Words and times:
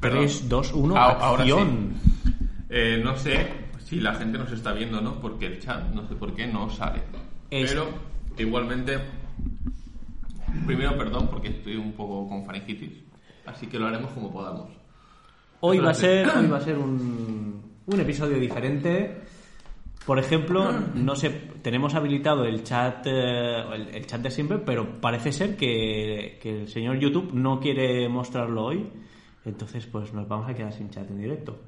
Perdón. 0.00 0.20
3, 0.20 0.48
2, 0.48 0.72
1, 0.74 0.96
Ah, 0.96 1.18
ahora 1.20 1.42
acción. 1.42 1.94
sí. 2.02 2.30
Eh, 2.70 3.00
no 3.04 3.16
sé 3.16 3.46
si 3.84 4.00
la 4.00 4.14
gente 4.14 4.38
nos 4.38 4.50
está 4.52 4.72
viendo, 4.72 5.00
¿no? 5.00 5.20
Porque 5.20 5.46
el 5.46 5.60
chat, 5.60 5.90
no 5.92 6.06
sé 6.08 6.14
por 6.14 6.34
qué, 6.34 6.46
no 6.46 6.68
sale. 6.70 7.02
Es- 7.50 7.70
Pero 7.70 7.88
igualmente, 8.38 8.98
primero 10.66 10.96
perdón 10.96 11.28
porque 11.30 11.48
estoy 11.48 11.76
un 11.76 11.92
poco 11.92 12.28
con 12.28 12.44
faringitis, 12.44 12.92
así 13.46 13.66
que 13.66 13.78
lo 13.78 13.86
haremos 13.86 14.10
como 14.12 14.32
podamos. 14.32 14.70
Hoy 15.60 15.78
va 15.78 15.90
a 15.90 15.94
ser, 15.94 16.28
hoy 16.28 16.46
va 16.50 16.58
a 16.58 16.60
ser 16.60 16.78
un, 16.78 17.62
un 17.86 18.00
episodio 18.00 18.38
diferente. 18.38 19.20
Por 20.06 20.18
ejemplo, 20.18 20.70
no 20.94 21.16
sé, 21.16 21.30
tenemos 21.62 21.94
habilitado 21.94 22.44
el 22.44 22.62
chat, 22.62 23.06
eh, 23.06 23.62
el, 23.74 23.88
el 23.94 24.06
chat 24.06 24.20
de 24.20 24.30
siempre, 24.30 24.58
pero 24.58 25.00
parece 25.00 25.32
ser 25.32 25.56
que, 25.56 26.38
que 26.42 26.62
el 26.62 26.68
señor 26.68 26.98
YouTube 26.98 27.32
no 27.32 27.58
quiere 27.58 28.06
mostrarlo 28.10 28.64
hoy. 28.66 28.86
Entonces, 29.44 29.86
pues 29.86 30.12
nos 30.12 30.26
vamos 30.28 30.48
a 30.48 30.54
quedar 30.54 30.72
sin 30.72 30.90
chat 30.90 31.08
en 31.10 31.18
directo. 31.20 31.58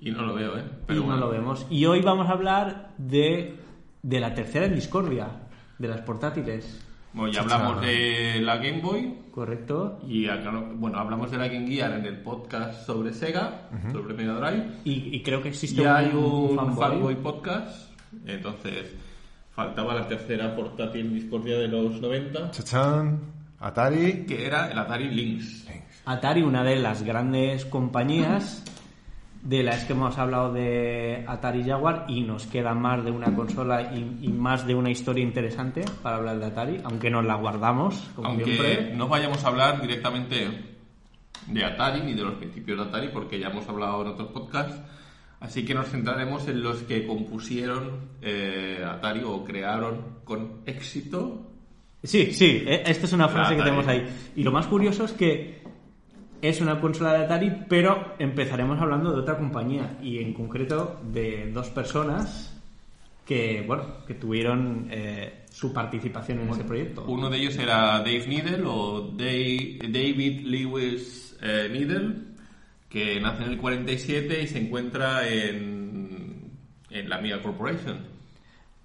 Y 0.00 0.10
no 0.10 0.22
lo 0.22 0.34
veo, 0.34 0.56
¿eh? 0.58 0.64
y 0.66 0.84
Pero 0.86 1.00
no 1.00 1.06
bueno. 1.06 1.20
lo 1.20 1.28
vemos. 1.30 1.66
Y 1.70 1.84
hoy 1.86 2.00
vamos 2.00 2.28
a 2.28 2.32
hablar 2.32 2.90
de, 2.98 3.56
de 4.02 4.20
la 4.20 4.34
tercera 4.34 4.66
en 4.66 4.74
discordia, 4.74 5.28
de 5.78 5.88
las 5.88 6.00
portátiles. 6.00 6.80
Bueno, 7.12 7.30
ya 7.32 7.42
hablamos 7.42 7.80
de 7.82 8.40
la 8.40 8.56
Game 8.56 8.80
Boy 8.80 9.18
¿Correcto? 9.30 10.00
y 10.08 10.28
acá, 10.28 10.50
bueno, 10.76 10.98
hablamos 10.98 11.30
de 11.30 11.36
la 11.36 11.46
Game 11.46 11.66
Gear 11.68 11.92
en 11.98 12.06
el 12.06 12.16
podcast 12.22 12.86
sobre 12.86 13.12
Sega, 13.12 13.68
sobre 13.92 14.14
Mega 14.14 14.32
Drive. 14.40 14.66
Y, 14.84 15.14
y 15.16 15.22
creo 15.22 15.42
que 15.42 15.50
existe 15.50 15.82
Ya 15.82 15.98
hay 15.98 16.06
un 16.14 16.56
fanboy. 16.56 16.76
fanboy 16.88 17.14
podcast, 17.16 17.92
entonces 18.26 18.94
faltaba 19.50 19.94
la 19.94 20.08
tercera 20.08 20.56
portátil 20.56 21.12
discordia 21.12 21.58
de 21.58 21.68
los 21.68 22.00
90, 22.00 22.50
Chachán, 22.50 23.20
Atari. 23.60 24.24
que 24.24 24.46
era 24.46 24.70
el 24.70 24.78
Atari 24.78 25.10
Lynx. 25.10 25.66
Atari, 26.04 26.42
una 26.42 26.64
de 26.64 26.76
las 26.76 27.02
grandes 27.02 27.64
compañías 27.64 28.64
de 29.42 29.62
las 29.62 29.84
que 29.84 29.92
hemos 29.92 30.18
hablado 30.18 30.52
de 30.52 31.24
Atari 31.26 31.64
Jaguar 31.64 32.04
y 32.08 32.22
nos 32.22 32.46
queda 32.46 32.74
más 32.74 33.04
de 33.04 33.10
una 33.10 33.34
consola 33.34 33.92
y, 33.92 34.18
y 34.22 34.28
más 34.28 34.66
de 34.66 34.74
una 34.74 34.90
historia 34.90 35.24
interesante 35.24 35.84
para 36.02 36.16
hablar 36.16 36.38
de 36.38 36.46
Atari, 36.46 36.80
aunque 36.84 37.10
nos 37.10 37.24
la 37.24 37.34
guardamos, 37.34 38.10
como 38.14 38.28
Aunque 38.28 38.44
siempre. 38.44 38.94
no 38.94 39.08
vayamos 39.08 39.44
a 39.44 39.48
hablar 39.48 39.80
directamente 39.80 40.48
de 41.48 41.64
Atari 41.64 42.02
ni 42.02 42.14
de 42.14 42.22
los 42.22 42.34
principios 42.34 42.78
de 42.78 42.84
Atari, 42.84 43.08
porque 43.08 43.38
ya 43.40 43.48
hemos 43.48 43.68
hablado 43.68 44.02
en 44.02 44.08
otros 44.08 44.28
podcasts, 44.28 44.80
así 45.40 45.64
que 45.64 45.74
nos 45.74 45.88
centraremos 45.88 46.46
en 46.46 46.62
los 46.62 46.82
que 46.82 47.04
compusieron 47.04 48.10
eh, 48.20 48.84
Atari 48.88 49.22
o 49.24 49.42
crearon 49.44 50.18
con 50.22 50.62
éxito. 50.66 51.48
Sí, 52.04 52.32
sí, 52.32 52.62
eh, 52.66 52.82
esta 52.86 53.06
es 53.06 53.12
una 53.12 53.28
frase 53.28 53.56
que 53.56 53.62
tenemos 53.62 53.88
ahí. 53.88 54.06
Y 54.36 54.44
lo 54.44 54.52
más 54.52 54.66
curioso 54.68 55.04
es 55.04 55.12
que 55.12 55.61
es 56.42 56.60
una 56.60 56.80
consola 56.80 57.14
de 57.14 57.24
Atari, 57.24 57.52
pero 57.68 58.14
empezaremos 58.18 58.78
hablando 58.80 59.12
de 59.12 59.20
otra 59.20 59.38
compañía 59.38 59.96
y 60.02 60.18
en 60.18 60.34
concreto 60.34 61.00
de 61.12 61.50
dos 61.52 61.70
personas 61.70 62.48
que, 63.24 63.62
bueno, 63.66 64.04
que 64.06 64.14
tuvieron 64.14 64.88
eh, 64.90 65.44
su 65.50 65.72
participación 65.72 66.40
en 66.40 66.48
ese 66.50 66.64
proyecto. 66.64 67.04
Uno 67.06 67.30
de 67.30 67.38
ellos 67.38 67.56
era 67.56 67.98
Dave 67.98 68.26
Needle 68.26 68.64
o 68.66 69.12
Dave- 69.16 69.78
David 69.88 70.40
Lewis 70.44 71.38
eh, 71.40 71.68
Needle, 71.72 72.14
que 72.88 73.20
nace 73.20 73.44
en 73.44 73.50
el 73.50 73.58
47 73.58 74.42
y 74.42 74.46
se 74.48 74.58
encuentra 74.58 75.26
en, 75.28 76.50
en 76.90 77.08
la 77.08 77.16
Amiga 77.16 77.40
Corporation. 77.40 77.98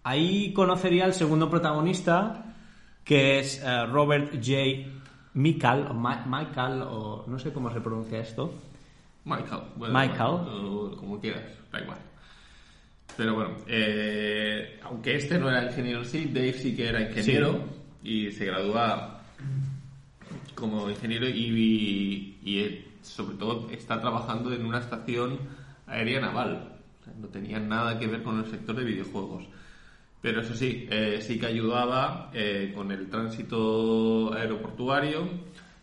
Ahí 0.04 0.54
conocería 0.54 1.06
al 1.06 1.14
segundo 1.14 1.50
protagonista, 1.50 2.56
que 3.04 3.40
es 3.40 3.62
eh, 3.66 3.86
Robert 3.88 4.34
J. 4.36 4.97
Michael, 5.34 5.88
o 5.90 5.94
Ma- 5.94 6.26
Michael, 6.26 6.82
o 6.84 7.26
no 7.28 7.40
sé 7.40 7.52
cómo 7.54 7.72
se 7.72 7.82
pronuncia 7.82 8.20
esto. 8.20 8.54
Michael. 9.26 9.62
bueno, 9.76 10.00
Michael. 10.00 10.32
o 10.48 10.96
como 10.98 11.20
quieras, 11.20 11.44
da 11.72 11.82
igual. 11.82 11.98
Pero 13.16 13.34
bueno, 13.36 13.56
eh, 13.68 14.80
aunque 14.84 15.16
este 15.16 15.38
no 15.40 15.50
era 15.50 15.64
ingeniero 15.66 16.00
en 16.00 16.06
sí, 16.06 16.26
Dave 16.34 16.54
sí 16.54 16.76
que 16.76 16.88
era 16.88 17.02
ingeniero 17.02 17.60
y 18.04 18.32
se 18.32 18.46
gradúa 18.46 19.22
como 20.56 20.90
ingeniero 20.90 21.28
y, 21.28 22.38
y, 22.44 22.86
sobre 23.02 23.38
todo 23.38 23.70
está 23.72 24.00
trabajando 24.02 24.54
en 24.54 24.66
una 24.66 24.80
estación 24.80 25.38
aérea 25.88 26.20
naval. 26.20 26.78
O 27.02 27.04
sea, 27.04 27.14
no 27.20 27.28
tenía 27.28 27.60
nada 27.60 27.98
que 28.00 28.08
ver 28.08 28.24
con 28.24 28.40
el 28.40 28.46
sector 28.50 28.76
de 28.76 28.84
videojuegos. 28.84 29.44
Pero 30.22 30.42
eso 30.42 30.56
sí, 30.56 30.88
eh, 30.90 31.20
sí 31.22 31.40
que 31.40 31.46
ayudaba 31.46 32.32
eh, 32.34 32.72
con 32.76 32.92
el 32.92 33.10
tránsito 33.10 34.34
aeroportuario 34.34 35.30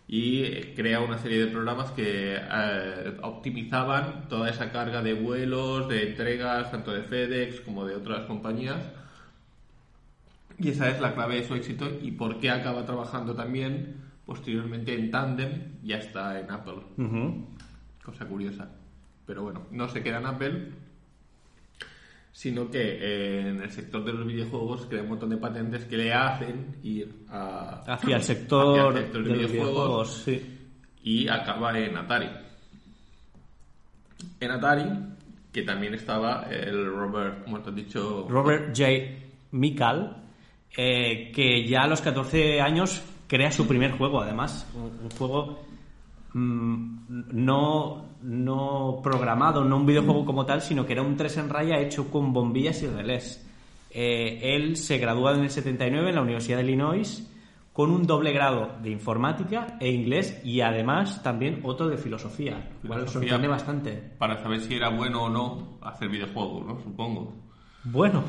y 0.06 0.42
eh, 0.42 0.74
crea 0.76 1.00
una 1.00 1.18
serie 1.18 1.44
de 1.44 1.50
programas 1.50 1.90
que 1.92 2.36
eh, 2.36 3.16
optimizaban 3.22 4.28
toda 4.28 4.50
esa 4.50 4.70
carga 4.70 5.02
de 5.02 5.14
vuelos, 5.14 5.88
de 5.88 6.10
entregas, 6.10 6.70
tanto 6.70 6.92
de 6.92 7.02
FedEx 7.04 7.60
como 7.60 7.86
de 7.86 7.96
otras 7.96 8.26
compañías. 8.26 8.80
Y 10.58 10.68
esa 10.68 10.90
es 10.90 11.00
la 11.00 11.14
clave 11.14 11.36
de 11.36 11.44
su 11.44 11.54
éxito 11.54 11.88
y 12.02 12.12
por 12.12 12.38
qué 12.38 12.50
acaba 12.50 12.84
trabajando 12.84 13.34
también 13.34 14.02
posteriormente 14.24 14.94
en 14.94 15.10
Tandem 15.10 15.78
y 15.82 15.92
hasta 15.92 16.38
en 16.38 16.50
Apple. 16.50 16.82
Cosa 18.02 18.26
curiosa. 18.26 18.70
Pero 19.26 19.42
bueno, 19.42 19.66
no 19.70 19.88
se 19.88 20.02
queda 20.02 20.18
en 20.18 20.26
Apple, 20.26 20.72
sino 22.34 22.68
que 22.68 22.80
eh, 22.80 23.48
en 23.48 23.62
el 23.62 23.70
sector 23.70 24.04
de 24.04 24.12
los 24.12 24.26
videojuegos 24.26 24.86
crea 24.86 25.02
un 25.02 25.10
montón 25.10 25.30
de 25.30 25.36
patentes 25.36 25.84
que 25.84 25.96
le 25.96 26.12
hacen 26.12 26.76
ir 26.82 27.26
a, 27.30 27.84
Hacia 27.86 28.16
el 28.16 28.22
sector, 28.24 28.88
hacia 28.88 28.98
el 28.98 29.04
sector 29.04 29.22
de 29.22 29.30
los 29.30 29.52
videojuegos, 29.52 30.22
sí. 30.24 30.58
y 31.04 31.28
acaba 31.28 31.78
en 31.78 31.96
Atari. 31.96 32.28
En 34.40 34.50
Atari, 34.50 34.84
que 35.52 35.62
también 35.62 35.94
estaba 35.94 36.48
el 36.50 36.86
Robert, 36.86 37.44
como 37.44 37.60
te 37.60 37.70
has 37.70 37.76
dicho, 37.76 38.26
Robert 38.28 38.76
J. 38.76 38.88
Michael, 39.52 40.10
eh, 40.76 41.30
que 41.32 41.64
ya 41.68 41.82
a 41.82 41.86
los 41.86 42.00
14 42.00 42.60
años 42.60 43.00
crea 43.28 43.52
su 43.52 43.64
primer 43.68 43.92
juego, 43.92 44.20
además. 44.20 44.68
Un, 44.74 45.04
un 45.04 45.10
juego 45.10 45.64
mm, 46.32 46.96
no, 47.32 48.13
no 48.24 49.00
programado, 49.02 49.64
no 49.64 49.76
un 49.76 49.86
videojuego 49.86 50.24
como 50.24 50.46
tal, 50.46 50.62
sino 50.62 50.86
que 50.86 50.94
era 50.94 51.02
un 51.02 51.16
3 51.16 51.36
en 51.38 51.48
raya 51.50 51.78
hecho 51.78 52.10
con 52.10 52.32
bombillas 52.32 52.82
y 52.82 52.86
relés. 52.86 53.46
Eh, 53.90 54.56
él 54.56 54.76
se 54.76 54.98
gradúa 54.98 55.34
en 55.34 55.42
el 55.42 55.50
79 55.50 56.08
en 56.08 56.14
la 56.14 56.22
Universidad 56.22 56.56
de 56.58 56.64
Illinois 56.64 57.30
con 57.72 57.90
un 57.90 58.06
doble 58.06 58.32
grado 58.32 58.76
de 58.82 58.90
informática 58.90 59.76
e 59.80 59.90
inglés 59.90 60.40
y 60.44 60.62
además 60.62 61.22
también 61.22 61.60
otro 61.64 61.88
de 61.88 61.98
filosofía. 61.98 62.70
Igual 62.82 63.08
sorprende 63.08 63.48
bastante. 63.48 63.92
para 64.16 64.42
saber 64.42 64.60
si 64.60 64.74
era 64.74 64.88
bueno 64.88 65.24
o 65.24 65.28
no 65.28 65.78
hacer 65.82 66.08
videojuegos, 66.08 66.66
¿no? 66.66 66.80
Supongo. 66.80 67.34
Bueno, 67.84 68.24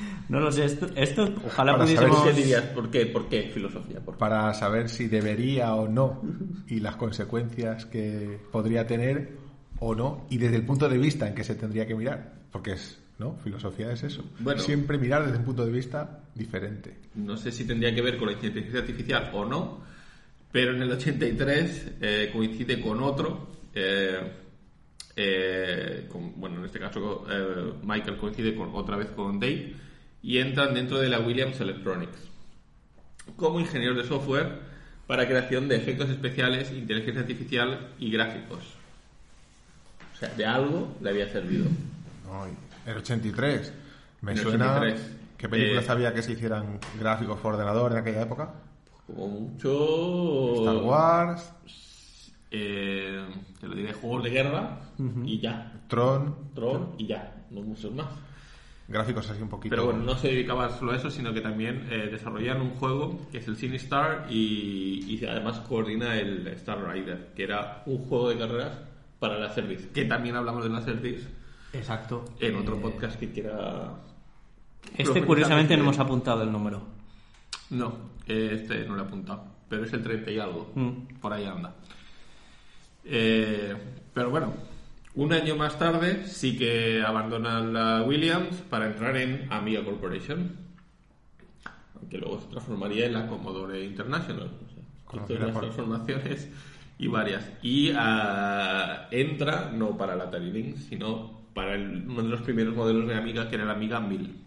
no 0.28 0.40
lo 0.40 0.50
sé. 0.52 0.64
Esto, 0.64 0.86
esto 0.96 1.22
ojalá 1.46 1.72
Para 1.72 1.86
saber 1.86 2.08
pudiésemos... 2.10 2.22
qué 2.24 2.32
dirías? 2.42 2.62
¿Por 2.74 2.90
qué? 2.90 3.06
¿Por 3.06 3.28
qué 3.28 3.50
filosofía? 3.52 4.00
¿Por 4.00 4.14
qué? 4.14 4.18
Para 4.18 4.52
saber 4.54 4.88
si 4.88 5.08
debería 5.08 5.74
o 5.74 5.88
no 5.88 6.22
y 6.68 6.80
las 6.80 6.96
consecuencias 6.96 7.86
que 7.86 8.38
podría 8.52 8.86
tener 8.86 9.36
o 9.80 9.94
no 9.94 10.26
y 10.30 10.38
desde 10.38 10.56
el 10.56 10.64
punto 10.66 10.88
de 10.88 10.98
vista 10.98 11.28
en 11.28 11.34
que 11.34 11.44
se 11.44 11.54
tendría 11.54 11.86
que 11.86 11.94
mirar. 11.94 12.34
Porque 12.50 12.72
es, 12.72 12.98
¿no? 13.18 13.36
Filosofía 13.44 13.92
es 13.92 14.02
eso. 14.02 14.24
Bueno. 14.40 14.60
Siempre 14.60 14.98
mirar 14.98 15.24
desde 15.24 15.38
un 15.38 15.44
punto 15.44 15.64
de 15.64 15.72
vista 15.72 16.20
diferente. 16.34 16.96
No 17.14 17.36
sé 17.36 17.52
si 17.52 17.64
tendría 17.64 17.94
que 17.94 18.02
ver 18.02 18.16
con 18.18 18.26
la 18.28 18.32
inteligencia 18.34 18.80
artificial 18.80 19.30
o 19.34 19.44
no, 19.44 19.80
pero 20.50 20.74
en 20.74 20.82
el 20.82 20.90
83 20.92 21.92
eh, 22.00 22.30
coincide 22.32 22.80
con 22.80 23.02
otro. 23.02 23.48
eh, 23.74 24.18
eh, 25.16 26.06
con- 26.10 26.40
bueno, 26.40 26.58
en 26.60 26.64
este 26.66 26.78
caso 26.78 27.24
eh, 27.30 27.72
Michael 27.82 28.16
coincide 28.18 28.54
con, 28.54 28.70
otra 28.74 28.96
vez 28.96 29.08
con 29.10 29.38
Dave 29.40 29.74
y 30.22 30.38
entran 30.38 30.74
dentro 30.74 30.98
de 30.98 31.08
la 31.08 31.20
Williams 31.20 31.60
Electronics 31.60 32.18
como 33.36 33.60
ingenieros 33.60 33.96
de 33.96 34.04
software 34.04 34.60
para 35.06 35.26
creación 35.26 35.68
de 35.68 35.76
efectos 35.76 36.08
especiales, 36.10 36.70
inteligencia 36.72 37.20
artificial 37.22 37.88
y 37.98 38.10
gráficos. 38.10 38.58
O 40.14 40.16
sea, 40.16 40.30
de 40.30 40.44
algo 40.46 40.96
le 41.00 41.10
había 41.10 41.28
servido. 41.28 41.66
No, 42.26 42.44
el 42.90 42.96
83. 42.98 43.72
Me 44.22 44.32
el 44.32 44.38
suena. 44.38 44.76
83. 44.78 45.16
¿Qué 45.36 45.48
películas 45.48 45.84
Eh, 45.86 45.92
había 45.92 46.12
que 46.12 46.22
se 46.22 46.32
hicieran 46.32 46.80
gráficos 46.98 47.38
por 47.38 47.54
ordenador 47.54 47.92
en 47.92 47.98
aquella 47.98 48.22
época? 48.22 48.52
Como 49.06 49.28
mucho. 49.28 50.54
Star 50.64 50.76
Wars, 50.84 51.52
Eh, 52.50 53.26
te 53.60 53.68
lo 53.68 53.74
diré, 53.74 53.92
juegos 53.92 54.24
de 54.24 54.30
guerra 54.30 54.78
y 55.24 55.38
ya. 55.38 55.72
Tron, 55.86 56.34
Tron 56.54 56.94
y 56.98 57.06
ya. 57.06 57.44
No 57.50 57.60
muchos 57.60 57.92
más. 57.94 58.06
Gráficos 58.88 59.28
así 59.30 59.40
un 59.42 59.48
poquito. 59.48 59.70
Pero 59.70 59.84
bueno, 59.86 60.00
no 60.00 60.16
se 60.16 60.28
dedicaba 60.28 60.70
solo 60.70 60.92
a 60.92 60.96
eso, 60.96 61.10
sino 61.10 61.32
que 61.32 61.40
también 61.42 61.86
eh, 61.90 62.08
desarrollan 62.10 62.60
un 62.60 62.70
juego 62.70 63.20
que 63.30 63.38
es 63.38 63.46
el 63.48 63.56
Sinistar 63.56 64.26
y, 64.30 65.04
y 65.06 65.24
además 65.26 65.60
coordina 65.60 66.16
el 66.18 66.46
Star 66.48 66.82
Rider, 66.90 67.32
que 67.36 67.44
era 67.44 67.82
un 67.86 67.98
juego 67.98 68.30
de 68.30 68.38
carreras 68.38 68.78
para 69.18 69.38
la 69.38 69.50
Service, 69.52 69.88
que 69.90 70.04
también 70.06 70.36
hablamos 70.36 70.64
de 70.64 70.70
la 70.70 70.80
Service 70.82 71.26
Exacto. 71.72 72.24
en 72.40 72.56
otro 72.56 72.80
podcast 72.80 73.18
que 73.18 73.30
quiera... 73.30 73.92
Este, 74.96 75.22
curiosamente, 75.24 75.76
no 75.76 75.82
hemos 75.82 75.98
apuntado 75.98 76.42
el 76.42 76.50
número. 76.50 76.82
No, 77.70 77.92
eh, 78.26 78.50
este 78.54 78.84
no 78.86 78.94
lo 78.96 79.02
he 79.02 79.06
apuntado, 79.06 79.44
pero 79.68 79.84
es 79.84 79.92
el 79.92 80.02
30 80.02 80.30
y 80.30 80.38
algo, 80.38 80.70
Mm. 80.74 81.18
por 81.20 81.32
ahí 81.32 81.44
anda. 81.44 81.74
Eh, 83.04 83.74
pero 84.14 84.30
bueno, 84.30 84.52
un 85.18 85.32
año 85.32 85.56
más 85.56 85.78
tarde 85.78 86.24
sí 86.26 86.56
que 86.56 87.02
abandonan 87.02 87.72
la 87.72 88.02
Williams 88.02 88.56
para 88.70 88.86
entrar 88.86 89.16
en 89.16 89.52
Amiga 89.52 89.84
Corporation, 89.84 90.52
aunque 91.98 92.18
luego 92.18 92.40
se 92.40 92.46
transformaría 92.48 93.06
en 93.06 93.12
la 93.14 93.26
Commodore 93.26 93.84
International. 93.84 94.50
O 95.06 95.26
sea, 95.26 95.36
unas 95.36 95.58
transformaciones 95.60 96.48
y 96.98 97.06
varias. 97.08 97.50
Y 97.62 97.90
ah, 97.96 99.08
entra 99.10 99.70
no 99.72 99.96
para 99.96 100.14
la 100.16 100.24
Atari 100.24 100.50
Lynx, 100.52 100.84
sino 100.84 101.38
para 101.54 101.74
el- 101.74 102.04
uno 102.08 102.22
de 102.22 102.28
los 102.28 102.42
primeros 102.42 102.74
modelos 102.76 103.08
de 103.08 103.14
Amiga, 103.16 103.48
que 103.48 103.56
era 103.56 103.64
la 103.64 103.72
Amiga 103.72 104.00
1000, 104.00 104.44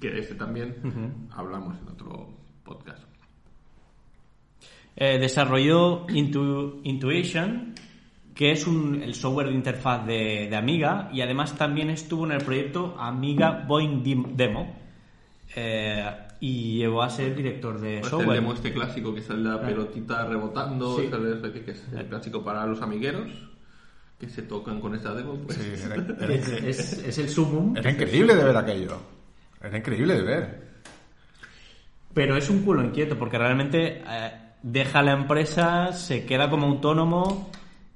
que 0.00 0.10
de 0.10 0.20
este 0.20 0.34
también 0.34 1.28
hablamos 1.36 1.78
en 1.80 1.88
otro 1.88 2.28
podcast. 2.64 3.04
Eh, 4.96 5.18
desarrolló 5.18 6.06
Intu- 6.08 6.80
Intuition, 6.82 7.74
que 8.34 8.52
es 8.52 8.66
un- 8.66 9.02
el 9.02 9.14
software 9.14 9.48
de 9.48 9.54
interfaz 9.54 10.06
de, 10.06 10.46
de 10.48 10.56
Amiga, 10.56 11.10
y 11.12 11.20
además 11.20 11.56
también 11.56 11.90
estuvo 11.90 12.24
en 12.26 12.32
el 12.32 12.42
proyecto 12.44 12.96
Amiga 12.98 13.64
Boeing 13.66 14.02
Dim- 14.02 14.34
Demo. 14.36 14.76
Eh, 15.56 16.04
y 16.40 16.78
llegó 16.78 17.02
a 17.02 17.10
ser 17.10 17.34
director 17.34 17.78
de 17.80 17.98
Pues 18.00 18.04
el 18.04 18.10
software. 18.10 18.40
demo 18.40 18.54
este 18.54 18.72
clásico 18.72 19.14
que 19.14 19.20
sale 19.20 19.42
la 19.42 19.60
pelotita 19.60 20.24
rebotando. 20.26 20.96
Que- 20.96 21.10
que 21.64 21.70
es 21.72 21.82
el 21.94 22.06
clásico 22.06 22.42
para 22.42 22.64
los 22.66 22.80
amigueros 22.80 23.28
que 24.18 24.28
se 24.28 24.42
tocan 24.42 24.80
con 24.80 24.94
esta 24.94 25.12
demo. 25.14 25.34
Pues. 25.34 25.58
Sí, 25.58 25.72
era, 25.84 25.94
era- 26.20 26.34
Es, 26.34 26.48
es- 26.48 26.92
es 27.04 27.18
el 27.18 27.28
sumum, 27.28 27.76
era 27.76 27.90
increíble 27.90 28.34
de 28.36 28.44
ver 28.44 28.56
aquello. 28.56 28.96
Era 29.62 29.76
increíble 29.76 30.14
de 30.14 30.22
ver. 30.22 30.70
pero 32.14 32.36
es 32.36 32.48
un 32.50 32.62
culo 32.62 32.82
inquieto 32.82 33.16
porque 33.18 33.38
realmente 33.38 34.02
eh, 34.08 34.30
deja 34.62 35.02
la 35.02 35.12
empresa, 35.12 35.92
se 35.92 36.24
queda 36.26 36.48
como 36.50 36.66
autónomo, 36.66 37.50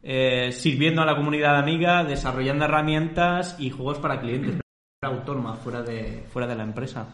eh, 0.07 0.53
sirviendo 0.53 1.01
a 1.01 1.07
la 1.07 1.17
comunidad 1.17 1.57
amiga, 1.57 2.05
desarrollando 2.05 2.67
herramientas 2.67 3.57
y 3.59 3.71
juegos 3.71 3.97
para 3.99 4.21
clientes. 4.21 4.61
Era 5.03 5.13
autónoma 5.15 5.57
fuera 5.57 5.83
de, 5.83 6.25
fuera 6.31 6.47
de 6.47 6.55
la 6.55 6.63
empresa. 6.63 7.07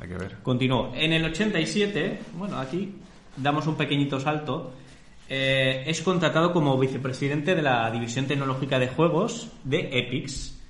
Hay 0.00 0.08
que 0.08 0.16
ver. 0.16 0.38
Continuó. 0.42 0.90
En 0.92 1.12
el 1.12 1.24
87, 1.24 2.18
bueno, 2.34 2.58
aquí 2.58 2.96
damos 3.36 3.68
un 3.68 3.76
pequeñito 3.76 4.18
salto. 4.18 4.72
eh, 5.28 5.84
es 5.86 6.02
contratado 6.02 6.52
como 6.52 6.76
vicepresidente 6.78 7.54
de 7.54 7.62
la 7.62 7.88
división 7.92 8.26
tecnológica 8.26 8.78
de 8.80 8.88
juegos 8.88 9.48
de 9.62 9.88
Epix, 9.92 10.60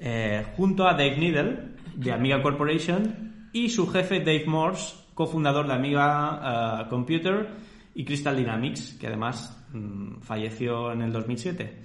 eh, 0.00 0.44
junto 0.56 0.86
a 0.86 0.92
Dave 0.92 1.16
Needle 1.16 1.58
de 1.94 2.12
Amiga 2.12 2.42
Corporation 2.42 3.48
y 3.54 3.70
su 3.70 3.86
jefe 3.86 4.20
Dave 4.20 4.44
Morse, 4.46 4.96
cofundador 5.14 5.66
de 5.66 5.74
Amiga 5.74 6.86
Computer 6.90 7.48
y 7.94 8.04
Crystal 8.04 8.36
Dynamics, 8.36 8.96
que 9.00 9.06
además 9.06 9.64
mm, 9.72 10.20
falleció 10.20 10.92
en 10.92 11.02
el 11.02 11.12
2007. 11.12 11.82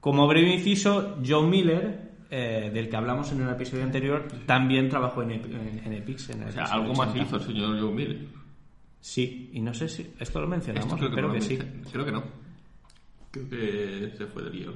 Como 0.00 0.26
breve 0.26 0.52
inciso, 0.54 1.16
John 1.26 1.50
Miller, 1.50 2.12
eh, 2.30 2.70
del 2.72 2.88
que 2.88 2.96
hablamos 2.96 3.30
en 3.32 3.42
el 3.42 3.48
episodio 3.50 3.82
anterior, 3.84 4.26
también 4.46 4.88
trabajó 4.88 5.22
en, 5.22 5.30
Ep- 5.30 5.46
en- 5.46 5.82
en 5.84 5.92
Epix. 5.92 6.30
En 6.30 6.42
el 6.42 6.48
O 6.48 6.52
sea, 6.52 6.64
algo 6.64 6.94
más 6.94 7.08
80. 7.10 7.24
hizo 7.26 7.36
el 7.36 7.42
señor 7.42 7.80
Joe 7.80 7.92
Miller. 7.92 8.18
Sí, 9.00 9.50
y 9.52 9.60
no 9.60 9.72
sé 9.74 9.88
si. 9.88 10.10
¿Esto 10.18 10.40
lo 10.40 10.46
mencionamos? 10.48 10.92
Esto 10.92 11.10
creo 11.10 11.30
que, 11.32 11.38
no 11.38 11.40
sí. 11.44 11.58
Creo 11.92 12.04
que 12.04 12.12
no. 12.12 12.22
Creo 13.30 13.48
que 13.48 14.12
se 14.16 14.26
fue 14.26 14.42
del 14.44 14.52
guion. 14.52 14.74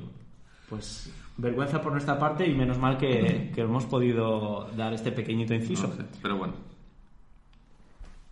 Pues 0.69 1.13
vergüenza 1.37 1.81
por 1.83 1.93
nuestra 1.93 2.19
parte 2.19 2.47
y 2.47 2.55
menos 2.55 2.79
mal 2.79 2.97
que, 2.99 3.51
que 3.55 3.61
hemos 3.63 3.87
podido 3.87 4.71
dar 4.77 4.93
este 4.93 5.11
pequeñito 5.11 5.55
inciso. 5.55 5.89
No 5.89 5.95
sé, 5.97 6.05
pero 6.23 6.37
bueno. 6.37 6.55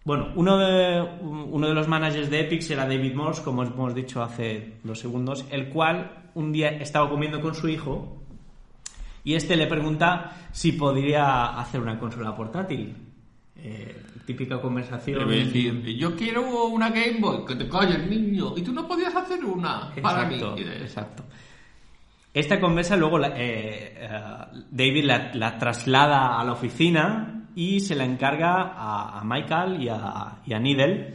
Bueno, 0.09 0.29
uno 0.37 0.57
de, 0.57 1.03
uno 1.21 1.69
de 1.69 1.75
los 1.75 1.87
managers 1.87 2.31
de 2.31 2.41
Epic 2.41 2.71
era 2.71 2.87
David 2.87 3.15
Morse, 3.15 3.43
como 3.43 3.63
hemos 3.63 3.95
dicho 3.95 4.23
hace 4.23 4.79
dos 4.83 4.99
segundos, 4.99 5.45
el 5.51 5.69
cual 5.69 6.31
un 6.33 6.51
día 6.51 6.71
estaba 6.71 7.11
comiendo 7.11 7.43
con 7.43 7.55
su 7.55 7.69
hijo 7.69 8.17
y 9.23 9.35
este 9.35 9.55
le 9.55 9.67
pregunta 9.67 10.49
si 10.51 10.73
podría 10.73 11.59
hacer 11.61 11.83
una 11.83 11.99
consola 11.99 12.35
portátil. 12.35 12.97
Eh, 13.57 14.03
típica 14.25 14.59
conversación. 14.63 15.29
Decir, 15.29 15.85
yo 15.99 16.17
quiero 16.17 16.69
una 16.69 16.89
Game 16.89 17.19
Boy, 17.21 17.45
que 17.45 17.57
te 17.57 17.69
calles, 17.69 18.09
niño, 18.09 18.55
y 18.57 18.63
tú 18.63 18.73
no 18.73 18.89
podías 18.89 19.15
hacer 19.15 19.45
una 19.45 19.93
para 20.01 20.25
mí. 20.25 20.41
Exacto. 20.41 21.23
Esta 22.33 22.59
conversa 22.59 22.97
luego 22.97 23.23
eh, 23.23 23.29
eh, 23.37 24.09
David 24.71 25.05
la, 25.05 25.35
la 25.35 25.59
traslada 25.59 26.41
a 26.41 26.45
la 26.45 26.53
oficina 26.53 27.38
y 27.61 27.81
se 27.81 27.97
la 27.97 28.05
encarga 28.05 28.73
a, 28.77 29.19
a 29.19 29.25
Michael 29.25 29.83
y 29.83 29.89
a, 29.89 30.43
y 30.47 30.53
a 30.53 30.61
Needle. 30.61 31.15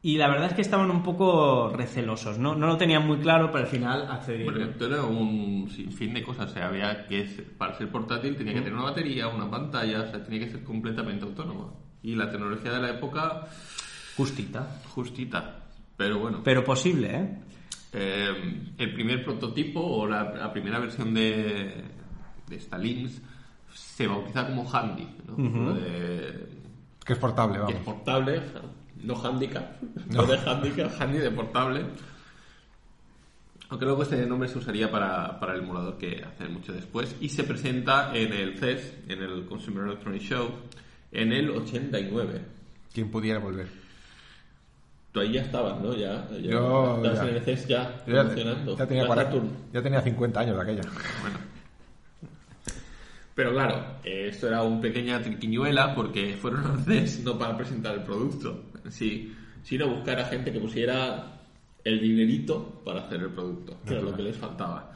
Y 0.00 0.16
la 0.16 0.28
verdad 0.28 0.46
es 0.46 0.54
que 0.54 0.62
estaban 0.62 0.90
un 0.90 1.02
poco 1.02 1.70
recelosos, 1.76 2.38
¿no? 2.38 2.54
No 2.54 2.68
lo 2.68 2.76
tenían 2.78 3.06
muy 3.06 3.18
claro, 3.18 3.50
pero 3.52 3.64
al 3.64 3.70
final 3.70 3.98
Bueno, 3.98 4.12
accedieron. 4.14 4.62
esto 4.62 4.86
era 4.86 5.02
un 5.02 5.68
sinfín 5.68 6.14
de 6.14 6.22
cosas. 6.22 6.50
O 6.50 6.54
sea, 6.54 6.68
había 6.68 7.06
que, 7.06 7.24
para 7.58 7.74
ser 7.76 7.90
portátil 7.90 8.34
tenía 8.36 8.54
que 8.54 8.60
tener 8.60 8.74
una 8.74 8.84
batería, 8.84 9.28
una 9.28 9.50
pantalla, 9.50 10.02
o 10.02 10.06
sea, 10.10 10.24
tenía 10.24 10.40
que 10.46 10.52
ser 10.52 10.64
completamente 10.64 11.24
autónoma. 11.26 11.66
Y 12.02 12.14
la 12.14 12.30
tecnología 12.30 12.72
de 12.72 12.80
la 12.80 12.90
época, 12.90 13.48
Justita. 14.16 14.80
justita. 14.94 15.64
Pero 15.98 16.18
bueno, 16.20 16.40
Pero 16.44 16.64
posible, 16.64 17.08
¿eh? 17.14 17.38
eh, 17.92 18.70
el 18.78 18.94
primer 18.94 19.22
prototipo 19.24 19.80
o 19.80 20.06
la, 20.06 20.32
la 20.32 20.50
primera 20.52 20.78
versión 20.78 21.12
de, 21.12 21.84
de 22.46 22.56
esta 22.56 22.78
se 23.78 24.06
bautiza 24.06 24.46
como 24.46 24.68
Handy, 24.70 25.08
¿no? 25.36 25.74
De- 25.74 26.48
Que 27.04 27.12
es 27.14 27.18
portable, 27.18 27.54
que 27.54 27.60
vamos. 27.60 27.74
es 27.76 27.82
portable, 27.82 28.40
no 29.02 29.14
handicap, 29.24 29.80
no 30.10 30.26
de 30.26 30.38
handicap, 30.38 30.90
handy 31.00 31.18
de 31.18 31.30
portable. 31.30 31.84
Aunque 33.70 33.84
luego 33.84 34.02
este 34.02 34.24
nombre 34.26 34.48
se 34.48 34.58
usaría 34.58 34.90
para, 34.90 35.38
para 35.38 35.54
el 35.54 35.60
emulador 35.62 35.98
que 35.98 36.24
hace 36.24 36.48
mucho 36.48 36.72
después 36.72 37.14
y 37.20 37.28
se 37.28 37.44
presenta 37.44 38.14
en 38.16 38.32
el 38.32 38.56
CES, 38.58 38.94
en 39.08 39.22
el 39.22 39.44
Consumer 39.46 39.84
Electronics 39.84 40.24
Show, 40.24 40.48
en 41.12 41.32
el 41.32 41.50
89. 41.50 42.40
Quien 42.94 43.10
pudiera 43.10 43.38
volver. 43.40 43.68
Tú 45.12 45.20
ahí 45.20 45.32
ya 45.32 45.42
estabas, 45.42 45.80
¿no? 45.82 45.94
Ya, 45.94 46.26
ya 46.30 46.38
Yo 46.38 46.96
estabas 47.04 47.18
ya. 47.24 47.28
en 47.28 47.36
el 47.36 47.42
CES 47.42 47.66
ya, 47.68 48.04
ya, 48.06 48.14
ya 48.76 48.86
tenía 48.86 49.02
La 49.02 49.06
40 49.08 49.32
Saturn. 49.32 49.50
ya 49.72 49.82
tenía 49.82 50.00
50 50.00 50.40
años 50.40 50.56
de 50.56 50.62
aquella. 50.62 50.82
Bueno. 51.20 51.38
Pero 53.38 53.52
claro, 53.52 54.00
esto 54.02 54.48
era 54.48 54.64
una 54.64 54.80
pequeña 54.80 55.22
triquiñuela 55.22 55.94
porque 55.94 56.36
fueron 56.42 56.84
CES 56.84 57.20
no 57.22 57.38
para 57.38 57.56
presentar 57.56 57.94
el 57.94 58.02
producto, 58.02 58.64
sí, 58.90 59.32
sino 59.62 59.86
buscar 59.88 60.18
a 60.18 60.24
gente 60.24 60.50
que 60.50 60.58
pusiera 60.58 61.38
el 61.84 62.00
dinerito 62.00 62.82
para 62.84 63.02
hacer 63.02 63.20
el 63.20 63.30
producto, 63.30 63.76
que 63.86 63.94
era 63.94 64.02
lo 64.02 64.16
que 64.16 64.22
les 64.22 64.36
faltaba. 64.36 64.92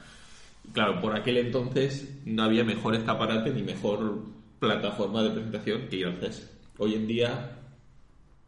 Claro, 0.72 1.00
por 1.00 1.14
aquel 1.16 1.36
entonces 1.36 2.18
no 2.24 2.42
había 2.42 2.64
mejor 2.64 2.96
escaparate 2.96 3.50
ni 3.50 3.62
mejor 3.62 4.24
plataforma 4.58 5.22
de 5.22 5.30
presentación 5.30 5.86
que 5.88 5.96
ir 5.98 6.06
al 6.06 6.16
CES. 6.16 6.50
Hoy 6.78 6.96
en 6.96 7.06
día 7.06 7.58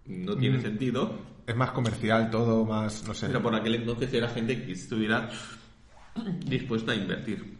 no 0.07 0.37
tiene 0.37 0.61
sentido, 0.61 1.21
Es 1.47 1.55
más 1.55 1.71
comercial 1.71 2.31
todo, 2.33 2.65
más, 2.65 3.07
no 3.07 3.15
sé. 3.15 3.29
pero 3.29 3.41
por 3.41 3.55
aquel 3.55 3.77
entonces 3.77 4.13
era 4.13 4.27
gente 4.27 4.61
que 4.61 4.73
estuviera 4.73 5.29
dispuesta 6.47 6.91
a 6.91 6.97
invertir. 6.97 7.55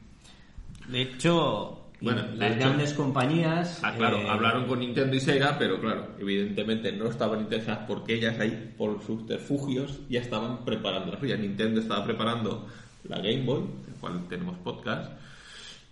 De 0.89 1.01
hecho, 1.01 1.84
Bueno, 2.05 2.23
las 2.37 2.51
hecho- 2.53 2.61
grandes 2.61 2.93
compañías. 2.95 3.81
Ah, 3.83 3.95
claro, 3.97 4.19
eh, 4.19 4.29
hablaron 4.29 4.67
con 4.67 4.79
Nintendo 4.81 5.17
y 5.17 5.21
Sega, 5.21 5.57
pero 5.59 5.81
claro, 5.81 6.09
evidentemente 6.19 6.93
no 6.93 7.07
estaban 7.09 7.41
interesadas 7.41 7.85
porque 7.89 8.15
ellas 8.15 8.39
ahí, 8.39 8.73
por 8.77 9.03
sus 9.03 9.27
terfugios, 9.27 10.01
ya 10.09 10.21
estaban 10.21 10.65
preparando 10.65 11.13
la 11.13 11.19
suya. 11.21 11.37
Nintendo 11.37 11.81
estaba 11.81 12.05
preparando 12.05 12.69
la 13.09 13.17
Game 13.19 13.43
Boy, 13.45 13.63
del 13.87 13.95
cual 14.01 14.27
tenemos 14.29 14.57
podcast, 14.59 15.13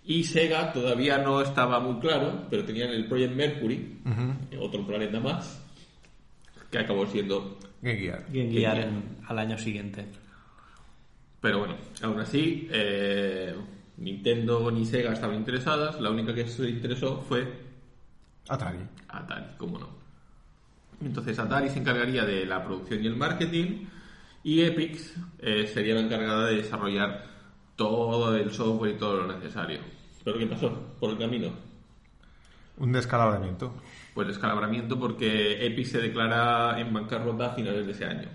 y 0.05 0.23
Sega 0.23 0.73
todavía 0.73 1.17
no 1.17 1.41
estaba 1.41 1.79
muy 1.79 1.99
claro, 1.99 2.45
pero 2.49 2.65
tenían 2.65 2.89
el 2.89 3.05
Project 3.05 3.33
Mercury, 3.35 3.99
otro 4.59 4.85
planeta 4.85 5.19
más, 5.19 5.61
que 6.71 6.79
acabó 6.79 7.05
siendo... 7.07 7.57
Game 7.81 7.97
Gear. 7.99 8.25
Game 8.31 8.49
Gear 8.51 8.79
en- 8.79 9.17
al 9.27 9.39
año 9.39 9.57
siguiente. 9.57 10.05
Pero 11.41 11.59
bueno, 11.59 11.75
aún 12.01 12.19
así, 12.21 12.67
eh, 12.71 13.53
Nintendo 13.97 14.71
ni 14.71 14.85
Sega 14.85 15.13
estaban 15.13 15.35
interesadas. 15.35 15.99
La 15.99 16.09
única 16.09 16.33
que 16.33 16.47
se 16.47 16.69
interesó 16.69 17.21
fue 17.21 17.47
Atari. 18.49 18.79
Atari, 19.07 19.45
cómo 19.57 19.79
no. 19.79 19.89
Entonces 21.01 21.37
Atari 21.39 21.69
se 21.69 21.79
encargaría 21.79 22.25
de 22.25 22.45
la 22.45 22.63
producción 22.63 23.03
y 23.03 23.07
el 23.07 23.15
marketing 23.15 23.87
y 24.43 24.61
Epix 24.61 25.15
eh, 25.39 25.67
sería 25.67 25.95
la 25.95 26.01
encargada 26.01 26.47
de 26.47 26.55
desarrollar 26.55 27.25
todo 27.75 28.35
el 28.35 28.51
software 28.51 28.95
y 28.95 28.97
todo 28.97 29.17
lo 29.23 29.33
necesario. 29.33 29.79
¿Pero 30.23 30.37
qué 30.37 30.47
pasó 30.47 30.71
por 30.99 31.11
el 31.11 31.17
camino? 31.17 31.51
Un 32.77 32.91
descalabramiento. 32.91 33.73
Pues 34.13 34.27
descalabramiento 34.27 34.99
porque 34.99 35.65
Epic 35.65 35.85
se 35.85 36.01
declara 36.01 36.79
en 36.79 36.93
bancarrota 36.93 37.47
a 37.47 37.55
finales 37.55 37.85
de 37.85 37.91
ese 37.91 38.05
año. 38.05 38.29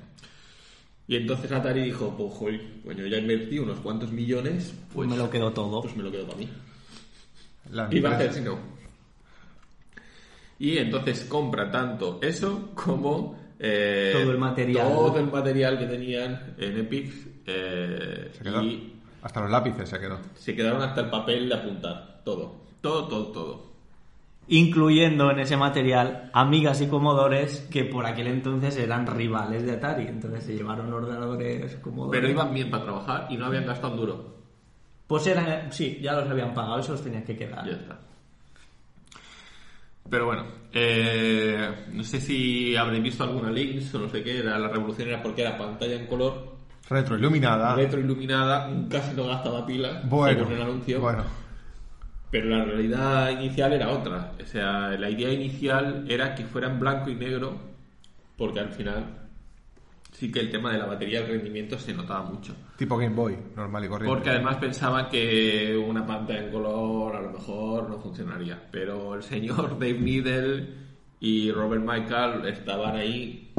Y 1.09 1.17
entonces 1.17 1.51
Atari 1.51 1.83
dijo, 1.83 2.15
pues 2.17 2.33
joder, 2.35 2.61
pues 2.85 2.97
yo 2.97 3.07
ya 3.07 3.17
invertí 3.17 3.59
unos 3.59 3.79
cuantos 3.81 4.13
millones, 4.13 4.75
pues 4.95 5.09
me 5.09 5.17
lo 5.17 5.29
quedo 5.31 5.51
todo. 5.53 5.81
Pues 5.81 5.97
me 5.97 6.03
lo 6.03 6.11
quedo 6.13 6.27
para 6.27 6.39
mí. 6.39 6.49
La 7.73 7.89
Y 7.91 7.99
va 8.01 8.11
a 8.11 8.15
hacer 8.17 8.35
si 8.35 8.41
no. 8.43 8.59
Y 10.59 10.77
entonces 10.79 11.25
compra 11.25 11.71
tanto 11.71 12.19
eso 12.21 12.71
como 12.75 13.39
eh, 13.59 14.11
Todo 14.21 14.33
el 14.33 14.39
material. 14.39 14.89
todo 14.89 15.19
el 15.19 15.31
material 15.31 15.79
que 15.79 15.87
tenían 15.87 16.55
en 16.59 16.79
Epic 16.79 17.13
eh, 17.47 18.31
Se 18.37 18.43
quedó. 18.45 18.63
y 18.63 18.93
Hasta 19.23 19.41
los 19.41 19.51
lápices 19.51 19.89
se 19.89 19.99
quedó. 19.99 20.19
se 20.35 20.55
quedaron 20.55 20.83
hasta 20.83 21.03
el 21.03 21.11
papel 21.11 21.49
de 21.49 21.55
apuntar. 21.55 22.21
Todo. 22.25 22.65
Todo, 22.81 23.09
todo, 23.09 23.27
todo. 23.33 23.68
Incluyendo 24.51 25.31
en 25.31 25.41
ese 25.41 25.57
material 25.57 26.31
amigas 26.33 26.81
y 26.81 26.87
comodores 26.89 27.67
que 27.71 27.85
por 27.85 28.07
aquel 28.07 28.29
entonces 28.29 28.77
eran 28.79 29.07
rivales 29.07 29.65
de 29.65 29.73
Atari. 29.73 30.07
Entonces 30.07 30.45
se 30.45 30.55
llevaron 30.57 30.93
ordenadores 30.93 31.77
comodores. 31.77 32.19
Pero 32.21 32.33
iban 32.33 32.55
bien 32.55 32.71
para 32.71 32.85
trabajar 32.85 33.27
y 33.31 33.37
no 33.37 33.47
habían 33.47 33.67
gastado 33.67 33.93
un 33.93 34.01
duro. 34.01 34.37
Pues 35.07 35.27
eran, 35.27 35.71
sí, 35.73 35.99
ya 36.03 36.15
los 36.15 36.29
habían 36.31 36.55
pagado 36.55 36.81
y 36.81 36.83
se 36.83 36.93
los 36.93 37.03
tenían 37.03 37.25
que 37.25 37.37
quedar. 37.37 37.65
Ya 37.67 37.73
está. 37.73 37.99
Pero 40.11 40.25
bueno, 40.27 40.47
eh, 40.73 41.85
no 41.93 42.03
sé 42.03 42.19
si 42.21 42.75
habréis 42.77 43.03
visto 43.03 43.25
alguna 43.25 43.51
links 43.51 43.95
o 43.95 43.99
no 43.99 44.09
sé 44.09 44.23
qué, 44.23 44.39
era 44.39 44.59
la 44.59 44.69
revolución 44.69 45.09
era 45.09 45.23
porque 45.23 45.43
era 45.43 45.59
pantalla 45.59 45.97
en 45.97 46.07
color, 46.07 46.57
Retroiluminada. 46.89 47.75
retroiluminada, 47.75 48.71
casi 48.89 49.15
no 49.15 49.27
gastaba 49.27 49.67
pila, 49.67 50.01
bueno. 50.05 50.39
según 50.39 50.53
el 50.55 50.63
anuncio, 50.63 51.01
Bueno. 51.03 51.25
Pero 52.31 52.49
la 52.49 52.65
realidad 52.65 53.31
inicial 53.31 53.73
era 53.73 53.91
otra. 53.91 54.33
O 54.43 54.47
sea, 54.47 54.91
la 54.91 55.11
idea 55.11 55.33
inicial 55.33 56.05
era 56.09 56.35
que 56.35 56.45
fuera 56.45 56.69
en 56.69 56.79
blanco 56.81 57.11
y 57.11 57.15
negro, 57.15 57.57
porque 58.37 58.61
al 58.61 58.71
final 58.71 59.05
sí 60.13 60.33
que 60.33 60.41
el 60.41 60.51
tema 60.51 60.73
de 60.73 60.79
la 60.79 60.87
batería 60.87 61.21
y 61.21 61.23
el 61.25 61.29
rendimiento 61.29 61.79
se 61.79 61.95
notaba 61.95 62.23
mucho. 62.25 62.55
Tipo 62.77 62.97
Game 62.97 63.15
Boy, 63.15 63.37
normal 63.57 63.85
y 63.85 63.89
corriente. 63.89 64.15
Porque 64.15 64.31
además 64.31 64.57
pensaban 64.57 65.09
que 65.09 65.77
una 65.77 66.07
pantalla 66.07 66.41
en 66.45 66.51
color 66.51 67.17
a 67.17 67.21
lo 67.21 67.31
mejor 67.31 67.89
no 67.89 67.99
funcionaría. 67.99 68.61
Pero 68.71 69.15
el 69.15 69.23
señor 69.23 69.71
Dave 69.79 69.99
Needle 69.99 70.69
y 71.21 71.51
Robert 71.53 71.83
Michael 71.85 72.47
estaban 72.47 72.97
ahí. 72.97 73.53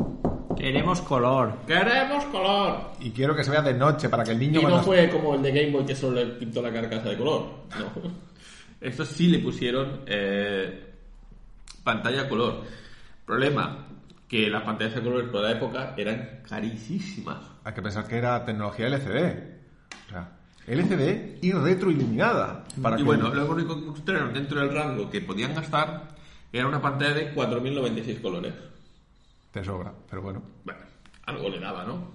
Queremos 0.58 1.02
color. 1.02 1.54
¡Queremos 1.66 2.26
color! 2.26 2.92
Y 3.00 3.12
quiero 3.12 3.34
que 3.34 3.44
se 3.46 3.52
vea 3.52 3.62
de 3.62 3.74
noche 3.74 4.10
para 4.10 4.24
que 4.26 4.32
el 4.32 4.40
niño 4.40 4.60
Y 4.60 4.64
no 4.64 4.70
cuando- 4.70 4.84
fue 4.86 5.10
como 5.10 5.36
el 5.36 5.42
de 5.42 5.52
Game 5.52 5.72
Boy 5.72 5.86
que 5.86 5.96
solo 5.96 6.18
le 6.18 6.26
pintó 6.34 6.62
la 6.62 6.72
carcasa 6.74 7.10
de 7.10 7.18
color. 7.18 7.44
No. 7.78 8.20
Estos 8.82 9.08
sí 9.10 9.28
le 9.28 9.40
pusieron 9.40 10.02
eh, 10.08 10.94
pantalla 11.84 12.22
a 12.24 12.30
color. 12.30 12.64
Problema, 13.26 13.86
que 14.28 14.50
las 14.50 14.64
pantallas 14.64 14.96
de 14.96 15.02
color 15.02 15.32
por 15.32 15.42
la 15.44 15.52
época 15.52 15.94
eran 15.98 16.42
carísimas. 16.48 17.40
Hay 17.64 17.74
que 17.74 17.82
pensar 17.82 18.08
que 18.08 18.18
era 18.18 18.46
tecnología 18.46 18.88
LCD. 18.88 19.44
O 20.08 20.10
sea, 20.10 20.32
LCD 20.68 21.40
y 21.42 21.52
retroiluminada. 21.52 22.64
Para 22.82 22.96
y 22.96 23.00
que- 23.00 23.04
bueno, 23.04 23.34
lo 23.34 23.52
único 23.52 23.76
que 23.76 23.82
encontraron 23.82 24.34
dentro 24.34 24.60
del 24.60 24.74
rango 24.74 25.10
que 25.10 25.22
podían 25.22 25.54
gastar 25.54 26.10
era 26.54 26.68
una 26.68 26.82
pantalla 26.82 27.14
de 27.14 27.34
4.096 27.34 28.20
colores. 28.22 28.54
Te 29.52 29.64
sobra, 29.64 29.92
pero 30.10 30.22
bueno. 30.22 30.42
Bueno, 30.64 30.80
algo 31.26 31.50
le 31.50 31.60
daba, 31.60 31.84
¿no? 31.86 32.12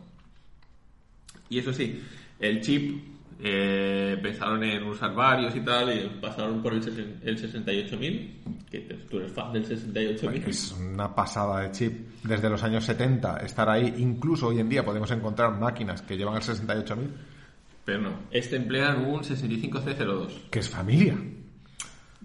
Y 1.48 1.58
eso 1.58 1.72
sí, 1.72 2.02
el 2.40 2.60
chip 2.62 3.13
eh, 3.40 4.18
pensaron 4.22 4.62
en 4.64 4.82
usar 4.84 5.14
varios 5.14 5.54
y 5.56 5.60
tal, 5.60 5.92
y 5.96 6.08
pasaron 6.20 6.62
por 6.62 6.72
el, 6.74 6.80
el 7.22 7.36
68.000, 7.38 8.30
que 8.70 8.80
tú 9.10 9.18
eres 9.18 9.32
fan 9.32 9.52
del 9.52 9.66
68.000. 9.66 10.46
Es 10.48 10.72
una 10.72 11.14
pasada 11.14 11.60
de 11.62 11.70
chip. 11.72 11.92
Desde 12.24 12.48
los 12.48 12.62
años 12.62 12.84
70, 12.84 13.38
estar 13.38 13.68
ahí. 13.68 13.94
Incluso 13.98 14.48
hoy 14.48 14.60
en 14.60 14.68
día 14.68 14.84
podemos 14.84 15.10
encontrar 15.10 15.52
máquinas 15.58 16.00
que 16.02 16.16
llevan 16.16 16.36
el 16.36 16.42
68.000, 16.42 16.96
Pero 17.84 18.00
no, 18.00 18.10
este 18.30 18.56
emplean 18.56 19.04
un 19.04 19.20
65C02. 19.22 20.48
que 20.50 20.58
es 20.60 20.68
familia. 20.70 21.14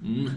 Mm. 0.01 0.27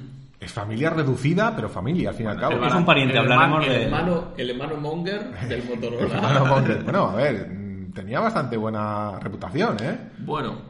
Es 0.41 0.51
familia 0.53 0.91
reducida, 0.91 1.55
pero 1.55 1.69
familia, 1.69 2.09
al 2.09 2.17
fin 2.17 2.27
y 2.27 2.29
al 2.31 2.37
cabo. 2.41 2.57
El 2.57 2.65
Es 2.65 2.75
un 2.75 2.85
pariente, 2.85 3.15
el 3.15 3.21
hablaremos 3.21 3.65
hermano- 3.65 3.73
de- 3.73 3.77
El 3.77 3.83
hermano, 3.85 4.35
el 4.37 4.51
hermano 4.51 4.77
Monger 4.79 5.31
del 5.49 5.63
Motorola. 5.65 6.21
Bueno, 6.21 6.47
Monger, 6.47 6.83
bueno, 6.83 7.09
a 7.11 7.15
ver, 7.15 7.49
tenía 7.95 8.21
bastante 8.21 8.57
buena 8.57 9.19
reputación, 9.21 9.77
¿eh? 9.83 9.99
Bueno, 10.19 10.61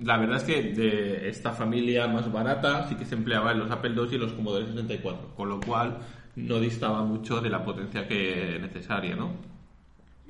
la 0.00 0.16
verdad 0.18 0.36
es 0.38 0.42
que 0.44 0.62
de 0.74 1.28
esta 1.28 1.52
familia 1.52 2.06
más 2.06 2.30
barata 2.32 2.88
sí 2.88 2.94
que 2.94 3.04
se 3.04 3.14
empleaba 3.14 3.52
en 3.52 3.60
los 3.60 3.70
Apple 3.70 3.92
II 3.96 4.08
y 4.12 4.18
los 4.18 4.32
Commodore 4.32 4.66
64, 4.66 5.34
con 5.36 5.48
lo 5.48 5.60
cual 5.60 5.98
no 6.36 6.58
distaba 6.60 7.02
mucho 7.04 7.40
de 7.40 7.50
la 7.50 7.64
potencia 7.64 8.06
que 8.06 8.58
necesaria, 8.60 9.16
¿no? 9.16 9.32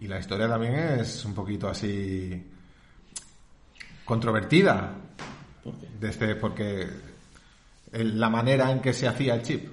Y 0.00 0.06
la 0.08 0.18
historia 0.18 0.48
también 0.48 0.74
es 0.74 1.24
un 1.24 1.34
poquito 1.34 1.68
así 1.68 2.42
controvertida. 4.04 4.92
¿Por 5.62 5.74
qué? 5.74 5.88
Desde, 6.00 6.34
porque 6.36 6.86
el- 7.92 8.18
la 8.18 8.30
manera 8.30 8.70
en 8.70 8.80
que 8.80 8.92
se 8.92 9.08
hacía 9.08 9.34
el 9.34 9.42
chip, 9.42 9.68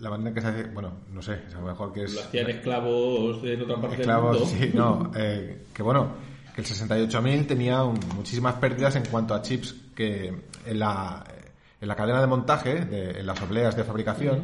la 0.00 0.10
manera 0.10 0.28
en 0.30 0.34
que 0.34 0.40
se 0.40 0.46
hacía, 0.48 0.70
bueno, 0.72 0.92
no 1.12 1.22
sé, 1.22 1.38
a 1.54 1.60
lo 1.60 1.66
mejor 1.66 1.92
que 1.92 2.00
Lo 2.00 2.06
es 2.06 2.18
hacían 2.24 2.50
esclavos 2.50 3.42
en 3.44 3.62
otra 3.62 3.76
parte 3.80 3.96
esclavos, 3.96 4.58
del 4.58 4.72
mundo. 4.72 5.02
sí, 5.04 5.12
no, 5.12 5.12
eh, 5.20 5.64
que 5.72 5.82
bueno, 5.82 6.08
que 6.54 6.60
el 6.62 6.66
68.000 6.66 7.46
tenía 7.46 7.82
un- 7.84 8.00
muchísimas 8.14 8.54
pérdidas 8.54 8.96
en 8.96 9.04
cuanto 9.06 9.34
a 9.34 9.42
chips 9.42 9.74
que 9.94 10.32
en 10.66 10.78
la, 10.78 11.24
en 11.80 11.88
la 11.88 11.94
cadena 11.96 12.20
de 12.20 12.26
montaje, 12.26 12.84
de- 12.84 13.20
en 13.20 13.26
las 13.26 13.40
obleas 13.42 13.76
de 13.76 13.84
fabricación, 13.84 14.42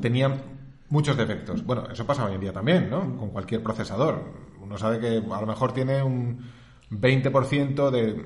tenían 0.00 0.40
muchos 0.88 1.16
defectos. 1.16 1.64
Bueno, 1.64 1.84
eso 1.90 2.06
pasa 2.06 2.24
hoy 2.26 2.34
en 2.34 2.40
día 2.40 2.52
también, 2.52 2.90
¿no? 2.90 3.16
Con 3.16 3.30
cualquier 3.30 3.62
procesador. 3.62 4.22
Uno 4.60 4.76
sabe 4.78 4.98
que 5.00 5.16
a 5.18 5.40
lo 5.40 5.46
mejor 5.46 5.72
tiene 5.72 6.02
un 6.02 6.38
20% 6.90 7.90
de 7.90 8.24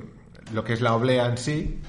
lo 0.52 0.64
que 0.64 0.72
es 0.74 0.80
la 0.80 0.94
oblea 0.94 1.26
en 1.26 1.38
sí, 1.38 1.80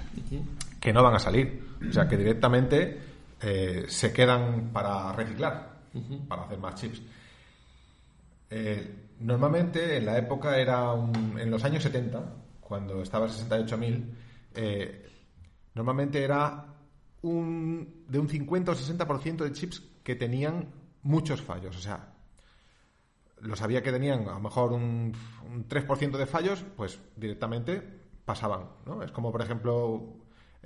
que 0.79 0.93
no 0.93 1.03
van 1.03 1.15
a 1.15 1.19
salir. 1.19 1.63
O 1.87 1.91
sea, 1.93 2.07
que 2.07 2.17
directamente 2.17 2.99
eh, 3.41 3.85
se 3.87 4.11
quedan 4.13 4.69
para 4.73 5.11
reciclar, 5.13 5.77
para 6.27 6.43
hacer 6.43 6.57
más 6.59 6.75
chips. 6.75 7.01
Eh, 8.49 8.95
normalmente 9.19 9.97
en 9.97 10.05
la 10.05 10.17
época 10.17 10.57
era 10.57 10.93
un- 10.93 11.37
en 11.39 11.51
los 11.51 11.63
años 11.63 11.83
70, 11.83 12.23
cuando 12.61 13.01
estaba 13.01 13.25
el 13.25 13.31
68.000, 13.31 14.15
eh, 14.55 15.09
normalmente 15.75 16.23
era 16.23 16.65
un, 17.23 18.05
de 18.07 18.19
un 18.19 18.29
50 18.29 18.71
o 18.71 18.75
60% 18.75 19.43
de 19.43 19.51
chips 19.51 19.81
que 20.03 20.15
tenían 20.15 20.67
muchos 21.03 21.41
fallos. 21.41 21.75
O 21.75 21.79
sea, 21.81 22.13
lo 23.41 23.55
sabía 23.55 23.83
que 23.83 23.91
tenían 23.91 24.27
a 24.27 24.33
lo 24.33 24.39
mejor 24.39 24.71
un, 24.73 25.13
un 25.51 25.67
3% 25.67 26.17
de 26.17 26.25
fallos, 26.25 26.63
pues 26.75 26.99
directamente 27.15 27.81
pasaban. 28.25 28.65
¿no? 28.85 29.03
Es 29.03 29.11
como, 29.11 29.31
por 29.31 29.41
ejemplo, 29.41 30.13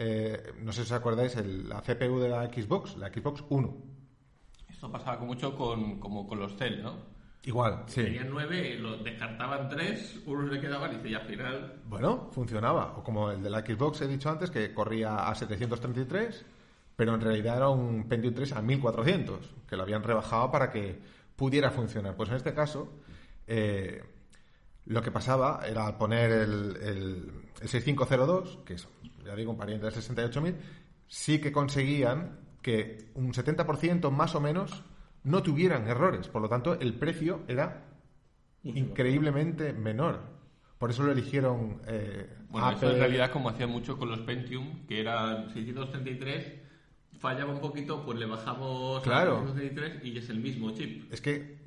eh, 0.04 0.54
no 0.64 0.72
sé 0.72 0.82
si 0.84 0.94
os 0.94 1.00
acordáis, 1.00 1.36
el- 1.36 1.70
la 1.70 1.82
CPU 1.82 2.20
de 2.20 2.30
la 2.30 2.46
Xbox, 2.46 2.98
la 2.98 3.10
Xbox 3.10 3.44
1. 3.50 3.78
Esto 4.70 4.92
pasaba 4.92 5.20
mucho 5.24 5.56
con, 5.56 6.00
como 6.00 6.28
con 6.28 6.40
los 6.40 6.56
Cell, 6.58 6.82
¿no? 6.82 6.96
Igual, 7.44 7.84
sí. 7.88 8.04
Tenían 8.04 8.30
nueve, 8.30 8.76
los 8.80 9.04
descartaban 9.04 9.68
tres, 9.70 10.20
unos 10.26 10.52
le 10.52 10.60
quedaban 10.60 11.02
y 11.06 11.14
al 11.14 11.22
final... 11.26 11.82
Bueno, 11.88 12.30
funcionaba. 12.32 12.96
O 12.98 13.04
como 13.04 13.32
el 13.32 13.42
de 13.44 13.50
la 13.50 13.62
Xbox 13.62 14.02
he 14.02 14.08
dicho 14.08 14.30
antes, 14.30 14.50
que 14.52 14.74
corría 14.74 15.28
a 15.28 15.34
733, 15.36 16.46
pero 16.96 17.16
en 17.16 17.22
realidad 17.22 17.58
era 17.58 17.70
un 17.70 18.08
Pentium 18.08 18.34
3 18.36 18.54
a 18.54 18.62
1400, 18.62 19.50
que 19.68 19.76
lo 19.76 19.84
habían 19.84 20.04
rebajado 20.04 20.52
para 20.52 20.70
que 20.72 21.00
pudiera 21.36 21.72
funcionar. 21.72 22.16
Pues 22.16 22.30
en 22.30 22.36
este 22.36 22.54
caso, 22.54 22.90
eh, 23.48 24.04
lo 24.86 25.02
que 25.02 25.12
pasaba 25.12 25.62
era 25.68 25.88
al 25.88 25.98
poner 25.98 26.32
el, 26.32 26.76
el, 26.82 27.32
el 27.62 27.68
6502, 27.70 28.60
que 28.66 28.74
es, 28.76 28.88
ya 29.26 29.36
digo, 29.36 29.52
un 29.52 29.58
pariente 29.58 29.86
del 29.86 29.94
68000, 29.94 30.56
sí 31.08 31.40
que 31.40 31.52
conseguían 31.52 32.40
que 32.62 33.10
un 33.16 33.34
70% 33.34 34.12
más 34.12 34.36
o 34.36 34.42
menos 34.42 34.84
no 35.24 35.42
tuvieran 35.44 35.88
errores. 35.88 36.28
Por 36.28 36.42
lo 36.42 36.50
tanto, 36.50 36.80
el 36.80 36.94
precio 36.96 37.42
era 37.48 37.86
increíblemente 38.64 39.74
menor. 39.74 40.20
Por 40.78 40.90
eso 40.90 41.04
lo 41.04 41.12
eligieron 41.12 41.82
eh, 41.88 42.28
Bueno, 42.50 42.70
eso 42.70 42.78
Apple. 42.78 42.94
en 42.94 43.00
realidad 43.00 43.32
como 43.32 43.50
hacían 43.50 43.70
mucho 43.70 43.98
con 43.98 44.10
los 44.10 44.20
Pentium, 44.22 44.86
que 44.88 45.00
eran 45.00 45.52
633, 45.54 46.54
fallaba 47.20 47.54
un 47.54 47.60
poquito, 47.62 48.04
pues 48.04 48.18
le 48.18 48.26
bajamos 48.26 49.04
Claro. 49.04 49.38
a 49.38 49.42
633 49.54 50.04
y 50.06 50.18
es 50.18 50.30
el 50.30 50.40
mismo 50.40 50.72
chip. 50.72 51.12
Es 51.14 51.22
que, 51.22 51.60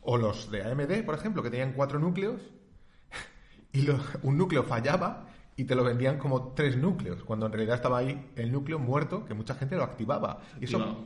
o 0.00 0.16
los 0.16 0.50
de 0.50 0.62
AMD, 0.64 1.04
por 1.04 1.14
ejemplo, 1.14 1.42
que 1.42 1.50
tenían 1.50 1.72
cuatro 1.74 1.98
núcleos, 1.98 2.40
y 3.72 3.82
lo- 3.82 4.00
un 4.22 4.38
núcleo 4.38 4.62
fallaba 4.64 5.26
y 5.62 5.64
te 5.64 5.74
lo 5.76 5.84
vendían 5.84 6.18
como 6.18 6.52
tres 6.54 6.76
núcleos, 6.76 7.22
cuando 7.22 7.46
en 7.46 7.52
realidad 7.52 7.76
estaba 7.76 7.98
ahí 7.98 8.30
el 8.34 8.50
núcleo 8.50 8.78
muerto 8.80 9.24
que 9.24 9.32
mucha 9.34 9.54
gente 9.54 9.76
lo 9.76 9.84
activaba. 9.84 10.40
Y 10.60 10.64
eso, 10.64 10.78
Activado. 10.78 11.04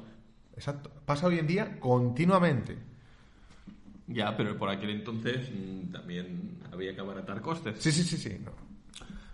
exacto, 0.56 0.90
pasa 1.04 1.26
hoy 1.26 1.38
en 1.38 1.46
día 1.46 1.78
continuamente. 1.78 2.78
Ya, 4.06 4.36
pero 4.36 4.56
por 4.56 4.70
aquel 4.70 4.90
entonces 4.90 5.50
mm, 5.52 5.92
también 5.92 6.58
había 6.72 6.94
que 6.94 7.00
abaratar 7.00 7.40
costes. 7.42 7.76
Sí, 7.82 7.92
sí, 7.92 8.02
sí, 8.04 8.16
sí. 8.16 8.38
no. 8.44 8.52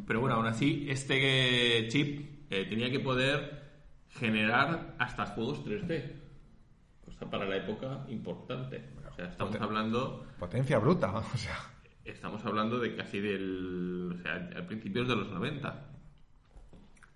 Pero 0.06 0.20
bueno, 0.20 0.36
aún 0.36 0.46
así, 0.46 0.86
este 0.90 1.86
chip 1.88 2.48
eh, 2.50 2.66
tenía 2.68 2.90
que 2.90 2.98
poder 2.98 3.62
generar 4.10 4.94
hasta 4.98 5.26
juegos 5.26 5.64
3D. 5.64 6.12
Cosa 7.04 7.30
para 7.30 7.44
la 7.46 7.56
época 7.58 8.04
importante. 8.08 8.82
O 9.10 9.14
sea, 9.14 9.26
estamos 9.26 9.54
Poten- 9.54 9.62
hablando, 9.62 10.26
Potencia 10.38 10.78
bruta, 10.78 11.12
o 11.34 11.36
sea. 11.36 11.56
Estamos 12.04 12.44
hablando 12.44 12.78
de 12.78 12.94
casi 12.94 13.20
del, 13.20 14.16
o 14.18 14.22
sea, 14.22 14.50
a 14.58 14.66
principios 14.66 15.08
de 15.08 15.16
los 15.16 15.30
90. 15.30 15.88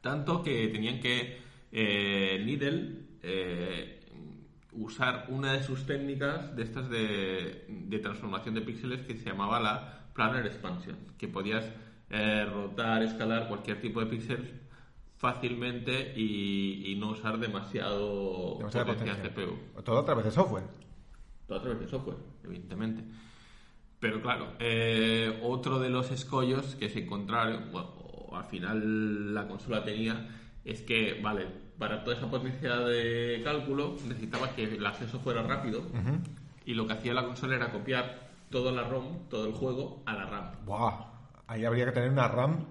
Tanto 0.01 0.43
que 0.43 0.69
tenían 0.69 1.01
que 1.01 1.39
eh, 1.73 2.43
Needle 2.45 3.07
eh, 3.23 4.07
usar 4.73 5.27
una 5.29 5.53
de 5.55 5.63
sus 5.63 5.85
técnicas 5.87 6.55
de 6.55 6.63
estas 6.63 6.89
de, 6.89 7.67
de 7.69 7.99
transformación 7.99 8.55
de 8.55 8.63
píxeles 8.63 9.03
que 9.03 9.17
se 9.17 9.25
llamaba 9.31 9.61
la 9.61 10.07
Planar 10.15 10.47
Expansion, 10.47 10.97
que 11.19 11.29
podías 11.29 11.65
eh, 12.11 12.47
rotar, 12.47 13.03
escalar 13.03 13.49
cualquier 13.49 13.81
tipo 13.81 14.01
de 14.01 14.07
píxel 14.07 14.61
fácilmente 15.17 16.13
y, 16.15 16.93
y 16.93 16.97
no 16.97 17.11
usar 17.11 17.39
demasiado, 17.39 18.57
Demasiada 18.59 18.87
potencia 18.87 19.17
potencia. 19.17 19.47
CPU. 19.47 19.83
Todo 19.83 19.99
a 19.99 20.05
través 20.05 20.25
de 20.27 20.31
software. 20.31 20.65
Todo 21.47 21.59
a 21.59 21.63
través 21.63 21.81
de 21.81 21.89
software, 21.89 22.19
evidentemente. 22.45 23.03
Pero 24.07 24.23
claro, 24.23 24.53
eh, 24.61 25.37
otro 25.43 25.81
de 25.81 25.91
los 25.91 26.13
escollos 26.13 26.77
que 26.77 26.89
se 26.89 27.01
encontraron, 27.01 27.73
bueno, 27.73 27.91
al 28.33 28.45
final 28.45 29.35
la 29.35 29.49
consola 29.49 29.83
tenía, 29.83 30.29
es 30.65 30.81
que, 30.83 31.21
vale, 31.21 31.49
para 31.77 32.05
toda 32.05 32.17
esa 32.17 32.31
potencia 32.31 32.77
de 32.77 33.41
cálculo 33.43 33.97
necesitaba 34.07 34.55
que 34.55 34.63
el 34.63 34.87
acceso 34.87 35.19
fuera 35.19 35.43
rápido 35.43 35.83
y 36.65 36.75
lo 36.75 36.87
que 36.87 36.93
hacía 36.93 37.15
la 37.15 37.25
consola 37.25 37.57
era 37.57 37.73
copiar 37.73 38.31
toda 38.49 38.71
la 38.71 38.85
ROM, 38.85 39.29
todo 39.29 39.49
el 39.49 39.55
juego, 39.55 40.05
a 40.07 40.15
la 40.15 40.27
RAM. 40.27 40.53
Buah, 40.65 41.07
ahí 41.49 41.65
habría 41.65 41.87
que 41.87 41.93
tener 41.93 42.11
una 42.11 42.29
RAM 42.29 42.65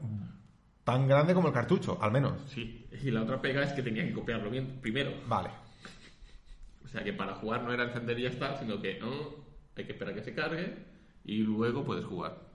tan 0.86 1.06
grande 1.06 1.34
como 1.34 1.50
el 1.50 1.54
cartucho, 1.54 2.02
al 2.02 2.14
menos. 2.14 2.40
Sí, 2.48 2.88
y 3.04 3.12
la 3.12 3.24
otra 3.24 3.42
pega 3.42 3.62
es 3.62 3.74
que 3.74 3.84
tenía 3.84 4.08
que 4.08 4.14
copiarlo 4.14 4.50
bien 4.50 4.80
primero. 4.82 5.12
Vale. 5.28 5.50
O 6.86 6.88
sea 6.88 7.04
que 7.04 7.12
para 7.12 7.34
jugar 7.34 7.64
no 7.64 7.74
era 7.74 7.84
encender 7.84 8.18
y 8.20 8.22
ya 8.22 8.30
está, 8.30 8.58
sino 8.58 8.82
que 8.82 9.00
no, 9.00 9.10
hay 9.76 9.84
que 9.84 9.92
esperar 9.92 10.14
a 10.14 10.16
que 10.16 10.24
se 10.24 10.34
cargue 10.34 10.95
y 11.26 11.40
luego 11.40 11.84
puedes 11.84 12.06
jugar. 12.06 12.46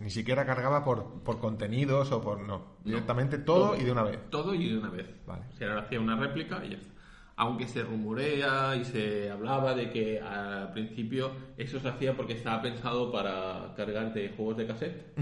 Ni 0.00 0.10
siquiera 0.10 0.44
cargaba 0.44 0.84
por, 0.84 1.22
por 1.22 1.38
contenidos 1.38 2.10
o 2.12 2.20
por... 2.20 2.40
No, 2.40 2.76
directamente 2.84 3.38
todo, 3.38 3.76
y 3.76 3.84
de 3.84 3.92
una 3.92 4.02
vez. 4.02 4.18
Todo 4.30 4.54
y 4.54 4.68
de 4.68 4.78
una 4.78 4.90
vez. 4.90 5.06
Vale. 5.26 5.44
O 5.52 5.56
sea, 5.56 5.78
hacía 5.78 6.00
una 6.00 6.16
réplica 6.16 6.64
y 6.64 6.70
ya 6.70 6.76
está. 6.76 6.90
Aunque 7.36 7.68
se 7.68 7.82
rumorea 7.82 8.76
y 8.76 8.84
se 8.84 9.30
hablaba 9.30 9.74
de 9.74 9.90
que 9.90 10.20
al 10.20 10.72
principio 10.72 11.32
eso 11.56 11.78
se 11.78 11.88
hacía 11.88 12.16
porque 12.16 12.32
estaba 12.32 12.62
pensado 12.62 13.12
para 13.12 13.74
cargar 13.76 14.12
de 14.14 14.30
juegos 14.30 14.56
de 14.56 14.66
cassette. 14.66 15.18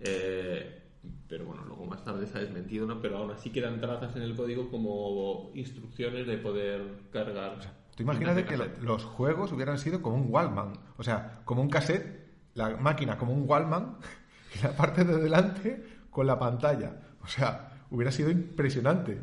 Eh, 0.00 0.82
pero 1.28 1.44
bueno, 1.44 1.64
luego 1.66 1.84
más 1.84 2.02
tarde 2.02 2.26
se 2.26 2.38
ha 2.38 2.40
desmentido, 2.40 2.86
¿no? 2.86 3.00
Pero 3.02 3.18
aún 3.18 3.30
así 3.30 3.50
quedan 3.50 3.80
trazas 3.80 4.16
en 4.16 4.22
el 4.22 4.34
código 4.34 4.70
como 4.70 5.50
instrucciones 5.54 6.26
de 6.26 6.38
poder 6.38 6.82
cargar. 7.12 7.58
Tú 7.98 8.04
imagínate 8.04 8.44
que 8.44 8.56
los 8.80 9.04
juegos 9.04 9.50
hubieran 9.52 9.76
sido 9.78 10.00
como 10.00 10.16
un 10.16 10.26
Wallman. 10.32 10.72
O 10.96 11.02
sea, 11.02 11.40
como 11.44 11.62
un 11.62 11.68
cassette, 11.68 12.28
la 12.54 12.76
máquina 12.76 13.18
como 13.18 13.32
un 13.32 13.42
Wallman 13.48 13.98
y 14.54 14.62
la 14.62 14.76
parte 14.76 15.04
de 15.04 15.16
delante 15.18 15.84
con 16.10 16.26
la 16.26 16.38
pantalla. 16.38 16.92
O 17.22 17.26
sea, 17.26 17.72
hubiera 17.90 18.12
sido 18.12 18.30
impresionante. 18.30 19.20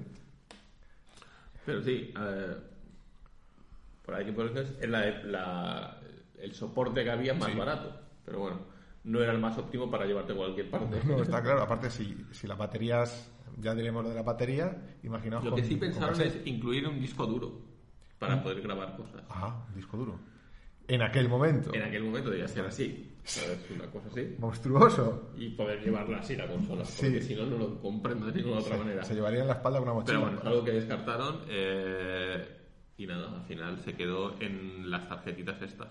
Pero 1.66 1.82
sí, 1.82 2.14
eh, 2.20 2.56
por 4.06 4.16
ahí 4.16 4.26
que 4.26 4.34
por 4.34 4.46
eso 4.48 4.60
es 4.60 4.90
la- 4.90 5.10
la- 5.24 6.00
el 6.40 6.54
soporte 6.54 7.04
que 7.04 7.12
había 7.12 7.34
más 7.34 7.56
barato. 7.56 7.98
Pero 8.26 8.40
bueno, 8.40 8.60
no 9.06 9.22
era 9.22 9.32
el 9.32 9.40
más 9.40 9.58
óptimo 9.58 9.90
para 9.90 10.06
llevarte 10.06 10.34
a 10.34 10.36
cualquier 10.36 10.70
parte. 10.70 11.02
No, 11.06 11.16
está 11.24 11.42
claro. 11.42 11.62
Aparte, 11.62 11.90
si, 11.90 12.26
si 12.32 12.46
las 12.46 12.58
baterías, 12.58 13.32
ya 13.58 13.74
diremos 13.74 14.04
lo 14.04 14.10
de 14.10 14.16
la 14.16 14.24
batería, 14.24 14.98
imaginaos 15.04 15.44
Lo 15.46 15.52
con- 15.52 15.62
que 15.62 15.66
sí 15.66 15.76
pensaron 15.78 16.20
es 16.22 16.38
incluir 16.46 16.88
un 16.88 17.00
disco 17.00 17.26
duro 17.26 17.74
para 18.20 18.42
poder 18.42 18.62
grabar 18.62 18.96
cosas. 18.96 19.22
Ah, 19.30 19.66
disco 19.76 19.98
duro. 19.98 20.20
En 20.88 21.02
aquel 21.02 21.28
momento. 21.28 21.74
En 21.74 21.82
aquel 21.82 22.04
momento 22.04 22.30
debía 22.30 22.48
ser 22.48 22.66
así, 22.66 23.18
¿sabes? 23.24 23.60
Una 23.72 23.88
cosa 23.90 24.08
así. 24.10 24.36
Monstruoso. 24.38 25.32
Y 25.36 25.50
poder 25.50 25.82
llevarla 25.84 26.20
así 26.20 26.36
la 26.36 26.48
consola, 26.48 26.86
Sí. 26.86 27.06
porque 27.08 27.22
si 27.22 27.36
no, 27.36 27.46
no 27.46 27.58
lo 27.58 27.80
comprendo 27.82 28.28
de 28.28 28.34
ninguna 28.34 28.60
otra 28.62 28.78
manera. 28.78 29.04
Se 29.04 29.16
llevaría 29.16 29.42
en 29.42 29.48
la 29.48 29.54
espalda 29.54 29.82
una 29.82 29.94
mochila. 29.94 30.14
Pero 30.20 30.22
bueno, 30.22 30.40
es 30.40 30.46
algo 30.46 30.64
que 30.64 30.72
descartaron 30.72 31.42
eh, 31.50 32.58
y 32.98 33.08
nada, 33.08 33.36
al 33.36 33.44
final 33.46 33.80
se 33.80 33.94
quedó 33.96 34.40
en 34.40 34.90
las 34.92 35.08
tarjetitas 35.10 35.62
estas. 35.62 35.90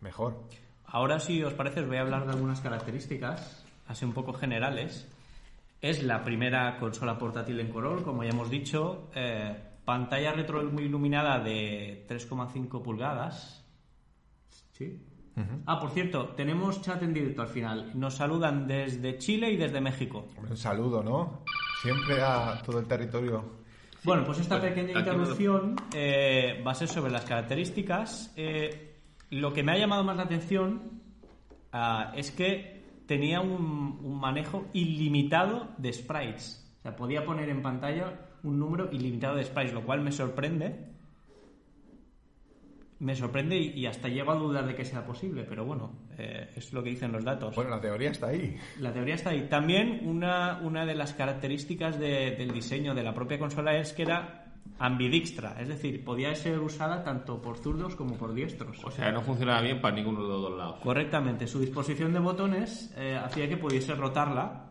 Mejor. 0.00 0.44
Ahora, 0.84 1.18
si 1.18 1.42
os 1.42 1.54
parece, 1.54 1.80
os 1.80 1.88
voy 1.88 1.96
a 1.96 2.02
hablar 2.02 2.26
de 2.26 2.32
algunas 2.32 2.60
características, 2.60 3.64
así 3.88 4.04
un 4.04 4.12
poco 4.12 4.32
generales. 4.34 5.10
Es 5.80 6.02
la 6.02 6.22
primera 6.24 6.78
consola 6.78 7.18
portátil 7.18 7.58
en 7.60 7.68
color, 7.70 8.02
como 8.04 8.22
ya 8.22 8.30
hemos 8.30 8.50
dicho. 8.50 9.10
eh, 9.14 9.56
pantalla 9.86 10.32
retroiluminada 10.32 11.38
de 11.38 12.04
3,5 12.08 12.82
pulgadas. 12.82 13.64
Sí. 14.72 15.00
Ah, 15.66 15.78
por 15.78 15.90
cierto, 15.90 16.28
tenemos 16.30 16.80
chat 16.80 17.02
en 17.02 17.12
directo 17.12 17.42
al 17.42 17.48
final. 17.48 17.90
Nos 17.94 18.14
saludan 18.14 18.66
desde 18.66 19.18
Chile 19.18 19.50
y 19.52 19.56
desde 19.56 19.80
México. 19.80 20.28
Un 20.38 20.56
saludo, 20.56 21.02
¿no? 21.02 21.42
Siempre 21.82 22.20
a 22.22 22.60
todo 22.64 22.80
el 22.80 22.86
territorio. 22.86 23.44
Bueno, 24.02 24.24
pues 24.24 24.38
esta 24.38 24.58
pues, 24.58 24.72
pequeña 24.72 24.98
introducción 24.98 25.76
eh, 25.94 26.62
va 26.66 26.72
a 26.72 26.74
ser 26.74 26.88
sobre 26.88 27.12
las 27.12 27.24
características. 27.24 28.32
Eh, 28.36 28.96
lo 29.30 29.52
que 29.52 29.62
me 29.62 29.72
ha 29.72 29.78
llamado 29.78 30.04
más 30.04 30.16
la 30.16 30.22
atención 30.22 31.02
ah, 31.72 32.12
es 32.16 32.30
que 32.30 33.02
tenía 33.06 33.40
un, 33.40 34.00
un 34.02 34.18
manejo 34.18 34.64
ilimitado 34.72 35.68
de 35.76 35.92
sprites. 35.92 36.66
O 36.78 36.82
sea, 36.82 36.96
podía 36.96 37.24
poner 37.24 37.50
en 37.50 37.60
pantalla 37.60 38.25
un 38.46 38.58
número 38.58 38.88
ilimitado 38.92 39.36
de 39.36 39.44
sprites, 39.44 39.74
lo 39.74 39.82
cual 39.82 40.00
me 40.00 40.12
sorprende. 40.12 40.94
Me 42.98 43.14
sorprende 43.14 43.56
y, 43.58 43.72
y 43.80 43.86
hasta 43.86 44.08
llego 44.08 44.32
a 44.32 44.36
dudar 44.36 44.66
de 44.66 44.74
que 44.74 44.84
sea 44.86 45.04
posible, 45.04 45.44
pero 45.46 45.66
bueno, 45.66 45.92
eh, 46.16 46.50
es 46.56 46.72
lo 46.72 46.82
que 46.82 46.88
dicen 46.90 47.12
los 47.12 47.24
datos. 47.24 47.54
Bueno, 47.54 47.70
la 47.70 47.80
teoría 47.80 48.10
está 48.10 48.28
ahí. 48.28 48.56
La 48.80 48.90
teoría 48.90 49.16
está 49.16 49.30
ahí. 49.30 49.48
También 49.50 50.00
una, 50.08 50.60
una 50.62 50.86
de 50.86 50.94
las 50.94 51.12
características 51.12 51.98
de- 51.98 52.36
del 52.36 52.52
diseño 52.52 52.94
de 52.94 53.02
la 53.02 53.12
propia 53.12 53.38
consola 53.38 53.76
es 53.76 53.92
que 53.92 54.02
era 54.02 54.44
ambidextra, 54.78 55.56
es 55.60 55.68
decir, 55.68 56.04
podía 56.04 56.34
ser 56.34 56.58
usada 56.58 57.02
tanto 57.04 57.40
por 57.40 57.58
zurdos 57.58 57.94
como 57.96 58.14
por 58.16 58.34
diestros. 58.34 58.82
O 58.84 58.90
sea, 58.90 59.12
no 59.12 59.20
funcionaba 59.22 59.60
bien 59.60 59.80
para 59.80 59.94
ninguno 59.94 60.22
de 60.22 60.28
los 60.28 60.42
dos 60.42 60.56
lados. 60.58 60.80
Correctamente, 60.82 61.46
su 61.46 61.60
disposición 61.60 62.12
de 62.14 62.18
botones 62.18 62.92
eh, 62.96 63.14
hacía 63.22 63.46
que 63.48 63.56
pudiese 63.58 63.94
rotarla 63.94 64.64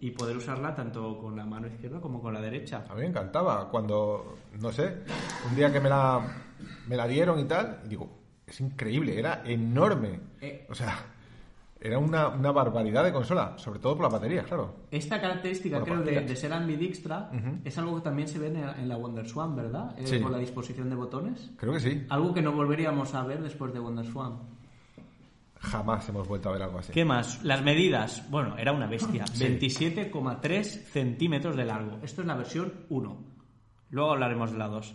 y 0.00 0.10
poder 0.10 0.36
usarla 0.36 0.74
tanto 0.74 1.18
con 1.18 1.36
la 1.36 1.44
mano 1.46 1.66
izquierda 1.68 2.00
como 2.00 2.20
con 2.20 2.34
la 2.34 2.40
derecha. 2.40 2.84
A 2.88 2.94
mí 2.94 3.00
me 3.00 3.06
encantaba 3.06 3.68
cuando, 3.70 4.36
no 4.60 4.70
sé, 4.72 5.02
un 5.48 5.56
día 5.56 5.72
que 5.72 5.80
me 5.80 5.88
la, 5.88 6.20
me 6.86 6.96
la 6.96 7.06
dieron 7.06 7.38
y 7.40 7.44
tal, 7.44 7.80
y 7.84 7.88
digo, 7.88 8.08
es 8.46 8.60
increíble, 8.60 9.18
era 9.18 9.42
enorme. 9.44 10.20
Eh. 10.40 10.66
O 10.70 10.74
sea, 10.74 10.98
era 11.80 11.98
una, 11.98 12.28
una 12.28 12.52
barbaridad 12.52 13.04
de 13.04 13.12
consola, 13.12 13.54
sobre 13.58 13.78
todo 13.80 13.96
por 13.96 14.04
la 14.04 14.10
batería, 14.10 14.42
claro. 14.44 14.74
Esta 14.90 15.20
característica, 15.20 15.78
Por 15.78 15.88
creo, 15.88 16.02
de, 16.02 16.20
de 16.22 16.36
ser 16.36 16.52
ambidextra 16.52 17.30
es 17.64 17.78
algo 17.78 17.96
que 17.96 18.02
también 18.02 18.28
se 18.28 18.38
ve 18.38 18.48
en, 18.48 18.56
en 18.56 18.88
la 18.88 18.96
WonderSwan, 18.96 19.56
¿verdad? 19.56 19.94
Eh, 19.98 20.06
Sí. 20.06 20.20
Con 20.20 20.32
la 20.32 20.38
disposición 20.38 20.88
de 20.90 20.96
botones. 20.96 21.50
Creo 21.56 21.72
que 21.72 21.80
sí. 21.80 22.06
Algo 22.08 22.32
que 22.34 22.42
no 22.42 22.52
volveríamos 22.52 23.14
a 23.14 23.22
ver 23.24 23.42
después 23.42 23.72
de 23.72 23.80
WonderSwan. 23.80 24.55
Jamás 25.70 26.08
hemos 26.08 26.28
vuelto 26.28 26.48
a 26.48 26.52
ver 26.52 26.62
algo 26.62 26.78
así. 26.78 26.92
¿Qué 26.92 27.04
más? 27.04 27.42
Las 27.42 27.62
medidas. 27.62 28.24
Bueno, 28.30 28.56
era 28.56 28.72
una 28.72 28.86
bestia. 28.86 29.24
27,3 29.24 30.62
centímetros 30.62 31.56
de 31.56 31.64
largo. 31.64 31.98
Esto 32.02 32.20
es 32.20 32.26
la 32.26 32.36
versión 32.36 32.72
1. 32.88 33.24
Luego 33.90 34.12
hablaremos 34.12 34.52
de 34.52 34.58
la 34.58 34.68
2. 34.68 34.94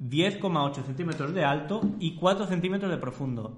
10,8 0.00 0.84
centímetros 0.84 1.32
de 1.32 1.44
alto 1.44 1.80
y 1.98 2.16
4 2.16 2.46
centímetros 2.46 2.90
de 2.90 2.98
profundo. 2.98 3.56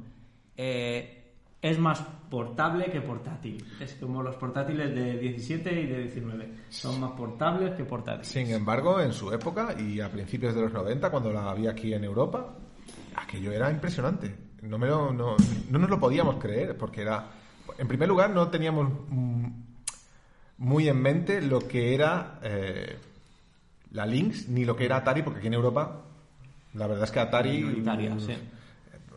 Eh, 0.57 1.17
es 1.61 1.79
más 1.79 2.01
portable 2.31 2.91
que 2.93 3.01
portátil. 3.01 3.65
Es 3.81 3.95
como 3.95 4.23
los 4.23 4.37
portátiles 4.37 4.95
de 4.95 5.19
17 5.19 5.81
y 5.81 5.87
de 5.87 6.03
19. 6.03 6.51
Son 6.69 7.01
más 7.01 7.13
portables 7.13 7.75
que 7.75 7.85
portátiles. 7.85 8.29
Sin 8.29 8.51
embargo, 8.51 9.01
en 9.01 9.13
su 9.13 9.33
época 9.33 9.75
y 9.79 10.01
a 10.01 10.11
principios 10.11 10.55
de 10.55 10.63
los 10.63 10.73
90, 10.73 11.11
cuando 11.11 11.33
la 11.33 11.53
vi 11.55 11.67
aquí 11.67 11.93
en 11.93 12.05
Europa, 12.05 12.55
aquello 13.17 13.51
era 13.53 13.71
impresionante. 13.71 14.46
No, 14.69 14.79
me 14.79 14.87
lo- 14.87 15.13
no, 15.13 15.37
no 15.71 15.79
nos 15.79 15.91
lo 15.91 15.99
podíamos 16.01 16.37
creer, 16.37 16.77
porque 16.77 17.03
era... 17.03 17.27
En 17.79 17.89
primer 17.89 18.09
lugar, 18.09 18.31
no 18.31 18.49
teníamos 18.49 18.89
mm, 19.09 19.47
muy 20.59 20.89
en 20.89 21.01
mente 21.01 21.41
lo 21.43 21.61
que 21.61 21.95
era 21.95 22.39
eh, 22.43 22.97
la 23.93 24.07
Lynx, 24.07 24.49
ni 24.49 24.65
lo 24.65 24.77
que 24.77 24.85
era 24.87 24.97
Atari, 24.99 25.23
porque 25.23 25.39
aquí 25.39 25.49
en 25.49 25.55
Europa, 25.55 26.03
la 26.75 26.87
verdad 26.87 27.05
es 27.05 27.11
que 27.11 27.21
Atari... 27.21 27.59
Minoritaria, 27.63 28.17
sí. 28.21 28.33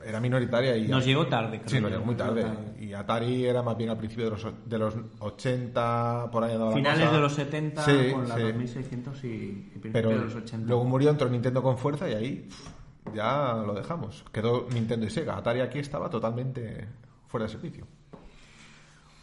era 0.06 0.20
minoritaria 0.20 0.76
y... 0.78 0.88
Nos 0.88 1.06
llegó 1.06 1.28
tarde, 1.28 1.60
creo. 1.60 1.70
Sí, 1.70 1.80
nos 1.80 1.92
llegó 1.92 2.06
muy 2.06 2.16
tarde. 2.16 2.46
Y 2.80 2.94
Atari 2.94 3.46
era 3.46 3.62
más 3.62 3.78
bien 3.78 3.90
al 3.92 3.98
principio 3.98 4.26
de 4.26 4.32
los, 4.32 4.48
de 4.66 4.78
los 4.78 4.94
80, 5.20 6.30
por 6.32 6.44
ahí 6.44 6.58
la 6.58 6.72
Finales 6.72 7.00
cosa. 7.02 7.12
de 7.16 7.20
los 7.22 7.34
70 7.34 7.86
Sí, 7.86 8.12
con 8.14 8.28
la 8.30 8.36
sí. 8.36 8.42
2600 8.42 9.24
y, 9.24 9.28
y 9.28 9.62
principios 9.80 9.94
Pero 9.94 10.10
de 10.10 10.16
los 10.18 10.36
80. 10.36 10.68
luego 10.68 10.84
murió, 10.86 11.10
entró 11.10 11.30
Nintendo 11.30 11.62
con 11.64 11.78
fuerza 11.78 12.10
y 12.10 12.14
ahí 12.14 12.36
pff, 12.50 12.68
ya 13.14 13.54
lo 13.66 13.74
dejamos. 13.74 14.26
Quedó 14.32 14.68
Nintendo 14.74 15.06
y 15.06 15.10
Sega. 15.10 15.38
Atari 15.38 15.62
aquí 15.62 15.80
estaba 15.80 16.10
totalmente 16.10 16.88
fuera 17.28 17.46
de 17.46 17.52
servicio. 17.52 17.88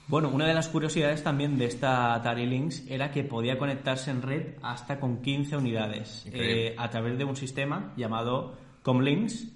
Bueno, 0.08 0.28
una 0.28 0.46
de 0.46 0.54
las 0.54 0.68
curiosidades 0.68 1.24
también 1.24 1.58
de 1.58 1.64
esta 1.64 2.14
Atari 2.14 2.46
Lynx 2.46 2.84
era 2.88 3.10
que 3.10 3.24
podía 3.24 3.58
conectarse 3.58 4.12
en 4.12 4.22
red 4.22 4.54
hasta 4.62 5.00
con 5.00 5.20
15 5.20 5.56
unidades 5.56 6.28
eh, 6.32 6.76
a 6.78 6.88
través 6.90 7.18
de 7.18 7.24
un 7.24 7.34
sistema 7.34 7.92
llamado 7.96 8.56
Comlinks. 8.82 9.52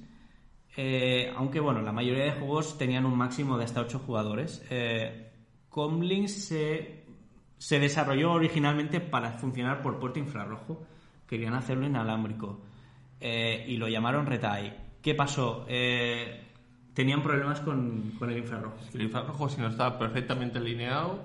eh, 0.76 1.32
aunque 1.36 1.60
bueno, 1.60 1.82
la 1.82 1.92
mayoría 1.92 2.24
de 2.24 2.32
juegos 2.32 2.78
tenían 2.78 3.06
un 3.06 3.16
máximo 3.16 3.58
de 3.58 3.64
hasta 3.64 3.80
8 3.80 4.00
jugadores. 4.00 4.64
Eh, 4.70 5.30
Comlinks 5.68 6.46
se, 6.46 7.04
se 7.56 7.78
desarrolló 7.78 8.32
originalmente 8.32 9.00
para 9.00 9.38
funcionar 9.38 9.82
por 9.82 10.00
puerto 10.00 10.18
infrarrojo. 10.18 10.82
Querían 11.28 11.54
hacerlo 11.54 11.86
inalámbrico 11.86 12.58
eh, 13.20 13.64
y 13.68 13.76
lo 13.76 13.88
llamaron 13.88 14.26
Retai. 14.26 14.76
¿Qué 15.02 15.14
pasó? 15.14 15.64
Eh, 15.68 16.42
tenían 16.94 17.22
problemas 17.22 17.60
con, 17.60 18.12
con 18.18 18.30
el 18.30 18.38
infrarrojo. 18.38 18.76
El 18.94 19.02
infrarrojo, 19.02 19.48
si 19.48 19.60
no 19.60 19.68
estaba 19.68 19.98
perfectamente 19.98 20.58
alineado, 20.58 21.22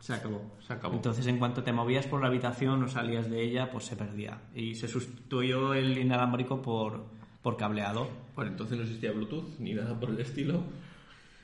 Se 0.00 0.14
acabó. 0.14 0.42
se 0.66 0.72
acabó. 0.72 0.94
Entonces, 0.94 1.26
en 1.26 1.38
cuanto 1.38 1.62
te 1.62 1.72
movías 1.72 2.06
por 2.06 2.20
la 2.20 2.28
habitación 2.28 2.82
o 2.82 2.88
salías 2.88 3.28
de 3.30 3.42
ella, 3.42 3.70
pues 3.70 3.84
se 3.84 3.96
perdía. 3.96 4.38
Y 4.54 4.74
se 4.74 4.88
sustituyó 4.88 5.74
el 5.74 5.96
inalámbrico 5.98 6.62
por, 6.62 7.04
por 7.42 7.56
cableado. 7.56 8.08
Bueno, 8.34 8.50
entonces 8.52 8.76
no 8.78 8.84
existía 8.84 9.12
Bluetooth 9.12 9.58
ni 9.58 9.74
nada 9.74 9.98
por 9.98 10.10
el 10.10 10.20
estilo. 10.20 10.62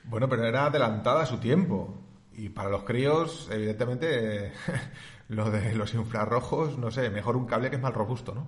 Bueno, 0.05 0.27
pero 0.27 0.45
era 0.45 0.65
adelantada 0.65 1.23
a 1.23 1.25
su 1.25 1.37
tiempo. 1.37 2.01
Y 2.33 2.49
para 2.49 2.69
los 2.69 2.83
críos, 2.83 3.47
evidentemente, 3.51 4.53
lo 5.27 5.51
de 5.51 5.75
los 5.75 5.93
infrarrojos, 5.93 6.77
no 6.77 6.89
sé, 6.89 7.09
mejor 7.09 7.35
un 7.35 7.45
cable 7.45 7.69
que 7.69 7.75
es 7.75 7.81
más 7.81 7.93
robusto, 7.93 8.33
¿no? 8.33 8.47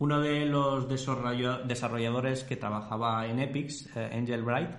Uno 0.00 0.20
de 0.20 0.46
los 0.46 0.88
desarrolladores 0.88 2.42
que 2.44 2.56
trabajaba 2.56 3.26
en 3.26 3.38
Epics, 3.38 3.88
eh, 3.96 4.10
Angel 4.12 4.42
Bright, 4.42 4.70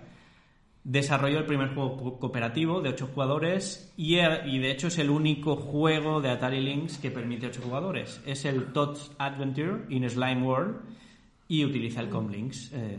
desarrolló 0.83 1.37
el 1.39 1.45
primer 1.45 1.73
juego 1.75 1.95
co- 1.95 2.19
cooperativo 2.19 2.81
de 2.81 2.89
8 2.89 3.09
jugadores 3.13 3.93
y, 3.97 4.15
er- 4.15 4.47
y 4.47 4.57
de 4.59 4.71
hecho 4.71 4.87
es 4.87 4.97
el 4.97 5.09
único 5.11 5.55
juego 5.55 6.21
de 6.21 6.31
Atari 6.31 6.59
Lynx 6.59 6.97
que 6.97 7.11
permite 7.11 7.47
8 7.47 7.61
jugadores. 7.63 8.21
Es 8.25 8.45
el 8.45 8.73
Todd's 8.73 9.11
Adventure 9.19 9.85
in 9.89 10.09
Slime 10.09 10.41
World 10.41 10.77
y 11.47 11.63
utiliza 11.65 12.01
el 12.01 12.09
Comlinks. 12.09 12.71
eh, 12.73 12.97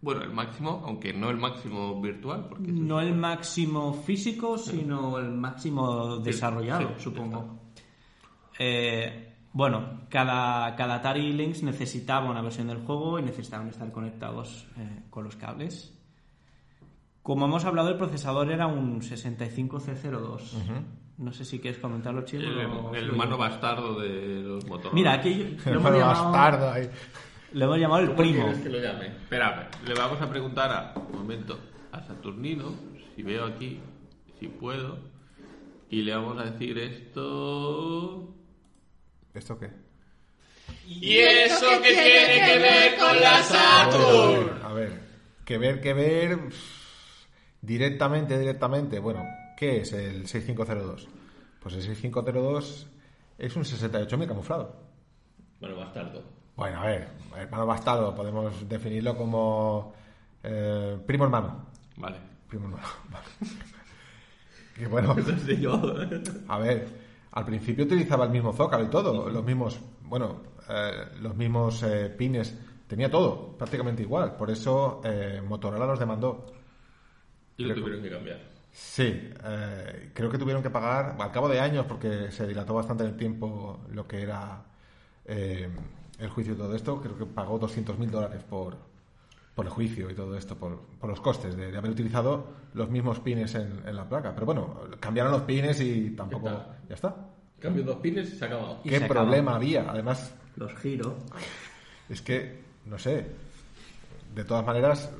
Bueno, 0.00 0.22
el 0.22 0.32
máximo, 0.32 0.82
aunque 0.84 1.12
no 1.12 1.30
el 1.30 1.36
máximo 1.36 2.00
virtual, 2.00 2.46
porque 2.48 2.72
No 2.72 3.00
el 3.00 3.14
máximo 3.14 3.92
físico, 3.94 4.58
sino 4.58 5.18
el 5.20 5.30
máximo 5.30 6.16
desarrollado, 6.16 6.88
sí, 6.98 7.04
supongo. 7.04 7.60
Eh, 8.58 9.31
bueno, 9.52 10.00
cada, 10.08 10.74
cada 10.76 10.94
Atari 10.96 11.32
Lynx 11.32 11.62
necesitaba 11.62 12.30
una 12.30 12.40
versión 12.42 12.68
del 12.68 12.78
juego 12.78 13.18
y 13.18 13.22
necesitaban 13.22 13.68
estar 13.68 13.90
conectados 13.92 14.66
eh, 14.78 15.02
con 15.10 15.24
los 15.24 15.36
cables. 15.36 15.96
Como 17.22 17.44
hemos 17.46 17.64
hablado, 17.64 17.88
el 17.90 17.96
procesador 17.98 18.50
era 18.50 18.66
un 18.66 19.00
65C02. 19.00 20.40
No 21.18 21.30
sé 21.32 21.44
si 21.44 21.60
quieres 21.60 21.78
comentarlo, 21.78 22.24
Chino. 22.24 22.42
el, 22.48 22.66
o- 22.66 22.94
el 22.94 23.10
hermano 23.10 23.36
bastardo 23.36 24.00
de 24.00 24.42
los 24.42 24.66
motores. 24.66 24.92
Mira, 24.94 25.12
aquí 25.12 25.32
hemos, 25.64 25.66
Hermano 25.66 25.98
llamado, 25.98 26.24
bastardo 26.32 26.70
ahí. 26.72 26.88
lo 27.52 27.64
hemos 27.66 27.78
llamado 27.78 28.00
el 28.00 28.06
¿Cómo 28.08 28.18
primo. 28.18 28.42
quieres 28.44 28.60
que 28.62 28.68
lo 28.70 28.78
llame? 28.80 29.06
Espera, 29.08 29.68
le 29.86 29.94
vamos 29.94 30.20
a 30.20 30.28
preguntar 30.28 30.70
a, 30.72 30.94
un 30.98 31.18
momento, 31.18 31.58
a 31.92 32.02
Saturnino, 32.02 32.72
si 33.14 33.22
veo 33.22 33.44
aquí, 33.46 33.78
si 34.40 34.48
puedo, 34.48 34.98
y 35.90 36.02
le 36.02 36.14
vamos 36.16 36.38
a 36.40 36.44
decir 36.50 36.76
esto... 36.78 38.34
¿Esto 39.34 39.58
qué? 39.58 39.70
¿Y 40.86 41.18
eso 41.18 41.66
qué 41.82 41.92
tiene 41.92 42.46
que 42.46 42.58
ver 42.58 42.98
con 42.98 43.20
la 43.20 43.42
Saturn? 43.42 44.62
A 44.62 44.72
ver, 44.72 45.00
que 45.44 45.58
ver, 45.58 45.80
que 45.80 45.94
ver. 45.94 46.38
Directamente, 47.60 48.38
directamente. 48.38 48.98
Bueno, 48.98 49.24
¿qué 49.56 49.80
es 49.80 49.92
el 49.92 50.26
6502? 50.26 51.08
Pues 51.60 51.74
el 51.74 51.82
6502 51.82 52.86
es 53.38 53.56
un 53.56 53.64
68.000 53.64 54.26
camuflado. 54.26 54.76
Bueno, 55.60 55.76
bastardo. 55.76 56.22
Bueno, 56.56 56.80
a 56.80 56.86
ver, 56.86 57.08
hermano 57.36 57.66
bastardo, 57.66 58.14
podemos 58.14 58.68
definirlo 58.68 59.16
como 59.16 59.94
eh, 60.42 60.98
primo 61.06 61.24
hermano. 61.24 61.66
Vale. 61.96 62.16
Primo 62.48 62.66
hermano. 62.66 62.86
vale. 63.10 63.26
que 64.76 64.86
bueno, 64.86 65.16
a 66.48 66.58
ver, 66.58 66.88
al 67.32 67.44
principio 67.46 67.84
utilizaba 67.84 68.26
el 68.26 68.30
mismo 68.30 68.52
zócalo 68.52 68.84
y 68.84 68.88
todo, 68.88 69.28
los 69.30 69.44
mismos, 69.44 69.80
bueno, 70.02 70.42
eh, 70.68 71.18
los 71.20 71.34
mismos 71.34 71.82
eh, 71.82 72.10
pines, 72.10 72.58
tenía 72.86 73.10
todo, 73.10 73.56
prácticamente 73.56 74.02
igual. 74.02 74.36
Por 74.36 74.50
eso 74.50 75.00
eh, 75.02 75.42
Motorola 75.46 75.86
los 75.86 75.98
demandó. 75.98 76.46
Y 77.56 77.64
lo 77.64 77.74
tuvieron 77.74 78.02
que 78.02 78.10
cambiar. 78.10 78.52
Sí, 78.70 79.30
creo 80.14 80.30
que 80.30 80.38
tuvieron 80.38 80.62
que 80.62 80.70
pagar 80.70 81.16
al 81.18 81.30
cabo 81.30 81.46
de 81.46 81.60
años 81.60 81.84
porque 81.86 82.30
se 82.30 82.46
dilató 82.46 82.72
bastante 82.72 83.04
en 83.04 83.10
el 83.10 83.16
tiempo 83.18 83.80
lo 83.90 84.06
que 84.08 84.22
era 84.22 84.64
el 85.26 86.28
juicio 86.30 86.54
y 86.54 86.56
todo 86.56 86.74
esto. 86.74 86.98
Creo 86.98 87.18
que 87.18 87.26
pagó 87.26 87.60
200.000 87.60 88.08
dólares 88.08 88.42
por, 88.48 88.78
por 89.54 89.66
el 89.66 89.70
juicio 89.70 90.10
y 90.10 90.14
todo 90.14 90.36
esto, 90.36 90.56
por, 90.56 90.80
por 90.98 91.10
los 91.10 91.20
costes 91.20 91.56
de, 91.56 91.70
de 91.70 91.76
haber 91.78 91.90
utilizado 91.90 92.46
los 92.74 92.88
mismos 92.88 93.20
pines 93.20 93.54
en, 93.54 93.82
en 93.86 93.96
la 93.96 94.08
placa. 94.08 94.32
Pero 94.34 94.46
bueno, 94.46 94.80
cambiaron 94.98 95.32
los 95.32 95.42
pines 95.42 95.80
y 95.80 96.10
tampoco. 96.10 96.46
Ya 96.48 96.52
está. 96.54 96.78
Ya 96.88 96.94
está. 96.94 97.16
Cambio 97.60 97.84
dos 97.84 97.96
pines 97.96 98.32
y 98.32 98.36
se 98.36 98.44
ha 98.44 98.48
acabado. 98.48 98.82
¿Qué 98.82 98.90
se 98.90 98.96
acabó. 99.04 99.12
problema 99.20 99.54
había? 99.56 99.88
Además, 99.90 100.34
Los 100.56 100.74
giro. 100.76 101.16
es 102.08 102.20
que, 102.22 102.60
no 102.86 102.98
sé, 102.98 103.26
de 104.34 104.44
todas 104.44 104.64
maneras, 104.66 105.12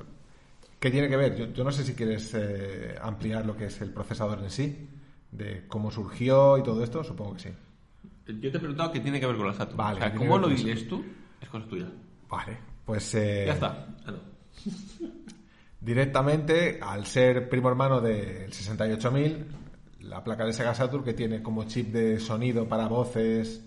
¿qué 0.80 0.90
tiene 0.90 1.08
que 1.08 1.16
ver? 1.16 1.36
Yo, 1.36 1.46
yo 1.52 1.62
no 1.62 1.70
sé 1.70 1.84
si 1.84 1.94
quieres 1.94 2.32
eh, 2.34 2.96
ampliar 3.00 3.46
lo 3.46 3.56
que 3.56 3.66
es 3.66 3.80
el 3.82 3.90
procesador 3.92 4.40
en 4.40 4.50
sí, 4.50 4.88
de 5.30 5.66
cómo 5.68 5.90
surgió 5.90 6.58
y 6.58 6.62
todo 6.62 6.82
esto, 6.82 7.04
supongo 7.04 7.34
que 7.34 7.40
sí. 7.40 7.48
Yo 8.26 8.50
te 8.50 8.56
he 8.56 8.60
preguntado 8.60 8.90
qué 8.92 9.00
tiene 9.00 9.20
que 9.20 9.26
ver 9.26 9.36
con 9.36 9.46
la 9.46 9.52
Saturn. 9.54 9.76
Vale, 9.76 9.96
o 9.96 9.98
sea, 9.98 10.12
¿qué 10.12 10.18
tiene 10.18 10.30
¿cómo 10.32 10.40
lo 10.40 10.48
dices 10.48 10.88
tú? 10.88 11.04
Es 11.40 11.48
cosa 11.48 11.66
tuya. 11.66 11.86
Vale, 12.28 12.56
pues 12.84 13.14
eh, 13.14 13.44
Ya 13.46 13.54
está. 13.54 13.86
Ah, 14.06 14.10
no. 14.10 14.18
directamente, 15.82 16.78
al 16.80 17.06
ser 17.06 17.48
primo 17.48 17.68
hermano 17.68 18.00
del 18.00 18.52
68000, 18.52 19.46
la 20.02 20.22
placa 20.22 20.44
de 20.44 20.52
Sega 20.52 20.74
Saturn 20.74 21.04
que 21.04 21.12
tiene 21.12 21.42
como 21.42 21.64
chip 21.64 21.92
de 21.92 22.20
sonido 22.20 22.68
para 22.68 22.86
voces 22.86 23.64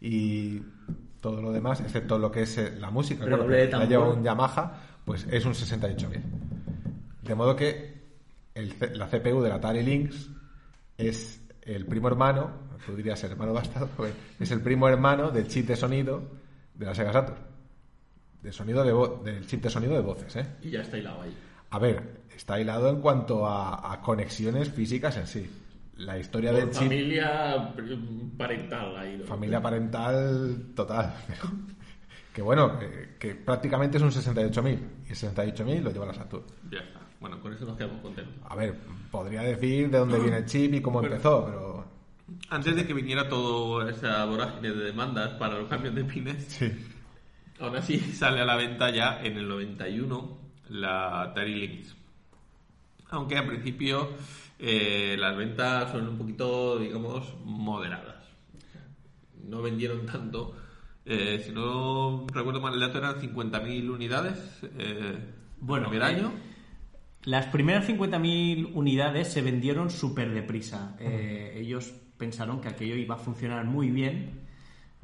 y 0.00 0.60
todo 1.20 1.42
lo 1.42 1.52
demás, 1.52 1.80
excepto 1.80 2.18
lo 2.18 2.30
que 2.30 2.42
es 2.42 2.58
eh, 2.58 2.76
la 2.78 2.90
música, 2.90 3.24
claro, 3.24 3.46
que 3.48 3.66
la 3.66 3.84
lleva 3.84 4.08
un 4.08 4.22
Yamaha, 4.22 4.80
pues 5.04 5.26
es 5.30 5.44
un 5.44 5.54
68000. 5.54 6.22
De 7.22 7.34
modo 7.34 7.56
que 7.56 7.96
el 8.54 8.74
la 8.94 9.08
CPU 9.08 9.42
del 9.42 9.52
Atari 9.52 9.82
Lynx 9.82 10.30
es 10.96 11.42
el 11.62 11.84
primo 11.86 12.08
hermano, 12.08 12.50
tú 12.86 12.94
dirías 12.94 13.22
el 13.24 13.32
hermano 13.32 13.52
bastardo, 13.54 13.88
es 14.38 14.50
el 14.50 14.60
primo 14.60 14.88
hermano 14.88 15.30
del 15.30 15.48
chip 15.48 15.66
de 15.66 15.74
sonido 15.74 16.22
de 16.74 16.86
la 16.86 16.94
Sega 16.94 17.12
Saturn. 17.12 17.45
De 18.42 18.52
sonido 18.52 18.84
de 18.84 18.92
vo- 18.94 19.22
del 19.22 19.46
chip 19.46 19.62
de 19.62 19.70
sonido 19.70 19.94
de 19.94 20.00
voces, 20.00 20.36
¿eh? 20.36 20.46
Y 20.62 20.70
ya 20.70 20.80
está 20.82 20.96
hilado 20.98 21.22
ahí. 21.22 21.36
A 21.70 21.78
ver, 21.78 22.20
está 22.36 22.60
hilado 22.60 22.90
en 22.90 23.00
cuanto 23.00 23.46
a, 23.46 23.92
a 23.92 24.00
conexiones 24.00 24.70
físicas 24.70 25.16
en 25.16 25.26
sí. 25.26 25.50
La 25.96 26.18
historia 26.18 26.50
Por 26.52 26.60
del 26.60 26.70
chip, 26.70 26.82
familia 26.82 27.72
parental 28.36 28.96
ahí. 28.96 29.16
¿no? 29.18 29.24
familia 29.24 29.60
parental 29.62 30.66
total. 30.74 31.14
que 32.32 32.42
bueno, 32.42 32.78
que, 32.78 33.16
que 33.18 33.34
prácticamente 33.34 33.96
es 33.96 34.02
un 34.02 34.10
68.000 34.10 34.78
y 35.06 35.10
el 35.10 35.16
68.000 35.16 35.80
lo 35.82 35.90
lleva 35.90 36.06
la 36.06 36.14
Saturn. 36.14 36.44
Ya 36.70 36.80
está. 36.80 37.00
Bueno, 37.18 37.40
con 37.40 37.52
eso 37.52 37.64
nos 37.64 37.76
quedamos 37.78 38.00
contentos. 38.02 38.34
A 38.48 38.54
ver, 38.54 38.74
podría 39.10 39.40
decir 39.42 39.90
de 39.90 39.98
dónde 39.98 40.20
viene 40.20 40.36
el 40.38 40.44
chip 40.46 40.74
y 40.74 40.80
cómo 40.82 41.02
empezó, 41.02 41.46
pero 41.46 41.84
Antes 42.50 42.76
de 42.76 42.86
que 42.86 42.92
viniera 42.92 43.26
toda 43.28 43.90
esa 43.90 44.24
vorágine 44.26 44.70
de 44.70 44.84
demandas 44.84 45.30
para 45.38 45.58
los 45.58 45.68
cambios 45.68 45.94
de 45.94 46.04
pines, 46.04 46.44
sí. 46.44 46.70
Aún 47.60 47.76
así 47.76 47.98
sale 48.14 48.40
a 48.40 48.44
la 48.44 48.56
venta 48.56 48.90
ya 48.90 49.20
en 49.22 49.36
el 49.36 49.48
91 49.48 50.38
la 50.70 51.22
Atari 51.22 51.54
Lynx. 51.54 51.96
Aunque 53.10 53.36
al 53.36 53.46
principio 53.46 54.10
eh, 54.58 55.16
las 55.18 55.36
ventas 55.36 55.92
son 55.92 56.08
un 56.08 56.18
poquito, 56.18 56.78
digamos, 56.78 57.34
moderadas. 57.44 58.24
No 59.44 59.62
vendieron 59.62 60.06
tanto. 60.06 60.56
Eh, 61.04 61.40
si 61.44 61.52
no 61.52 62.26
recuerdo 62.32 62.60
mal 62.60 62.74
el 62.74 62.80
dato, 62.80 62.98
eran 62.98 63.20
50.000 63.20 63.90
unidades 63.90 64.60
eh, 64.76 65.16
Bueno, 65.60 65.88
primer 65.88 66.02
año. 66.02 66.32
Las 67.22 67.46
primeras 67.46 67.88
50.000 67.88 68.70
unidades 68.74 69.32
se 69.32 69.42
vendieron 69.42 69.90
súper 69.90 70.32
deprisa. 70.32 70.96
Eh, 70.98 71.54
ellos 71.56 71.92
pensaron 72.18 72.60
que 72.60 72.68
aquello 72.68 72.96
iba 72.96 73.16
a 73.16 73.18
funcionar 73.18 73.64
muy 73.64 73.90
bien. 73.90 74.45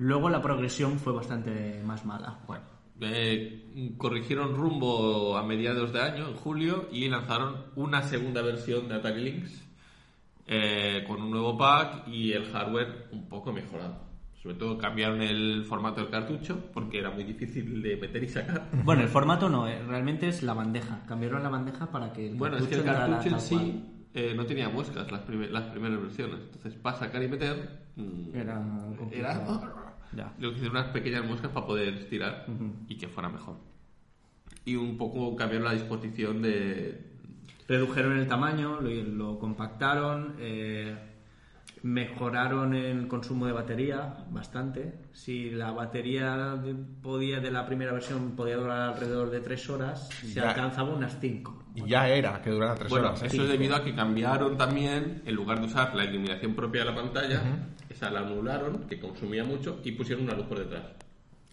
Luego 0.02 0.28
la 0.28 0.42
progresión 0.42 0.98
fue 0.98 1.12
bastante 1.12 1.80
más 1.84 2.04
mala. 2.04 2.38
Bueno, 2.46 2.64
eh, 3.00 3.94
corrigieron 3.96 4.56
rumbo 4.56 5.36
a 5.36 5.44
mediados 5.44 5.92
de 5.92 6.00
año, 6.00 6.28
en 6.28 6.34
julio, 6.34 6.88
y 6.90 7.08
lanzaron 7.08 7.66
una 7.76 8.02
segunda 8.02 8.42
versión 8.42 8.88
de 8.88 8.96
Atari 8.96 9.22
Lynx 9.22 9.62
eh, 10.48 11.04
con 11.06 11.22
un 11.22 11.30
nuevo 11.30 11.56
pack 11.56 12.08
y 12.08 12.32
el 12.32 12.50
hardware 12.50 13.08
un 13.12 13.28
poco 13.28 13.52
mejorado. 13.52 14.10
Sobre 14.42 14.56
todo 14.56 14.76
cambiaron 14.76 15.22
el 15.22 15.64
formato 15.66 16.00
del 16.00 16.10
cartucho 16.10 16.58
porque 16.74 16.98
era 16.98 17.10
muy 17.12 17.22
difícil 17.22 17.80
de 17.80 17.96
meter 17.96 18.24
y 18.24 18.28
sacar. 18.28 18.68
Bueno, 18.84 19.02
el 19.02 19.08
formato 19.08 19.48
no, 19.48 19.68
eh, 19.68 19.80
realmente 19.86 20.26
es 20.26 20.42
la 20.42 20.52
bandeja. 20.54 21.04
Cambiaron 21.06 21.44
la 21.44 21.48
bandeja 21.48 21.86
para 21.92 22.12
que 22.12 22.28
el 22.28 22.34
Bueno, 22.34 22.56
es 22.56 22.66
que 22.66 22.74
el 22.74 22.84
cartucho 22.84 23.28
en 23.28 23.40
sí 23.40 23.84
eh, 24.14 24.34
no 24.36 24.44
tenía 24.44 24.68
muescas 24.68 25.10
las, 25.12 25.20
prime- 25.20 25.48
las 25.48 25.66
primeras 25.70 26.00
versiones. 26.00 26.40
Entonces, 26.46 26.74
para 26.74 26.98
sacar 26.98 27.22
y 27.22 27.28
meter, 27.28 27.86
mm, 27.96 28.34
Era 28.34 28.42
era 28.42 28.96
complicado. 28.98 29.81
Ya. 30.14 30.32
Lo 30.38 30.50
que 30.50 30.56
hicieron 30.56 30.76
unas 30.76 30.90
pequeñas 30.90 31.24
muescas 31.24 31.50
para 31.52 31.66
poder 31.66 31.94
estirar 31.94 32.46
y 32.88 32.96
que 32.96 33.08
fuera 33.08 33.28
mejor. 33.28 33.56
Y 34.64 34.76
un 34.76 34.96
poco 34.98 35.34
cambiaron 35.36 35.64
la 35.66 35.72
disposición 35.74 36.42
de. 36.42 37.10
Redujeron 37.68 38.18
el 38.18 38.28
tamaño, 38.28 38.80
lo, 38.80 38.90
lo 38.90 39.38
compactaron, 39.38 40.34
eh, 40.38 40.94
mejoraron 41.82 42.74
el 42.74 43.08
consumo 43.08 43.46
de 43.46 43.52
batería 43.52 44.24
bastante. 44.30 44.94
Si 45.12 45.50
la 45.50 45.72
batería 45.72 46.54
de, 46.56 46.74
podía 46.74 47.40
de 47.40 47.50
la 47.50 47.66
primera 47.66 47.92
versión 47.92 48.32
podía 48.36 48.56
durar 48.56 48.92
alrededor 48.94 49.30
de 49.30 49.40
3 49.40 49.70
horas, 49.70 50.08
se 50.08 50.34
Ya. 50.34 50.50
alcanzaba 50.50 50.90
unas 50.94 51.18
5. 51.20 51.58
Y 51.74 51.88
ya 51.88 52.06
era 52.08 52.40
que 52.42 52.50
durara 52.50 52.74
tres 52.74 52.90
Bueno, 52.90 53.08
horas. 53.08 53.22
¿eh? 53.22 53.26
eso 53.28 53.42
es 53.44 53.48
debido 53.48 53.74
a 53.74 53.82
que 53.82 53.94
cambiaron 53.94 54.58
también, 54.58 55.22
en 55.24 55.34
lugar 55.34 55.58
de 55.58 55.66
usar 55.66 55.94
la 55.94 56.04
iluminación 56.04 56.54
propia 56.54 56.84
de 56.84 56.90
la 56.90 56.94
pantalla, 56.94 57.42
esa 58.02 58.10
la 58.10 58.20
anularon, 58.20 58.86
que 58.88 58.98
consumía 58.98 59.44
mucho, 59.44 59.80
y 59.84 59.92
pusieron 59.92 60.24
una 60.24 60.34
luz 60.34 60.46
por 60.46 60.58
detrás. 60.58 60.82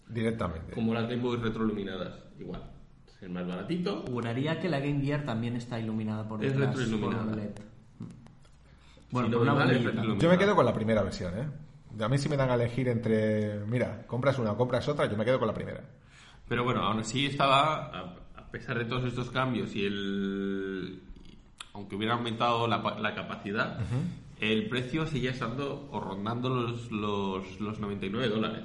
Directamente. 0.08 0.72
Como 0.72 0.92
las 0.92 1.08
Game 1.08 1.22
Boy 1.22 1.36
retroiluminadas, 1.36 2.14
igual. 2.38 2.62
Es 3.06 3.22
el 3.22 3.30
más 3.30 3.46
baratito. 3.46 4.04
Juraría 4.08 4.58
que 4.58 4.68
la 4.68 4.80
Game 4.80 5.00
Gear 5.00 5.24
también 5.24 5.54
está 5.56 5.78
iluminada 5.78 6.26
por 6.26 6.44
Es 6.44 6.52
detrás 6.52 6.76
retroiluminada. 6.76 7.22
por 7.22 7.32
un 7.32 7.36
LED. 7.36 7.50
Bueno, 9.12 9.40
una. 9.40 10.18
Yo 10.18 10.28
me 10.28 10.38
quedo 10.38 10.56
con 10.56 10.64
la 10.64 10.74
primera 10.74 11.02
versión, 11.02 11.34
¿eh? 11.38 12.04
A 12.04 12.08
mí 12.08 12.18
si 12.18 12.28
me 12.28 12.36
dan 12.36 12.50
a 12.50 12.54
elegir 12.54 12.88
entre, 12.88 13.60
mira, 13.66 14.06
compras 14.06 14.38
una 14.38 14.54
compras 14.54 14.88
otra, 14.88 15.06
yo 15.06 15.16
me 15.16 15.24
quedo 15.24 15.38
con 15.38 15.48
la 15.48 15.54
primera. 15.54 15.82
Pero 16.48 16.64
bueno, 16.64 16.82
aún 16.82 17.00
así 17.00 17.26
estaba, 17.26 17.86
a, 18.36 18.50
pesar 18.50 18.78
de 18.78 18.84
todos 18.84 19.04
estos 19.04 19.30
cambios 19.30 19.74
y 19.74 19.84
el. 19.84 21.02
aunque 21.72 21.96
hubiera 21.96 22.14
aumentado 22.14 22.68
la, 22.68 22.78
la 23.00 23.14
capacidad, 23.14 23.78
el 24.40 24.68
precio 24.68 25.06
seguía 25.06 25.30
estando 25.32 25.88
o 25.90 26.00
rondando 26.00 26.48
los, 26.48 26.90
los, 26.90 27.60
los 27.60 27.78
99 27.80 28.28
dólares. 28.28 28.62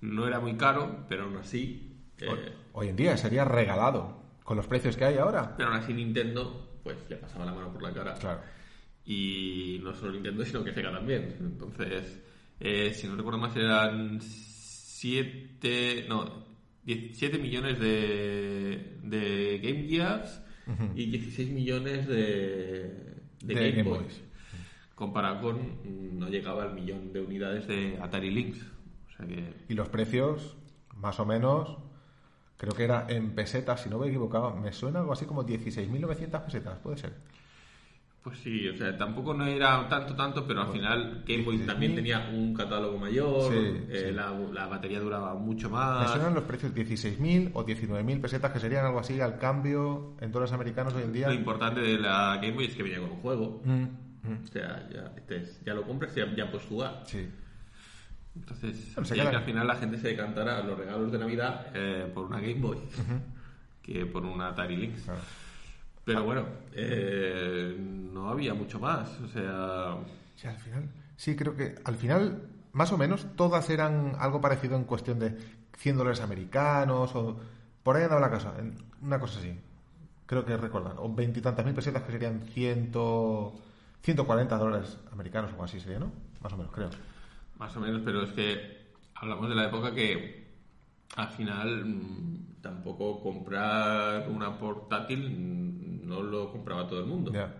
No 0.00 0.26
era 0.26 0.40
muy 0.40 0.54
caro, 0.56 1.04
pero 1.08 1.24
aún 1.24 1.36
así. 1.36 1.96
eh, 2.20 2.52
Hoy 2.72 2.88
en 2.88 2.96
día 2.96 3.16
sería 3.16 3.44
regalado 3.44 4.22
con 4.44 4.56
los 4.56 4.66
precios 4.66 4.96
que 4.96 5.04
hay 5.04 5.16
ahora. 5.18 5.54
pero 5.56 5.68
aún 5.70 5.78
así 5.78 5.92
Nintendo, 5.92 6.78
pues 6.82 6.96
le 7.08 7.16
pasaba 7.16 7.44
la 7.44 7.52
mano 7.52 7.72
por 7.72 7.82
la 7.82 7.92
cara. 7.92 8.14
Claro. 8.14 8.40
Y 9.04 9.80
no 9.82 9.94
solo 9.94 10.12
Nintendo, 10.12 10.44
sino 10.44 10.62
que 10.64 10.72
Sega 10.72 10.90
también. 10.92 11.36
Entonces, 11.40 12.20
eh, 12.60 12.92
si 12.94 13.06
no 13.08 13.16
recuerdo 13.16 13.38
más, 13.38 13.54
eran 13.56 14.20
7, 14.20 16.06
no, 16.08 16.44
17 16.84 17.38
millones 17.38 17.78
de, 17.80 18.98
de 19.02 19.58
Game 19.62 19.88
Gears 19.88 20.42
y 20.94 21.06
16 21.10 21.50
millones 21.50 22.06
de, 22.06 22.14
de 23.42 23.54
De 23.54 23.54
Game, 23.54 23.70
Game 23.72 23.82
Boys. 23.82 24.00
Boys. 24.02 24.22
Comparado 25.00 25.40
con, 25.40 26.18
no 26.18 26.28
llegaba 26.28 26.62
al 26.64 26.74
millón 26.74 27.10
de 27.12 27.20
unidades 27.22 27.66
de 27.66 27.98
Atari 28.00 28.30
Lynx. 28.30 28.58
O 29.08 29.16
sea 29.16 29.26
que, 29.26 29.54
Y 29.68 29.74
los 29.74 29.88
precios, 29.88 30.56
más 30.96 31.18
o 31.18 31.24
menos, 31.24 31.78
creo 32.58 32.74
que 32.74 32.84
era 32.84 33.06
en 33.08 33.30
pesetas, 33.34 33.82
si 33.82 33.88
no 33.88 33.98
me 33.98 34.06
he 34.06 34.08
equivocado, 34.10 34.54
me 34.54 34.72
suena 34.72 35.00
algo 35.00 35.12
así 35.14 35.24
como 35.24 35.42
16.900 35.46 36.44
pesetas, 36.44 36.78
puede 36.80 36.98
ser. 36.98 37.14
pues 38.22 38.38
sí, 38.40 38.68
o 38.68 38.76
sea, 38.76 38.94
tampoco 38.98 39.32
no 39.32 39.46
era 39.46 39.88
tanto, 39.88 40.14
tanto, 40.14 40.46
pero 40.46 40.60
al 40.60 40.68
final 40.70 41.24
Game 41.26 41.44
Boy 41.44 41.56
16.000. 41.56 41.66
también 41.66 41.94
tenía 41.94 42.28
un 42.30 42.52
catálogo 42.52 42.98
mayor, 42.98 43.50
Sí, 43.50 43.56
eh, 43.88 44.04
sí. 44.08 44.14
La, 44.14 44.30
la 44.52 44.66
batería 44.66 45.00
duraba 45.00 45.32
mucho 45.34 45.70
Me 45.70 45.76
más. 45.76 46.10
suenan 46.10 46.34
los 46.34 46.44
precios 46.44 46.74
16.000 46.74 47.52
o 47.54 47.64
19.000 47.64 48.20
pesetas, 48.20 48.52
que 48.52 48.60
serían 48.60 48.84
algo 48.84 48.98
así 48.98 49.18
al 49.18 49.38
cambio 49.38 50.16
en 50.20 50.30
dólares 50.30 50.52
americanos 50.52 50.92
hoy 50.92 51.04
en 51.04 51.12
día. 51.14 51.28
Lo 51.28 51.32
importante 51.34 51.80
de 51.80 51.98
la 51.98 52.36
Game 52.36 52.52
Boy 52.52 52.66
es 52.66 52.74
que 52.74 52.82
venía 52.82 53.00
con 53.00 53.12
un 53.12 53.20
juego. 53.22 53.62
Mm, 53.64 53.84
mm, 54.22 54.44
O 54.44 54.46
sea, 54.46 54.88
ya, 54.92 55.12
ya 55.64 55.74
lo 55.74 55.82
compras 55.82 56.12
y 56.16 56.20
ya, 56.20 56.34
ya 56.34 56.50
puedes 56.50 56.66
jugar. 56.66 57.02
sí. 57.06 57.28
Entonces, 58.36 58.94
Bueno, 58.94 59.08
se 59.08 59.16
y 59.16 59.18
queda- 59.20 59.30
que 59.30 59.36
al 59.36 59.42
final 59.44 59.66
la 59.66 59.74
gente 59.74 59.98
se 59.98 60.08
decantará 60.08 60.58
a 60.58 60.62
los 60.62 60.78
regalos 60.78 61.10
de 61.10 61.18
Navidad 61.18 61.66
eh, 61.74 62.08
por 62.14 62.26
una 62.26 62.40
Game 62.40 62.60
Boy 62.60 62.78
que 63.82 64.06
por 64.06 64.24
una 64.24 64.48
Atari 64.50 64.76
Lynx. 64.76 65.02
Claro. 65.02 65.20
Pero 66.04 66.24
bueno, 66.24 66.46
eh, 66.72 67.76
no 67.78 68.30
había 68.30 68.54
mucho 68.54 68.78
más. 68.78 69.08
O 69.20 69.28
sea, 69.28 69.96
Sí, 70.36 70.46
al 70.46 70.56
final. 70.56 70.88
Sí, 71.16 71.34
creo 71.36 71.56
que 71.56 71.74
al 71.84 71.96
final, 71.96 72.42
más 72.72 72.92
o 72.92 72.98
menos, 72.98 73.26
todas 73.36 73.68
eran 73.68 74.14
algo 74.18 74.40
parecido 74.40 74.76
en 74.76 74.84
cuestión 74.84 75.18
de 75.18 75.36
100 75.76 75.96
dólares 75.96 76.20
americanos 76.20 77.14
o. 77.16 77.38
Por 77.82 77.96
ahí 77.96 78.04
andaba 78.04 78.20
la 78.20 78.30
cosa, 78.30 78.54
en- 78.58 78.76
una 79.02 79.18
cosa 79.18 79.40
así. 79.40 79.58
Creo 80.26 80.44
que 80.44 80.56
recordar. 80.56 80.94
O 80.98 81.12
veintitantas 81.12 81.64
mil 81.64 81.74
pesetas 81.74 82.02
que 82.04 82.12
serían 82.12 82.42
ciento, 82.42 83.54
140 84.02 84.56
dólares 84.56 84.98
americanos 85.12 85.50
o 85.50 85.52
algo 85.54 85.64
así 85.64 85.80
sería, 85.80 85.98
¿no? 85.98 86.10
Más 86.40 86.52
o 86.52 86.56
menos, 86.56 86.72
creo. 86.72 86.90
más 87.58 87.76
o 87.76 87.80
menos, 87.80 88.00
pero 88.04 88.22
es 88.22 88.30
que 88.32 88.86
hablamos 89.14 89.48
de 89.48 89.54
la 89.54 89.66
época 89.66 89.94
que 89.94 90.48
al 91.16 91.28
final 91.28 91.84
mm, 91.84 92.62
tampoco 92.62 93.20
comprar 93.22 94.28
una 94.28 94.58
portátil 94.58 95.28
mm, 95.30 96.08
no 96.08 96.22
lo 96.22 96.50
compraba 96.50 96.86
todo 96.88 97.00
el 97.00 97.06
mundo. 97.06 97.32
Ya. 97.32 97.54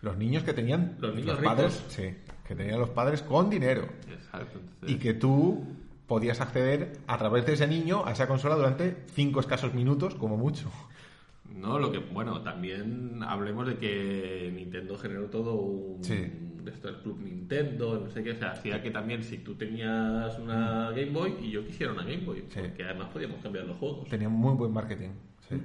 Los 0.00 0.16
niños 0.16 0.42
que 0.42 0.52
tenían. 0.52 0.96
Los 0.98 1.14
niños 1.14 1.38
padres. 1.38 1.74
ricos. 1.76 1.92
Sí, 1.92 2.14
que 2.46 2.54
tenían 2.56 2.80
los 2.80 2.88
padres 2.90 3.22
con 3.22 3.50
dinero. 3.50 3.82
Exacto. 4.10 4.58
entonces- 4.58 4.90
Y 4.90 4.98
que 4.98 5.14
tú 5.14 5.64
podías 6.08 6.40
acceder 6.40 6.98
a 7.06 7.16
través 7.18 7.46
de 7.46 7.52
ese 7.52 7.66
niño 7.68 8.04
a 8.04 8.12
esa 8.12 8.26
consola 8.26 8.56
durante 8.56 9.04
cinco 9.14 9.40
escasos 9.40 9.74
minutos, 9.74 10.14
como 10.14 10.36
mucho. 10.36 10.70
No, 11.54 11.78
lo 11.78 11.92
que, 11.92 11.98
bueno, 11.98 12.40
también 12.42 13.20
hablemos 13.22 13.66
de 13.66 13.76
que 13.76 14.50
Nintendo 14.54 14.96
generó 14.98 15.26
todo 15.26 15.54
un. 15.54 16.02
Sí. 16.04 16.30
esto 16.66 16.86
del 16.88 16.98
Club 17.02 17.18
Nintendo, 17.20 18.00
no 18.04 18.08
sé 18.10 18.22
qué, 18.22 18.30
o 18.30 18.36
sea, 18.36 18.52
hacía 18.52 18.80
que 18.82 18.90
también 18.92 19.22
si 19.24 19.38
tú 19.38 19.54
tenías 19.56 20.38
una 20.38 20.90
Game 20.92 21.10
Boy 21.10 21.34
y 21.42 21.50
yo 21.50 21.66
quisiera 21.66 21.92
una 21.92 22.04
Game 22.04 22.24
Boy, 22.24 22.44
Sí. 22.48 22.60
porque 22.60 22.84
además 22.84 23.08
podíamos 23.12 23.42
cambiar 23.42 23.64
los 23.66 23.76
juegos. 23.78 24.08
Tenían 24.08 24.30
muy 24.32 24.54
buen 24.54 24.72
marketing. 24.72 25.10
sí. 25.48 25.56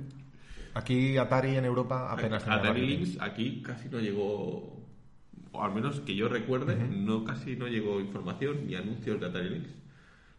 Aquí 0.74 1.18
Atari 1.18 1.56
en 1.56 1.66
Europa 1.66 2.12
apenas 2.12 2.44
tenía 2.44 2.60
Atari 2.60 2.82
marketing. 2.82 2.98
Lynx 3.06 3.22
aquí 3.22 3.62
casi 3.64 3.90
no 3.90 4.00
llegó, 4.00 4.84
o 5.52 5.64
al 5.64 5.74
menos 5.74 6.00
que 6.02 6.16
yo 6.16 6.28
recuerde, 6.30 6.76
no 6.88 7.24
casi 7.24 7.56
no 7.56 7.68
llegó 7.68 8.00
información 8.00 8.66
ni 8.68 8.76
anuncios 8.76 9.20
de 9.20 9.26
Atari 9.28 9.50
Lynx. 9.50 9.70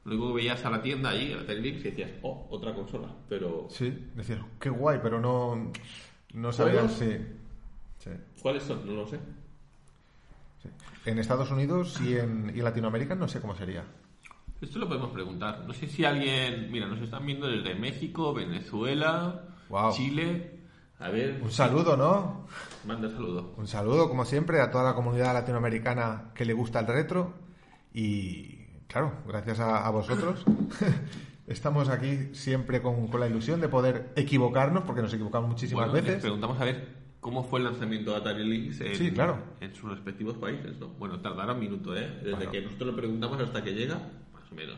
Luego 0.09 0.33
veías 0.33 0.64
a 0.64 0.71
la 0.71 0.81
tienda 0.83 1.11
allí, 1.11 1.33
a 1.33 1.40
Atari 1.40 1.61
Lynx, 1.61 1.81
y 1.81 1.90
decías, 1.90 2.11
oh, 2.23 2.47
otra 2.51 2.75
consola, 2.75 3.09
pero 3.29 3.66
Sí, 3.71 4.07
decías, 4.14 4.40
qué 4.59 4.71
guay, 4.71 4.99
pero 5.03 5.21
no, 5.21 5.71
no 6.35 6.53
sabías 6.53 6.92
si... 6.92 7.16
Sí, 7.99 8.11
¿cuáles 8.40 8.62
son? 8.62 8.87
No 8.87 8.92
lo 8.94 9.07
sé. 9.07 9.18
sí. 10.62 10.68
En 11.07 11.18
Estados 11.18 11.51
Unidos 11.51 12.01
y 12.01 12.16
en, 12.16 12.53
y 12.55 12.61
Latinoamérica 12.62 13.14
no 13.14 13.29
sé 13.29 13.40
cómo 13.40 13.55
sería. 13.55 13.85
Esto 14.61 14.79
lo 14.81 14.88
podemos 14.88 15.11
preguntar. 15.11 15.64
No 15.66 15.73
sé 15.73 15.87
si 15.87 16.05
alguien, 16.05 16.71
mira, 16.73 16.87
nos 16.87 17.01
están 17.01 17.25
viendo 17.27 17.47
desde 17.47 17.75
México, 17.75 18.33
Venezuela. 18.35 19.44
Chile. 19.92 20.59
A 21.01 21.11
ver, 21.11 21.40
Un 21.42 21.51
saludo, 21.53 21.97
¿no? 21.97 22.47
manda 22.85 23.09
saludo. 23.09 23.55
Un 23.57 23.68
saludo, 23.68 24.09
como 24.09 24.25
siempre, 24.25 24.61
a 24.61 24.71
toda 24.71 24.83
la 24.85 24.94
comunidad 24.94 25.33
latinoamericana 25.33 26.33
que 26.35 26.44
le 26.44 26.55
gusta 26.55 26.81
el 26.81 26.87
retro. 26.88 27.35
Y, 27.94 28.58
claro, 28.99 29.13
gracias 29.27 29.61
a, 29.61 29.87
a 29.87 29.91
vosotros, 29.91 30.45
estamos 31.47 31.89
aquí 31.89 32.31
siempre 32.33 32.83
con, 32.83 33.07
con 33.09 33.21
la 33.21 33.29
ilusión 33.29 33.61
de 33.61 33.69
poder 33.69 34.13
equivocarnos, 34.17 34.83
porque 34.85 35.03
nos 35.03 35.13
equivocamos 35.15 35.49
muchísimas 35.51 35.85
Bueno, 35.87 35.95
les 35.95 36.05
veces. 36.05 36.23
preguntamos 36.23 36.61
a 36.61 36.65
ver 36.65 36.89
cómo 37.21 37.45
fue 37.45 37.61
el 37.61 37.67
lanzamiento 37.67 38.11
de 38.11 38.17
Atari 38.17 38.45
Lynx 38.45 38.81
en, 38.81 38.95
Sí, 38.97 39.11
claro. 39.13 39.39
en 39.61 39.73
sus 39.75 39.91
respectivos 39.91 40.37
países, 40.37 40.79
¿no? 40.81 40.89
Bueno, 40.99 41.21
tardará 41.21 41.53
un 41.53 41.61
minuto, 41.61 41.97
¿eh? 41.97 42.09
Desde 42.23 42.35
Bueno. 42.35 42.51
que 42.51 42.63
nosotros 42.63 42.91
lo 42.91 42.97
preguntamos 42.97 43.41
hasta 43.41 43.63
que 43.63 43.73
llega, 43.73 43.95
más 44.35 44.51
o 44.51 44.55
menos. 44.57 44.77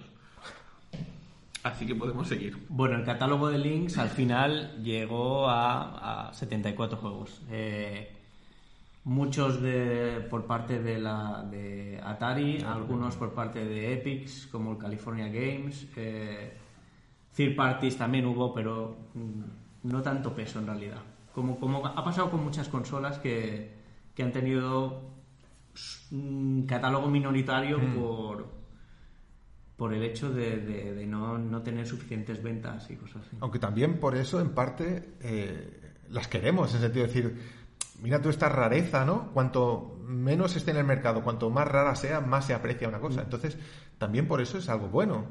Así 1.62 1.86
que 1.86 1.94
podemos 1.94 2.26
seguir. 2.28 2.56
Bueno, 2.70 2.96
el 2.96 3.04
catálogo 3.04 3.48
de 3.50 3.58
Lynx 3.58 3.96
al 3.98 4.08
final 4.10 4.82
llegó 4.82 5.48
a, 5.48 6.28
a 6.28 6.32
74 6.34 6.96
juegos. 6.98 7.42
Eh, 7.50 8.16
muchos 9.04 9.60
de, 9.62 10.26
por 10.30 10.46
parte 10.46 10.80
de, 10.82 10.98
la, 10.98 11.42
de 11.50 12.00
Atari, 12.02 12.60
algunos 12.62 13.16
por 13.16 13.32
parte 13.32 13.64
de 13.64 13.94
Epics, 13.94 14.46
como 14.52 14.72
el 14.72 14.78
California 14.78 15.28
Games. 15.28 15.86
Eh, 15.96 16.56
third 17.34 17.56
parties 17.56 17.96
también 17.96 18.26
hubo, 18.26 18.52
pero 18.52 18.96
mm, 19.14 19.88
no 19.88 20.02
tanto 20.02 20.34
peso 20.34 20.58
en 20.58 20.66
realidad. 20.66 20.98
Como, 21.34 21.58
como 21.58 21.86
ha 21.86 22.04
pasado 22.04 22.30
con 22.30 22.42
muchas 22.44 22.68
consolas 22.68 23.18
que, 23.18 23.72
que 24.14 24.22
han 24.22 24.32
tenido 24.32 25.08
un 26.10 26.64
catálogo 26.66 27.08
minoritario 27.08 27.78
por 27.94 28.60
por 29.76 29.94
el 29.94 30.02
hecho 30.02 30.30
de, 30.30 30.58
de- 30.58 30.92
de 30.94 31.06
no, 31.06 31.38
no 31.38 31.62
tener 31.62 31.86
suficientes 31.86 32.42
ventas 32.42 32.90
y 32.90 32.96
cosas 32.96 33.22
así. 33.26 33.38
Aunque 33.40 33.58
también 33.58 33.98
por 33.98 34.14
eso, 34.14 34.38
en 34.38 34.50
parte, 34.50 35.14
eh, 35.22 35.94
las 36.10 36.28
queremos, 36.28 36.74
en 36.74 36.82
sentido 36.82 37.06
de 37.06 37.12
decir, 37.12 37.38
mira 38.00 38.20
tú 38.20 38.28
esta 38.28 38.48
rareza, 38.48 39.04
¿no? 39.04 39.30
Cuanto 39.32 39.98
menos 40.04 40.56
esté 40.56 40.72
en 40.72 40.78
el 40.78 40.84
mercado, 40.84 41.22
cuanto 41.22 41.50
más 41.50 41.68
rara 41.68 41.94
sea, 41.94 42.20
más 42.20 42.46
se 42.46 42.54
aprecia 42.54 42.88
una 42.88 43.00
cosa. 43.00 43.22
Entonces, 43.22 43.56
también 43.98 44.26
por 44.26 44.40
eso 44.40 44.58
es 44.58 44.68
algo 44.68 44.88
bueno. 44.88 45.26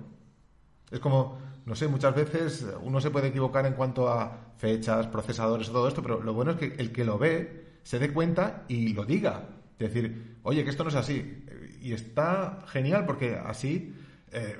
Es 0.89 0.99
como, 0.99 1.37
no 1.65 1.75
sé, 1.75 1.87
muchas 1.87 2.15
veces 2.15 2.65
uno 2.81 3.01
se 3.01 3.11
puede 3.11 3.27
equivocar 3.27 3.65
en 3.65 3.73
cuanto 3.73 4.09
a 4.09 4.53
fechas, 4.57 5.07
procesadores, 5.07 5.69
todo 5.69 5.87
esto, 5.87 6.01
pero 6.01 6.21
lo 6.21 6.33
bueno 6.33 6.51
es 6.51 6.57
que 6.57 6.75
el 6.77 6.91
que 6.91 7.05
lo 7.05 7.17
ve 7.17 7.79
se 7.83 7.99
dé 7.99 8.11
cuenta 8.11 8.63
y 8.67 8.93
lo 8.93 9.05
diga. 9.05 9.43
Es 9.77 9.93
decir, 9.93 10.37
oye, 10.43 10.63
que 10.63 10.69
esto 10.69 10.83
no 10.83 10.89
es 10.89 10.95
así. 10.95 11.45
Y 11.81 11.93
está 11.93 12.63
genial 12.67 13.05
porque 13.05 13.35
así 13.35 13.95
eh, 14.31 14.57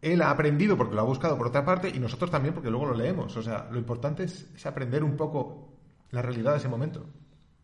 él 0.00 0.22
ha 0.22 0.30
aprendido 0.30 0.76
porque 0.76 0.94
lo 0.94 1.02
ha 1.02 1.04
buscado 1.04 1.36
por 1.36 1.48
otra 1.48 1.64
parte 1.64 1.88
y 1.88 1.98
nosotros 1.98 2.30
también 2.30 2.54
porque 2.54 2.70
luego 2.70 2.86
lo 2.86 2.94
leemos. 2.94 3.36
O 3.36 3.42
sea, 3.42 3.68
lo 3.70 3.78
importante 3.78 4.24
es, 4.24 4.50
es 4.54 4.66
aprender 4.66 5.04
un 5.04 5.16
poco 5.16 5.71
la 6.12 6.22
realidad 6.22 6.52
de 6.52 6.58
ese 6.58 6.68
momento. 6.68 7.04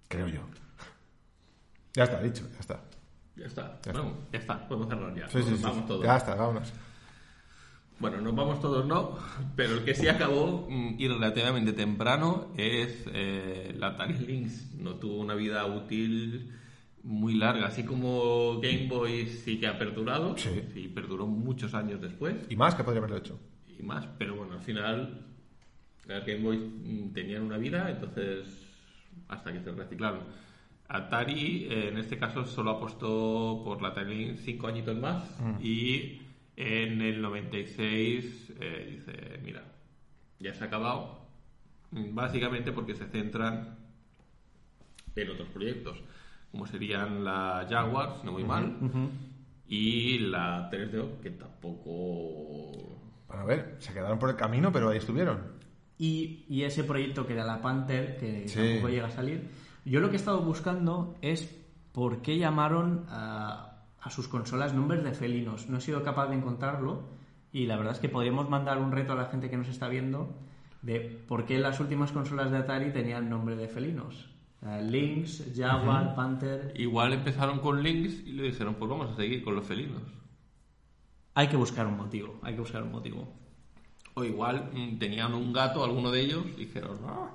Creo 0.08 0.26
yo. 0.26 0.40
Ya 1.94 2.04
está, 2.04 2.20
dicho, 2.20 2.48
ya 2.52 2.58
está. 2.60 2.80
Ya 3.36 3.46
está. 3.46 3.80
Ya 3.84 3.92
bueno, 3.92 4.14
ya 4.32 4.38
está. 4.38 4.68
Podemos 4.68 4.88
cerrar 4.88 5.14
ya. 5.14 5.28
Sí, 5.28 5.42
sí, 5.42 5.50
Nos 5.50 5.58
sí. 5.58 5.64
vamos 5.64 5.86
todos. 5.86 6.04
Ya 6.04 6.16
está, 6.16 6.34
vámonos. 6.34 6.72
Bueno, 8.00 8.20
nos 8.20 8.34
vamos 8.36 8.60
todos, 8.60 8.86
no, 8.86 9.18
pero 9.56 9.74
el 9.74 9.84
que 9.84 9.92
sí 9.92 10.06
acabó 10.06 10.68
mm, 10.70 10.94
y 10.98 11.08
relativamente 11.08 11.72
temprano 11.72 12.52
es 12.56 13.04
eh, 13.12 13.74
la 13.76 13.88
Atari 13.88 14.14
Lynx. 14.14 14.74
No 14.76 14.94
tuvo 14.96 15.16
una 15.18 15.34
vida 15.34 15.66
útil 15.66 16.52
muy 17.02 17.34
larga, 17.34 17.66
así 17.66 17.82
como 17.84 18.60
Game 18.60 18.86
Boy 18.88 19.26
sí 19.26 19.58
que 19.58 19.66
ha 19.66 19.78
perdurado, 19.78 20.36
Sí. 20.38 20.90
perduró 20.94 21.26
muchos 21.26 21.74
años 21.74 22.00
después 22.00 22.36
Y 22.48 22.54
más 22.56 22.74
que 22.76 22.84
podría 22.84 22.98
haberlo 23.00 23.16
hecho. 23.16 23.38
y 23.78 23.82
más, 23.82 24.06
pero 24.18 24.36
bueno, 24.36 24.54
al 24.54 24.62
final 24.62 25.24
las 26.08 26.26
Game 26.26 26.42
Boy 26.42 26.56
mm, 26.56 27.12
tenían 27.12 27.42
una 27.42 27.58
vida, 27.58 27.90
entonces 27.90 28.66
hasta 29.28 29.52
que 29.52 29.60
se 29.60 29.70
reciclaron. 29.72 30.20
Atari 30.88 31.68
eh, 31.70 31.88
en 31.88 31.98
este 31.98 32.18
caso 32.18 32.44
solo 32.46 32.70
apostó 32.70 33.62
por 33.64 33.82
la 33.82 33.88
Atari 33.88 34.14
Lynx 34.14 34.40
cinco 34.40 34.68
añitos 34.68 34.96
más 34.96 35.22
y 35.60 36.22
en 36.56 37.02
el 37.02 37.20
96 37.20 38.54
eh, 38.58 38.96
dice, 38.96 39.40
mira, 39.44 39.62
ya 40.40 40.54
se 40.54 40.64
ha 40.64 40.66
acabado, 40.66 41.20
mm, 41.90 42.14
básicamente 42.14 42.72
porque 42.72 42.94
se 42.94 43.06
centran 43.06 43.76
en 45.14 45.30
otros 45.30 45.48
proyectos, 45.48 45.98
como 46.50 46.66
serían 46.66 47.24
la 47.24 47.66
Jaguar, 47.68 48.24
no 48.24 48.32
muy 48.32 48.44
mal, 48.44 48.76
y 49.66 50.18
la 50.18 50.70
3DO, 50.70 51.20
que 51.20 51.30
tampoco 51.30 53.00
Bueno, 53.26 53.42
a 53.42 53.44
ver, 53.44 53.76
se 53.80 53.92
quedaron 53.92 54.18
por 54.18 54.30
el 54.30 54.36
camino, 54.36 54.72
pero 54.72 54.88
ahí 54.88 54.98
estuvieron. 54.98 55.57
Y, 55.98 56.44
y 56.48 56.62
ese 56.62 56.84
proyecto 56.84 57.26
que 57.26 57.32
era 57.32 57.44
la 57.44 57.60
Panther, 57.60 58.16
que 58.18 58.48
Sí. 58.48 58.58
tampoco 58.58 58.88
llega 58.88 59.08
a 59.08 59.10
salir. 59.10 59.50
Yo 59.84 60.00
lo 60.00 60.08
que 60.10 60.14
he 60.14 60.18
estado 60.18 60.40
buscando 60.42 61.16
es 61.22 61.52
por 61.92 62.22
qué 62.22 62.38
llamaron 62.38 63.04
a, 63.08 63.82
a 64.00 64.10
sus 64.10 64.28
consolas 64.28 64.74
nombres 64.74 65.02
de 65.02 65.12
felinos. 65.12 65.68
No 65.68 65.78
he 65.78 65.80
sido 65.80 66.02
capaz 66.04 66.28
de 66.28 66.36
encontrarlo 66.36 67.02
y 67.52 67.66
la 67.66 67.76
verdad 67.76 67.94
es 67.94 67.98
que 67.98 68.08
podríamos 68.08 68.48
mandar 68.48 68.78
un 68.78 68.92
reto 68.92 69.12
a 69.12 69.16
la 69.16 69.26
gente 69.26 69.50
que 69.50 69.56
nos 69.56 69.68
está 69.68 69.88
viendo 69.88 70.36
de 70.82 71.00
por 71.00 71.44
qué 71.46 71.58
las 71.58 71.80
últimas 71.80 72.12
consolas 72.12 72.50
de 72.52 72.58
Atari 72.58 72.92
tenían 72.92 73.28
nombre 73.28 73.56
de 73.56 73.66
felinos. 73.68 74.28
Lynx, 74.62 75.52
Jaguar, 75.56 76.14
Panther... 76.14 76.72
Igual 76.76 77.12
empezaron 77.12 77.60
con 77.60 77.82
Lynx 77.82 78.26
y 78.26 78.32
le 78.32 78.42
dijeron, 78.44 78.74
pues 78.74 78.88
vamos 78.90 79.10
a 79.10 79.16
seguir 79.16 79.42
con 79.42 79.54
los 79.56 79.64
felinos. 79.64 80.02
Hay 81.34 81.48
que 81.48 81.56
buscar 81.56 81.86
un 81.86 81.96
motivo, 81.96 82.38
hay 82.42 82.54
que 82.54 82.60
buscar 82.60 82.82
un 82.82 82.90
motivo. 82.92 83.32
O 84.18 84.24
igual 84.24 84.70
mm, 84.72 84.98
tenían 84.98 85.34
un 85.34 85.52
gato, 85.52 85.84
alguno 85.84 86.10
de 86.10 86.20
ellos, 86.20 86.44
y 86.56 86.64
dijeron, 86.66 86.98
ah, 87.06 87.30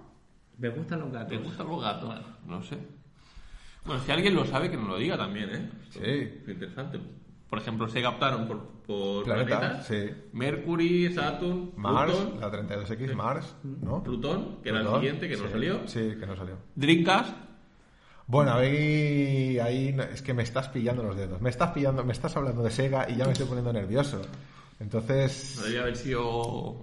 Me 0.57 0.69
gustan 0.69 0.99
los 0.99 1.11
¿te 1.11 1.17
gatos. 1.17 1.43
gustan 1.43 1.67
los 1.67 1.81
gatos? 1.81 2.15
No 2.45 2.61
sé. 2.63 2.77
Bueno, 3.85 4.01
si 4.03 4.11
alguien 4.11 4.35
lo 4.35 4.45
sabe, 4.45 4.69
que 4.71 4.77
nos 4.77 4.87
lo 4.87 4.97
diga 4.97 5.17
también, 5.17 5.49
¿eh? 5.49 5.69
Esto 5.83 5.99
Sí. 5.99 6.09
Es 6.43 6.47
interesante. 6.49 6.99
Por 7.49 7.59
ejemplo, 7.59 7.87
se 7.87 8.05
optaron 8.05 8.47
por, 8.47 8.59
por 8.87 9.23
Planeta, 9.25 9.59
planetas. 9.59 9.85
sí. 9.87 10.09
Mercury, 10.31 11.13
Saturn, 11.13 11.71
Mars, 11.75 12.13
Plutón, 12.13 12.39
la 12.39 12.51
32X, 12.51 13.13
Mars, 13.15 13.55
¿no? 13.63 14.03
Plutón, 14.03 14.57
que 14.63 14.69
era 14.69 14.81
el 14.81 14.87
siguiente, 14.87 15.29
que 15.29 15.37
no 15.37 15.47
salió. 15.49 15.87
Sí, 15.87 16.15
que 16.19 16.25
no 16.25 16.35
salió. 16.35 16.57
Dreamcast, 16.75 17.35
Bueno, 18.25 18.53
ahí, 18.53 19.59
ahí 19.59 19.95
es 20.13 20.21
que 20.21 20.33
me 20.33 20.43
estás 20.43 20.69
pillando 20.69 21.03
los 21.03 21.15
dedos. 21.15 21.41
Me 21.41 21.49
estás 21.51 21.71
pillando, 21.71 22.03
me 22.03 22.13
estás 22.13 22.35
hablando 22.37 22.63
de 22.63 22.71
Sega 22.71 23.07
y 23.09 23.15
ya 23.17 23.25
me 23.25 23.33
estoy 23.33 23.45
poniendo 23.47 23.71
nervioso. 23.73 24.21
Entonces, 24.83 25.55
podría 25.59 25.81
haber 25.81 25.95
sido 25.95 26.77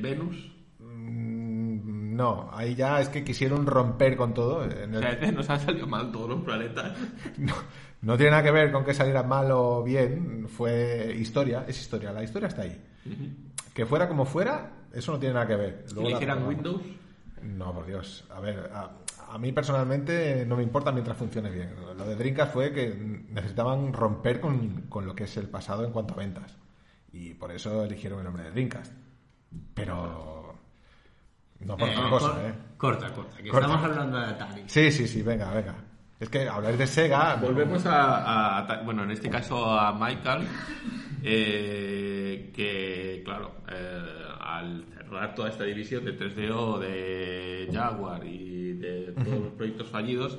Venus. 0.00 0.50
mm, 0.78 2.14
no, 2.16 2.48
ahí 2.52 2.74
ya 2.74 3.00
es 3.00 3.08
que 3.08 3.24
quisieron 3.24 3.66
romper 3.66 4.16
con 4.16 4.32
todo. 4.34 4.64
En 4.64 4.94
O 4.94 4.98
el- 4.98 5.02
sea, 5.02 5.12
este 5.12 5.32
nos 5.32 5.50
han 5.50 5.60
salido 5.60 5.86
mal 5.86 6.10
todos 6.12 6.28
los 6.30 6.40
planetas. 6.42 6.96
no, 7.38 7.54
no 8.02 8.16
tiene 8.16 8.30
nada 8.32 8.42
que 8.42 8.50
ver 8.50 8.72
con 8.72 8.84
que 8.84 8.94
saliera 8.94 9.22
mal 9.22 9.50
o 9.50 9.82
bien. 9.82 10.46
Fue 10.48 11.14
historia, 11.18 11.64
es 11.66 11.80
historia. 11.80 12.12
La 12.12 12.22
historia 12.22 12.48
está 12.48 12.62
ahí. 12.62 12.80
Que 13.74 13.86
fuera 13.86 14.08
como 14.08 14.24
fuera, 14.24 14.70
eso 14.92 15.12
no 15.12 15.18
tiene 15.18 15.34
nada 15.34 15.46
que 15.46 15.56
ver. 15.56 15.84
Luego 15.92 16.08
le 16.10 16.14
hicieran. 16.14 16.46
Windows, 16.46 16.82
No, 17.42 17.72
por 17.74 17.86
Dios. 17.86 18.24
A 18.30 18.40
ver, 18.40 18.70
a, 18.74 18.90
a 19.32 19.38
mí 19.38 19.52
personalmente 19.52 20.44
no 20.46 20.56
me 20.56 20.62
importa 20.62 20.92
mientras 20.92 21.16
funcione 21.16 21.50
bien. 21.50 21.70
Lo 21.96 22.04
de 22.04 22.16
Dreamcast 22.16 22.52
fue 22.52 22.72
que 22.72 22.94
necesitaban 23.30 23.92
romper 23.92 24.40
con, 24.40 24.82
con 24.88 25.06
lo 25.06 25.14
que 25.14 25.24
es 25.24 25.36
el 25.36 25.48
pasado 25.48 25.84
en 25.84 25.92
cuanto 25.92 26.14
a 26.14 26.18
ventas. 26.18 26.56
Y 27.12 27.34
por 27.34 27.50
eso 27.52 27.84
eligieron 27.84 28.18
el 28.20 28.24
nombre 28.26 28.44
de 28.44 28.50
Dreamcast. 28.52 28.92
Pero... 29.74 30.54
No 31.60 31.76
por 31.76 31.88
otra 31.90 32.06
Eh, 32.06 32.10
cosa, 32.10 32.28
cor- 32.32 32.40
¿eh? 32.44 32.54
Corta, 32.78 33.12
corta, 33.12 33.36
que 33.36 33.48
Corta. 33.50 33.66
estamos 33.66 33.84
hablando 33.90 34.18
de 34.18 34.24
Atari. 34.26 34.62
Sí, 34.66 34.90
sí, 34.90 35.06
sí, 35.06 35.22
venga, 35.22 35.52
venga. 35.52 35.74
Es 36.18 36.28
que 36.28 36.48
hablar 36.48 36.76
de 36.76 36.86
Sega... 36.86 37.36
no- 37.36 37.46
Volvemos 37.48 37.84
a, 37.86 38.58
a- 38.60 38.82
bueno, 38.82 39.04
en 39.04 39.10
este 39.10 39.28
caso 39.28 39.64
a 39.78 39.92
Michael, 39.92 40.46
eh, 41.22 42.50
que 42.54 43.22
claro, 43.24 43.56
eh, 43.70 44.02
al 44.40 44.84
cerrar 44.94 45.34
toda 45.34 45.48
esta 45.50 45.64
división 45.64 46.04
de 46.04 46.16
3DO, 46.18 46.78
de 46.78 47.68
Jaguar 47.72 48.24
y 48.26 48.72
de 48.74 49.12
todos 49.12 49.40
los 49.40 49.52
proyectos 49.56 49.88
fallidos, 49.88 50.38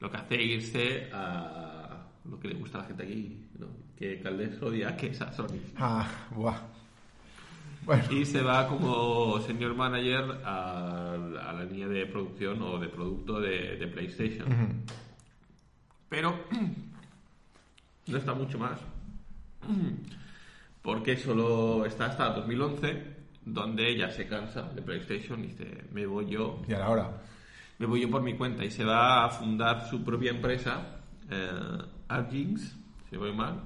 lo 0.00 0.10
que 0.10 0.16
hace 0.16 0.34
es 0.34 0.40
irse 0.64 1.10
a 1.12 2.06
lo 2.24 2.40
que 2.40 2.48
le 2.48 2.54
gusta 2.54 2.78
a 2.78 2.80
la 2.82 2.86
gente 2.88 3.02
aquí, 3.04 3.48
¿no? 3.58 3.66
Que 3.98 4.20
Caldes 4.20 4.60
odia, 4.62 4.96
que 4.96 5.08
es 5.08 5.20
a 5.20 5.32
Sony. 5.32 5.60
Ah, 5.78 6.06
buah. 6.34 6.60
Bueno, 7.84 8.02
Y 8.10 8.24
se 8.26 8.42
va 8.42 8.66
como 8.66 9.40
senior 9.40 9.74
manager 9.74 10.40
a, 10.44 11.12
a 11.14 11.52
la 11.52 11.64
línea 11.64 11.86
de 11.86 12.06
producción 12.06 12.60
o 12.62 12.78
de 12.78 12.88
producto 12.88 13.40
de, 13.40 13.76
de 13.76 13.86
PlayStation. 13.86 14.48
Pero 16.08 16.46
no 18.06 18.18
está 18.18 18.34
mucho 18.34 18.58
más. 18.58 18.80
Porque 20.82 21.16
solo 21.16 21.84
está 21.84 22.06
hasta 22.06 22.30
2011, 22.30 23.02
donde 23.44 23.88
ella 23.88 24.10
se 24.10 24.26
cansa 24.26 24.62
de 24.62 24.82
PlayStation 24.82 25.40
y 25.44 25.48
dice, 25.48 25.84
me 25.92 26.06
voy 26.06 26.26
yo, 26.26 26.62
y 26.68 26.74
ahora... 26.74 27.22
me 27.78 27.86
voy 27.86 28.00
yo 28.00 28.10
por 28.10 28.22
mi 28.22 28.34
cuenta. 28.34 28.64
Y 28.64 28.70
se 28.70 28.84
va 28.84 29.24
a 29.24 29.28
fundar 29.30 29.88
su 29.88 30.02
propia 30.04 30.30
empresa, 30.30 30.98
eh, 31.30 31.78
Argings, 32.08 32.76
si 33.10 33.16
voy 33.16 33.32
mal. 33.32 33.60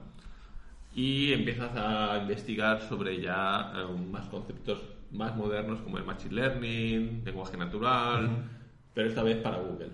Y 0.94 1.32
empiezas 1.32 1.70
a 1.76 2.18
investigar 2.18 2.80
sobre 2.82 3.20
ya 3.20 3.72
eh, 3.74 3.84
más 4.10 4.26
conceptos 4.26 4.80
más 5.12 5.36
modernos 5.36 5.80
como 5.80 5.98
el 5.98 6.04
Machine 6.04 6.34
Learning, 6.34 7.22
lenguaje 7.24 7.56
natural, 7.56 8.48
pero 8.94 9.08
esta 9.08 9.22
vez 9.22 9.38
para 9.38 9.58
Google. 9.58 9.90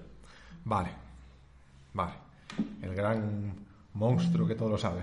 Vale. 0.65 0.91
Vale. 1.95 2.13
El 2.83 2.95
gran 2.95 3.55
monstruo 3.95 4.47
que 4.47 4.55
todo 4.55 4.71
lo 4.71 4.79
sabe. 4.79 5.03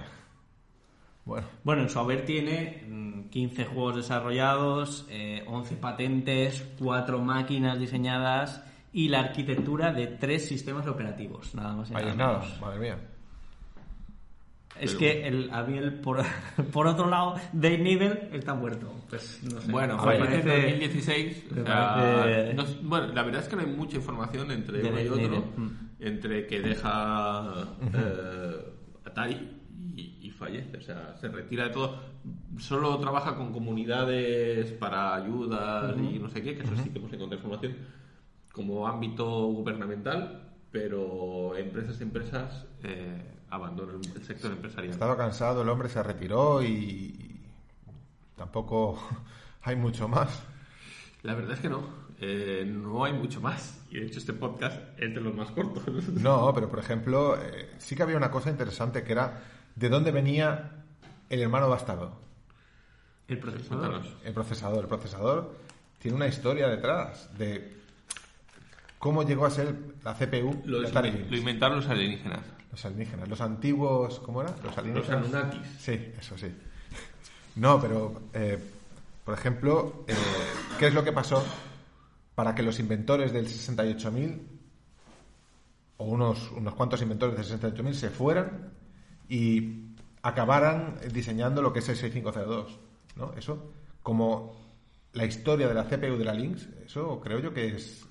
Bueno. 1.26 1.48
Bueno, 1.64 1.84
en 1.84 1.90
su 1.90 2.00
haber 2.00 2.26
tiene 2.26 2.84
mm, 2.88 3.30
15 3.30 3.66
juegos 3.66 3.96
desarrollados, 3.96 5.08
eh, 5.10 5.44
11 5.48 5.76
patentes, 5.78 6.68
4 6.80 7.20
máquinas 7.20 7.80
diseñadas 7.80 8.64
y 8.92 9.08
la 9.08 9.22
arquitectura 9.22 9.94
de 9.94 10.08
3 10.08 10.48
sistemas 10.48 10.86
operativos, 10.86 11.56
nada 11.56 11.76
más 11.76 11.90
y 11.90 11.96
Ahí 11.96 12.04
nada 12.04 12.12
es 12.12 12.18
nada, 12.18 12.60
madre 12.60 12.80
mía. 12.80 13.13
Es 14.80 14.96
que 14.96 15.28
el, 15.28 15.50
a 15.52 15.64
mí 15.64 15.78
el 15.78 15.94
por, 15.94 16.22
por 16.74 16.88
otro 16.88 17.10
lado, 17.10 17.36
Dave 17.54 17.78
Nivel 17.78 18.30
está 18.34 18.54
muerto. 18.54 18.92
Pues 19.10 19.42
no 19.44 19.62
sé. 19.62 19.72
Bueno, 19.72 19.98
fallece 20.00 20.36
en 20.36 20.42
parece- 20.42 20.62
2016. 20.72 21.52
me 21.52 21.62
o 21.62 21.66
sea, 21.66 21.96
parece- 21.96 22.54
no- 22.56 22.66
bueno, 22.90 23.08
la 23.14 23.24
verdad 23.24 23.42
es 23.42 23.48
que 23.48 23.56
no 23.56 23.62
hay 23.62 23.68
mucha 23.68 23.98
información 23.98 24.52
entre 24.52 24.82
uno 24.90 25.00
y 25.02 25.08
otro. 25.08 25.44
mm. 25.58 25.70
Entre 26.00 26.48
que 26.48 26.60
deja 26.62 27.54
eh, 27.94 28.66
Atari 29.06 29.62
y, 29.96 30.18
y 30.22 30.32
fallece. 30.32 30.78
O 30.78 30.82
sea, 30.82 31.16
se 31.18 31.28
retira 31.30 31.66
de 31.66 31.70
todo. 31.70 32.00
Solo 32.58 32.98
trabaja 32.98 33.36
con 33.36 33.54
comunidades 33.54 34.72
para 34.74 35.16
ayudas 35.16 35.96
y 35.98 36.20
no 36.20 36.30
sé 36.30 36.42
qué, 36.42 36.56
que 36.56 36.64
eso 36.64 36.76
sí 36.84 36.90
que 36.90 37.00
hemos 37.00 37.14
encontrado 37.14 37.36
información. 37.36 37.76
Como 38.52 38.88
ámbito 38.88 39.48
gubernamental. 39.48 40.50
pero 40.72 41.56
empresas 41.56 42.02
empresas 42.02 42.66
eh, 42.84 43.22
abandonan 43.54 44.02
el 44.16 44.24
sector 44.24 44.52
empresarial. 44.52 44.94
Estaba 44.94 45.16
cansado, 45.16 45.62
el 45.62 45.70
hombre 45.70 45.88
se 45.88 46.02
retiró 46.02 46.64
y 46.64 47.40
tampoco 48.36 49.00
hay 49.62 49.76
mucho 49.76 50.08
más. 50.08 50.44
La 51.22 51.36
verdad 51.36 51.54
es 51.54 51.60
que 51.60 51.70
no. 51.70 52.04
Eh, 52.20 52.66
no 52.66 53.06
hay 53.06 53.14
mucho 53.14 53.42
más. 53.42 53.80
Y 53.92 54.00
de 54.00 54.08
hecho 54.08 54.18
este 54.18 54.34
podcast 54.34 54.78
es 54.98 55.14
de 55.14 55.22
los 55.22 55.36
más 55.36 55.52
cortos. 55.52 55.84
No, 56.14 56.52
pero 56.54 56.68
por 56.68 56.80
ejemplo, 56.80 57.38
eh, 57.40 57.70
sí 57.78 57.96
que 57.96 58.04
había 58.04 58.18
una 58.18 58.32
cosa 58.32 58.50
interesante 58.50 59.04
que 59.04 59.12
era 59.12 59.44
de 59.76 59.90
dónde 59.90 60.12
venía 60.12 60.84
el 61.30 61.42
hermano 61.42 61.70
bastardo. 61.70 62.20
El 63.28 63.38
procesador. 63.38 64.02
El 64.26 64.34
procesador. 64.34 64.84
El 64.84 64.88
procesador 64.88 65.56
tiene 66.00 66.18
una 66.18 66.28
historia 66.28 66.68
detrás 66.68 67.30
de 67.38 67.72
cómo 68.98 69.24
llegó 69.24 69.46
a 69.46 69.52
ser 69.52 69.76
la 70.04 70.16
CPU 70.16 70.64
Lo, 70.66 70.82
de 70.82 71.38
inventaron 71.38 71.78
los 71.78 71.88
alienígenas. 71.88 72.42
Los 72.74 72.86
alienígenas, 72.86 73.30
los 73.30 73.40
antiguos, 73.40 74.20
¿cómo 74.22 74.42
era? 74.42 74.50
Los 74.50 74.64
Los 74.64 74.78
alienígenas. 74.80 75.20
Anunnakis. 75.20 75.68
Sí, 75.80 76.12
eso 76.20 76.36
sí. 76.36 76.52
No, 77.58 77.80
pero, 77.80 78.24
eh, 78.34 78.58
por 79.24 79.36
ejemplo, 79.36 80.04
eh, 80.08 80.16
¿qué 80.80 80.88
es 80.88 80.94
lo 80.96 81.04
que 81.04 81.12
pasó 81.12 81.46
para 82.34 82.56
que 82.56 82.64
los 82.64 82.80
inventores 82.80 83.32
del 83.32 83.46
68.000 83.48 84.40
o 85.98 86.06
unos, 86.06 86.52
unos 86.52 86.74
cuantos 86.74 87.00
inventores 87.04 87.48
del 87.48 87.60
68.000 87.62 87.94
se 87.94 88.10
fueran 88.10 88.72
y 89.30 89.90
acabaran 90.24 90.98
diseñando 91.14 91.62
lo 91.62 91.74
que 91.74 91.78
es 91.78 91.90
el 91.90 91.96
6502? 91.96 92.80
¿no? 93.18 93.34
Eso, 93.38 93.72
como 94.02 94.56
la 95.14 95.26
historia 95.26 95.68
de 95.68 95.76
la 95.76 95.84
CPU 95.84 96.18
de 96.18 96.26
la 96.26 96.34
Lynx, 96.34 96.68
eso 96.84 97.22
creo 97.22 97.38
yo 97.38 97.54
que 97.54 97.68
es... 97.68 98.04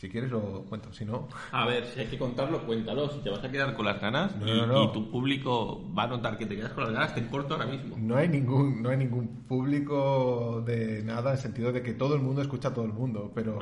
Si 0.00 0.08
quieres 0.08 0.30
lo 0.30 0.62
cuento, 0.62 0.90
si 0.94 1.04
no... 1.04 1.28
A 1.52 1.66
ver, 1.66 1.84
si 1.84 2.00
hay 2.00 2.06
que 2.06 2.16
contarlo, 2.16 2.64
cuéntalo. 2.64 3.10
Si 3.10 3.18
te 3.18 3.28
vas 3.28 3.44
a 3.44 3.50
quedar 3.50 3.74
con 3.76 3.84
las 3.84 4.00
ganas 4.00 4.34
No, 4.36 4.48
y, 4.48 4.52
no, 4.52 4.66
no. 4.66 4.84
y 4.84 4.92
tu 4.92 5.10
público 5.10 5.92
va 5.92 6.04
a 6.04 6.06
notar 6.06 6.38
que 6.38 6.46
te 6.46 6.56
quedas 6.56 6.72
con 6.72 6.84
las 6.84 6.92
ganas, 6.94 7.14
te 7.14 7.26
corto 7.26 7.52
ahora 7.52 7.66
mismo. 7.66 7.98
No 7.98 8.16
hay 8.16 8.26
ningún, 8.26 8.80
no 8.82 8.88
hay 8.88 8.96
ningún 8.96 9.44
público 9.46 10.62
de 10.64 11.02
nada 11.02 11.32
en 11.32 11.36
el 11.36 11.42
sentido 11.42 11.70
de 11.70 11.82
que 11.82 11.92
todo 11.92 12.14
el 12.14 12.22
mundo 12.22 12.40
escucha 12.40 12.68
a 12.68 12.72
todo 12.72 12.86
el 12.86 12.94
mundo, 12.94 13.30
pero, 13.34 13.58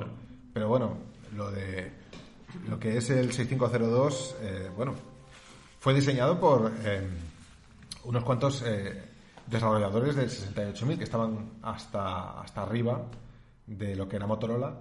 pero 0.52 0.68
bueno, 0.68 0.96
lo 1.36 1.50
de 1.50 1.90
lo 2.68 2.78
que 2.78 2.96
es 2.98 3.10
el 3.10 3.32
6502, 3.32 4.36
eh, 4.40 4.70
bueno, 4.76 4.94
fue 5.80 5.92
diseñado 5.92 6.38
por 6.38 6.70
eh, 6.84 7.04
unos 8.04 8.22
cuantos 8.22 8.62
eh, 8.64 9.02
desarrolladores 9.44 10.14
del 10.14 10.30
68000 10.30 10.98
que 10.98 11.02
estaban 11.04 11.54
hasta, 11.62 12.40
hasta 12.42 12.62
arriba 12.62 13.06
de 13.66 13.96
lo 13.96 14.08
que 14.08 14.14
era 14.14 14.28
Motorola 14.28 14.78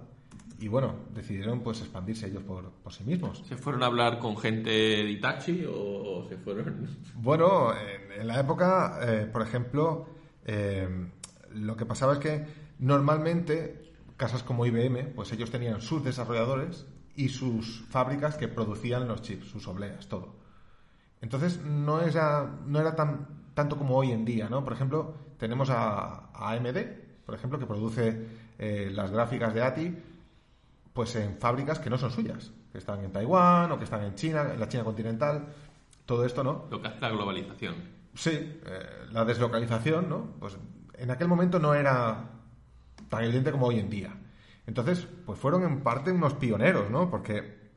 y 0.60 0.68
bueno, 0.68 0.94
decidieron 1.14 1.60
pues 1.60 1.80
expandirse 1.80 2.26
ellos 2.26 2.42
por, 2.42 2.70
por 2.70 2.92
sí 2.92 3.04
mismos. 3.04 3.42
¿Se 3.46 3.56
fueron 3.56 3.82
a 3.82 3.86
hablar 3.86 4.18
con 4.18 4.36
gente 4.36 4.70
de 4.70 5.10
Itachi 5.10 5.64
o 5.68 6.26
se 6.28 6.36
fueron...? 6.36 6.88
Bueno, 7.14 7.72
en, 7.74 8.20
en 8.20 8.26
la 8.26 8.40
época, 8.40 8.98
eh, 9.02 9.28
por 9.32 9.42
ejemplo, 9.42 10.08
eh, 10.44 10.88
lo 11.54 11.76
que 11.76 11.86
pasaba 11.86 12.14
es 12.14 12.18
que 12.18 12.46
normalmente 12.78 13.92
casas 14.16 14.42
como 14.42 14.66
IBM, 14.66 15.14
pues 15.14 15.32
ellos 15.32 15.50
tenían 15.50 15.80
sus 15.80 16.02
desarrolladores 16.02 16.86
y 17.14 17.28
sus 17.28 17.84
fábricas 17.88 18.36
que 18.36 18.48
producían 18.48 19.06
los 19.06 19.22
chips, 19.22 19.48
sus 19.48 19.66
obleas, 19.68 20.08
todo. 20.08 20.36
Entonces 21.20 21.62
no 21.64 22.00
era, 22.00 22.58
no 22.66 22.80
era 22.80 22.94
tan, 22.94 23.26
tanto 23.54 23.76
como 23.76 23.96
hoy 23.96 24.10
en 24.12 24.24
día, 24.24 24.48
¿no? 24.48 24.64
Por 24.64 24.72
ejemplo, 24.72 25.14
tenemos 25.38 25.70
a, 25.70 26.30
a 26.32 26.52
AMD, 26.52 26.78
por 27.24 27.34
ejemplo, 27.34 27.58
que 27.58 27.66
produce 27.66 28.26
eh, 28.58 28.90
las 28.92 29.10
gráficas 29.10 29.54
de 29.54 29.62
ATI, 29.62 29.98
pues 30.98 31.14
en 31.14 31.38
fábricas 31.38 31.78
que 31.78 31.90
no 31.90 31.96
son 31.96 32.10
suyas, 32.10 32.50
que 32.72 32.78
están 32.78 33.04
en 33.04 33.12
Taiwán 33.12 33.70
o 33.70 33.78
que 33.78 33.84
están 33.84 34.02
en 34.02 34.16
China, 34.16 34.50
en 34.52 34.58
la 34.58 34.68
China 34.68 34.82
continental, 34.82 35.46
todo 36.04 36.24
esto, 36.24 36.42
¿no? 36.42 36.66
Lo 36.72 36.82
que 36.82 36.88
hace 36.88 37.00
la 37.00 37.10
globalización. 37.10 37.76
Sí, 38.16 38.32
eh, 38.32 38.60
la 39.12 39.24
deslocalización, 39.24 40.08
¿no? 40.08 40.34
Pues 40.40 40.58
en 40.94 41.08
aquel 41.12 41.28
momento 41.28 41.60
no 41.60 41.72
era 41.72 42.30
tan 43.08 43.22
evidente 43.22 43.52
como 43.52 43.66
hoy 43.66 43.78
en 43.78 43.88
día. 43.88 44.12
Entonces, 44.66 45.06
pues 45.24 45.38
fueron 45.38 45.62
en 45.62 45.84
parte 45.84 46.10
unos 46.10 46.34
pioneros, 46.34 46.90
¿no? 46.90 47.08
Porque 47.08 47.70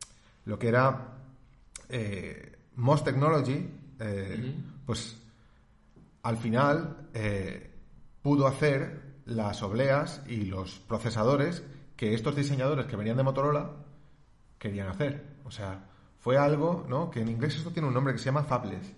lo 0.46 0.58
que 0.58 0.70
era 0.70 1.20
eh, 1.90 2.58
Most 2.78 3.06
Technology, 3.06 3.70
eh, 4.00 4.56
pues 4.84 5.22
al 6.24 6.38
final 6.38 7.08
eh, 7.14 7.70
pudo 8.24 8.48
hacer 8.48 9.00
las 9.26 9.62
obleas 9.62 10.24
y 10.26 10.46
los 10.46 10.80
procesadores 10.80 11.62
que 12.02 12.16
estos 12.16 12.36
diseñadores 12.36 12.88
que 12.88 12.96
venían 12.96 13.16
de 13.16 13.22
Motorola 13.22 13.70
querían 14.58 14.88
hacer. 14.88 15.22
O 15.46 15.52
sea, 15.52 15.86
fue 16.20 16.36
algo, 16.36 16.84
¿no? 16.90 17.12
Que 17.12 17.22
en 17.22 17.28
inglés 17.30 17.56
esto 17.56 17.70
tiene 17.70 17.88
un 17.90 17.94
nombre 17.94 18.12
que 18.12 18.18
se 18.18 18.26
llama 18.26 18.44
fabless. 18.44 18.92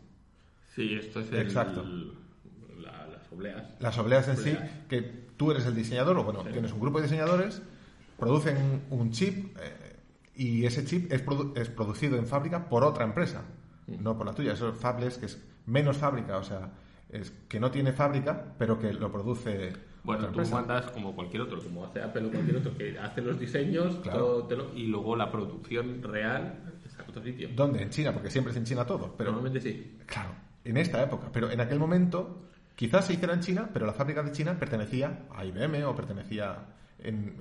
Sí, 0.74 0.94
esto 0.94 1.20
es 1.20 1.30
el, 1.34 1.40
Exacto. 1.40 1.84
la- 2.80 3.06
las 3.08 3.30
obleas. 3.30 3.64
Las 3.82 3.98
obleas 3.98 4.28
en 4.30 4.38
sí, 4.38 4.58
que 4.88 5.02
tú 5.36 5.52
eres 5.52 5.66
el 5.66 5.76
diseñador, 5.76 6.18
o 6.18 6.24
bueno, 6.24 6.44
Sí. 6.44 6.50
tienes 6.54 6.72
un 6.72 6.80
grupo 6.80 7.00
de 7.00 7.04
diseñadores, 7.04 7.62
producen 8.18 8.84
un 8.90 9.12
chip 9.12 9.54
eh, 9.60 9.98
y 10.38 10.66
ese 10.66 10.86
chip 10.86 11.12
es, 11.12 11.26
produ- 11.26 11.52
es 11.58 11.68
producido 11.68 12.16
en 12.16 12.26
fábrica 12.26 12.70
por 12.70 12.86
otra 12.86 13.04
empresa, 13.04 13.42
no 13.88 14.16
por 14.18 14.26
la 14.28 14.34
tuya. 14.34 14.54
Eso 14.54 14.70
es 14.70 14.78
fabless, 14.78 15.18
que 15.18 15.26
es 15.26 15.44
menos 15.66 15.98
fábrica, 15.98 16.38
o 16.38 16.44
sea, 16.46 16.72
es 17.10 17.32
que 17.50 17.60
no 17.60 17.70
tiene 17.70 17.92
fábrica, 17.92 18.56
pero 18.58 18.80
que 18.80 18.94
lo 18.94 19.12
produce 19.12 19.74
Bueno, 20.04 20.28
tú 20.28 20.42
mandas 20.50 20.92
como 20.92 21.16
cualquier 21.16 21.44
otro, 21.44 21.62
como 21.64 21.86
hace 21.86 22.02
Apple 22.02 22.26
o 22.26 22.32
cualquier 22.32 22.58
otro, 22.58 22.78
que 22.78 23.00
hace 23.00 23.22
los 23.22 23.40
diseños 23.40 23.96
Claro. 24.04 24.20
todo 24.20 24.44
te 24.48 24.56
lo- 24.58 24.76
y 24.76 24.88
luego 24.88 25.16
la 25.16 25.32
producción 25.32 26.04
real 26.04 26.60
está 26.86 27.04
en 27.04 27.10
otro 27.10 27.24
sitio. 27.24 27.50
¿Dónde? 27.56 27.82
En 27.84 27.90
China, 27.90 28.12
porque 28.14 28.30
siempre 28.30 28.52
es 28.52 28.58
en 28.58 28.66
China 28.66 28.86
todo. 28.86 29.16
Pero, 29.18 29.32
Normalmente 29.32 29.62
sí. 29.62 29.98
claro, 30.06 30.32
en 30.66 30.76
esta 30.78 31.02
época. 31.02 31.30
Pero 31.32 31.50
en 31.50 31.62
aquel 31.62 31.80
momento, 31.80 32.50
quizás 32.76 33.06
se 33.06 33.14
hiciera 33.14 33.34
en 33.34 33.40
China, 33.40 33.70
pero 33.72 33.86
la 33.86 33.94
fábrica 33.94 34.22
de 34.24 34.32
China 34.34 34.58
pertenecía 34.60 35.26
a 35.34 35.46
IBM 35.46 35.86
o 35.86 35.96
pertenecía. 35.96 36.66
En, 37.00 37.38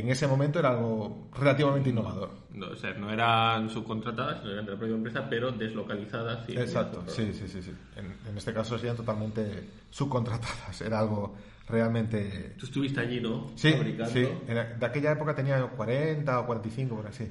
en 0.00 0.08
ese 0.10 0.26
momento 0.26 0.58
era 0.58 0.70
algo 0.70 1.28
relativamente 1.34 1.90
innovador. 1.90 2.30
No, 2.52 2.68
o 2.68 2.76
sea, 2.76 2.92
no 2.94 3.10
eran 3.10 3.68
subcontratadas, 3.70 4.42
no 4.44 4.50
eran 4.50 4.64
de 4.66 4.72
la 4.72 4.78
propia 4.78 4.94
empresa, 4.96 5.26
pero 5.28 5.52
deslocalizadas. 5.52 6.46
sí. 6.46 6.52
Exacto, 6.56 7.02
sí, 7.06 7.32
sí, 7.32 7.48
sí. 7.48 7.62
sí. 7.62 7.72
En, 7.96 8.06
en 8.28 8.36
este 8.36 8.52
caso 8.54 8.76
serían 8.78 8.96
totalmente 8.96 9.64
subcontratadas. 9.90 10.80
Era 10.80 11.00
algo 11.00 11.34
realmente. 11.68 12.54
Tú 12.58 12.66
estuviste 12.66 13.00
allí, 13.00 13.20
¿no? 13.20 13.50
Sí, 13.56 13.72
Fabricando. 13.72 14.12
sí. 14.12 14.26
En, 14.48 14.78
de 14.78 14.86
aquella 14.86 15.12
época 15.12 15.34
tenía 15.34 15.62
40 15.66 16.40
o 16.40 16.46
45, 16.46 16.96
por 16.96 17.06
así. 17.06 17.30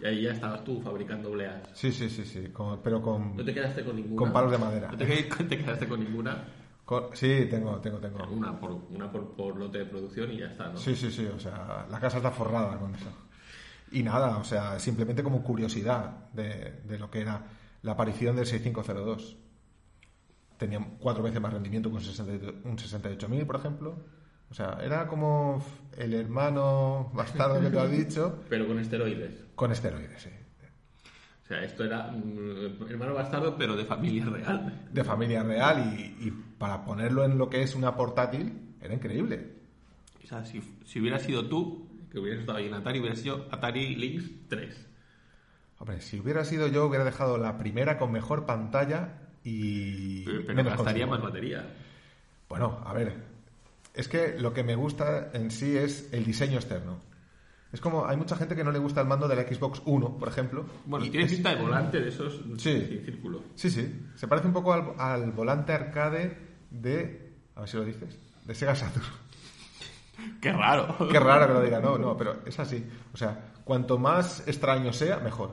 Y 0.00 0.06
ahí 0.06 0.22
ya 0.22 0.32
estabas 0.32 0.64
tú 0.64 0.80
fabricando 0.82 1.30
obleas. 1.30 1.62
Sí, 1.72 1.92
sí, 1.92 2.10
sí, 2.10 2.24
sí. 2.24 2.48
con- 2.52 2.80
pero 2.82 3.00
con. 3.00 3.36
No 3.36 3.44
te 3.44 3.54
quedaste 3.54 3.84
con 3.84 3.96
ninguna. 3.96 4.16
Con 4.16 4.32
palos 4.32 4.50
de 4.50 4.58
madera. 4.58 4.90
No 4.90 4.96
te, 4.98 5.06
te 5.48 5.58
quedaste 5.58 5.86
con 5.86 6.00
ninguna. 6.00 6.44
Con- 6.84 7.14
sí, 7.14 7.46
tengo, 7.50 7.78
tengo, 7.80 7.98
tengo. 7.98 8.24
Una 8.30 8.58
por, 8.58 8.72
una 8.90 9.10
por, 9.10 9.34
por 9.36 9.56
lote 9.56 9.78
de 9.78 9.86
producción 9.86 10.30
y 10.32 10.38
ya 10.38 10.46
está, 10.46 10.68
¿no? 10.68 10.76
Sí, 10.76 10.94
sí, 10.94 11.10
sí, 11.10 11.26
o 11.26 11.38
sea, 11.38 11.86
la 11.90 11.98
casa 12.00 12.18
está 12.18 12.30
forrada 12.30 12.78
con 12.78 12.94
eso. 12.94 13.10
Y 13.92 14.02
nada, 14.02 14.38
o 14.38 14.44
sea, 14.44 14.78
simplemente 14.80 15.22
como 15.22 15.42
curiosidad 15.42 16.30
de, 16.32 16.80
de 16.84 16.98
lo 16.98 17.10
que 17.10 17.20
era 17.20 17.42
la 17.82 17.92
aparición 17.92 18.34
del 18.36 18.46
6502. 18.46 19.36
Tenía 20.58 20.84
cuatro 20.98 21.22
veces 21.22 21.40
más 21.40 21.52
rendimiento 21.52 21.88
que 21.90 21.96
un 21.96 22.02
68 22.02 22.54
un 22.64 22.76
68.000, 22.76 23.46
por 23.46 23.56
ejemplo. 23.56 23.96
O 24.50 24.54
sea, 24.54 24.78
era 24.82 25.06
como 25.08 25.64
el 25.98 26.14
hermano 26.14 27.10
bastardo 27.12 27.60
que 27.60 27.70
te 27.70 27.78
has 27.80 27.90
dicho, 27.90 28.40
Pero 28.48 28.66
con 28.66 28.78
esteroides. 28.78 29.44
con 29.54 29.72
esteroides, 29.72 30.22
sí. 30.22 30.30
O 31.44 31.46
sea, 31.46 31.62
esto 31.62 31.84
era 31.84 32.10
mm, 32.10 32.88
hermano 32.88 33.14
bastardo, 33.14 33.56
pero 33.56 33.76
de 33.76 33.84
familia 33.84 34.24
real. 34.24 34.88
De 34.90 35.04
familia 35.04 35.42
real 35.42 35.94
y, 35.98 36.26
y 36.26 36.30
para 36.58 36.84
ponerlo 36.84 37.24
en 37.24 37.36
lo 37.36 37.50
que 37.50 37.62
es 37.62 37.74
una 37.74 37.94
portátil, 37.94 38.52
era 38.80 38.94
increíble. 38.94 39.52
O 40.22 40.26
sea, 40.26 40.44
si, 40.46 40.62
si 40.86 41.00
hubiera 41.00 41.18
sido 41.18 41.46
tú, 41.46 41.86
que 42.10 42.18
hubieras 42.18 42.40
estado 42.40 42.58
ahí 42.58 42.66
en 42.68 42.74
Atari, 42.74 43.00
hubiera 43.00 43.16
sido 43.16 43.46
Atari 43.50 43.94
Lynx 43.94 44.30
3. 44.48 44.86
Hombre, 45.78 46.00
si 46.00 46.18
hubiera 46.18 46.44
sido 46.44 46.66
yo, 46.68 46.86
hubiera 46.86 47.04
dejado 47.04 47.36
la 47.36 47.58
primera 47.58 47.98
con 47.98 48.10
mejor 48.10 48.46
pantalla 48.46 49.20
y 49.42 50.24
Pero, 50.24 50.42
pero 50.46 50.54
menos 50.54 50.72
gastaría 50.72 51.06
consumo. 51.06 51.24
más 51.24 51.32
batería. 51.32 51.66
Bueno, 52.48 52.80
a 52.86 52.94
ver, 52.94 53.14
es 53.92 54.08
que 54.08 54.38
lo 54.38 54.54
que 54.54 54.62
me 54.62 54.76
gusta 54.76 55.30
en 55.34 55.50
sí 55.50 55.76
es 55.76 56.08
el 56.12 56.24
diseño 56.24 56.56
externo. 56.56 57.00
Es 57.74 57.80
como, 57.80 58.06
hay 58.06 58.16
mucha 58.16 58.36
gente 58.36 58.54
que 58.54 58.62
no 58.64 58.70
le 58.70 58.78
gusta 58.78 59.00
el 59.00 59.06
mando 59.08 59.26
de 59.28 59.34
la 59.36 59.42
Xbox 59.42 59.82
One, 59.84 60.06
por 60.18 60.28
ejemplo. 60.28 60.64
Bueno, 60.86 61.04
y 61.04 61.10
tiene 61.10 61.26
es- 61.26 61.32
pinta 61.32 61.54
de 61.54 61.60
volante 61.60 62.00
de 62.00 62.08
esos 62.08 62.40
Sí. 62.56 62.86
sin 62.88 63.04
círculo. 63.04 63.42
Sí, 63.56 63.68
sí, 63.68 64.00
se 64.14 64.28
parece 64.28 64.46
un 64.46 64.52
poco 64.54 64.72
al, 64.72 64.94
al 64.96 65.32
volante 65.32 65.72
arcade 65.72 66.38
de, 66.70 67.34
a 67.56 67.60
ver 67.60 67.68
si 67.68 67.76
lo 67.76 67.84
dices, 67.84 68.16
de 68.44 68.54
Sega 68.54 68.74
Saturn. 68.76 69.04
Qué 70.40 70.52
raro. 70.52 70.96
Qué 71.10 71.18
raro 71.18 71.48
que 71.48 71.52
lo 71.54 71.60
diga, 71.62 71.80
no, 71.80 71.98
no, 71.98 72.16
pero 72.16 72.36
es 72.46 72.58
así. 72.60 72.86
O 73.12 73.16
sea, 73.16 73.52
cuanto 73.64 73.98
más 73.98 74.46
extraño 74.46 74.92
sea, 74.92 75.18
mejor. 75.18 75.50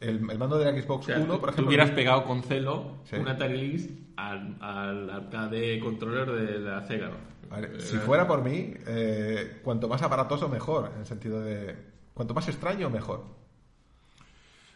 El, 0.00 0.30
el 0.30 0.38
mando 0.38 0.58
de 0.58 0.70
la 0.70 0.80
Xbox 0.82 1.04
O 1.04 1.06
sea, 1.06 1.16
One, 1.16 1.24
tú, 1.26 1.30
por 1.32 1.40
tú 1.40 1.46
ejemplo... 1.48 1.66
hubieras 1.68 1.90
pegado 1.90 2.24
con 2.24 2.42
celo 2.42 2.98
Sí. 3.04 3.16
un 3.16 3.26
Atari 3.26 3.56
Lynx 3.60 3.88
al, 4.16 4.56
al 4.60 5.10
arcade 5.10 5.80
controller 5.80 6.30
de 6.30 6.58
la 6.60 6.86
Sega. 6.86 7.08
¿no? 7.08 7.33
A 7.50 7.60
ver, 7.60 7.76
Eh, 7.76 7.80
si 7.80 7.96
fuera 7.98 8.26
por 8.26 8.42
mí, 8.42 8.74
eh, 8.86 9.60
cuanto 9.62 9.88
más 9.88 10.02
aparatoso, 10.02 10.48
mejor. 10.48 10.90
En 10.94 11.00
el 11.00 11.06
sentido 11.06 11.40
de. 11.40 11.76
Cuanto 12.14 12.34
más 12.34 12.48
extraño, 12.48 12.90
mejor. 12.90 13.24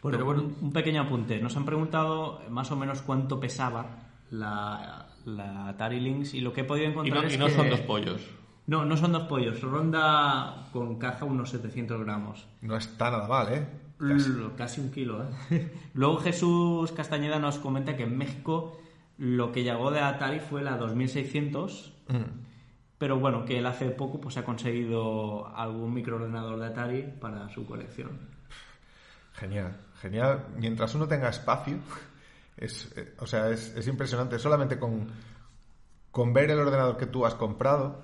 Bueno, 0.01 0.17
Pero 0.17 0.25
bueno, 0.25 0.43
un, 0.61 0.71
pequeño 0.71 1.01
apunte. 1.01 1.39
Nos 1.41 1.55
han 1.57 1.65
preguntado 1.65 2.41
más 2.49 2.71
o 2.71 2.75
menos 2.75 3.01
cuánto 3.01 3.39
pesaba 3.39 3.85
la, 4.31 5.07
la 5.25 5.67
Atari 5.69 5.99
Lynx 5.99 6.33
y 6.33 6.41
lo 6.41 6.53
que 6.53 6.61
he 6.61 6.63
podido 6.63 6.87
y 6.87 6.91
encontrar 6.91 7.21
no, 7.23 7.27
es 7.27 7.35
y 7.35 7.37
no 7.37 7.47
que- 7.47 7.53
son 7.53 7.69
dos 7.69 7.81
pollos. 7.81 8.21
No, 8.67 8.85
no 8.85 8.95
son 8.97 9.11
dos 9.11 9.23
pollos. 9.23 9.61
Ronda 9.61 10.67
con 10.71 10.99
caja 10.99 11.25
unos 11.25 11.49
700 11.49 12.01
gramos. 12.03 12.45
No 12.61 12.77
está 12.77 13.09
nada 13.09 13.27
mal, 13.27 13.51
¿eh? 13.51 13.67
Casi, 14.55 14.79
un 14.79 14.91
kilo, 14.91 15.23
¿eh? 15.49 15.73
Luego 15.93 16.17
Jesús 16.19 16.91
Castañeda 16.93 17.39
nos 17.39 17.57
comenta 17.57 17.97
que 17.97 18.03
en 18.03 18.17
México 18.17 18.77
lo 19.17 19.51
que 19.51 19.63
llegó 19.63 19.91
de 19.91 19.99
Atari 19.99 20.39
fue 20.39 20.61
la 20.61 20.77
2600, 20.77 21.93
pero 22.99 23.17
bueno, 23.17 23.45
que 23.45 23.57
él 23.57 23.65
hace 23.65 23.89
poco 23.89 24.19
pues 24.19 24.37
ha 24.37 24.43
conseguido 24.43 25.47
algún 25.55 25.93
microordenador 25.93 26.59
de 26.59 26.67
Atari 26.67 27.01
para 27.19 27.47
su 27.49 27.65
colección. 27.65 28.19
Genial, 29.33 29.77
genial. 30.01 30.47
Mientras 30.57 30.93
uno 30.95 31.07
tenga 31.07 31.29
espacio, 31.29 31.77
es, 32.57 32.91
eh, 32.97 33.15
o 33.19 33.25
sea, 33.25 33.49
es, 33.49 33.73
es 33.75 33.87
impresionante. 33.87 34.37
Solamente 34.37 34.77
con, 34.77 35.07
con 36.11 36.33
ver 36.33 36.51
el 36.51 36.59
ordenador 36.59 36.97
que 36.97 37.05
tú 37.05 37.25
has 37.25 37.35
comprado, 37.35 38.01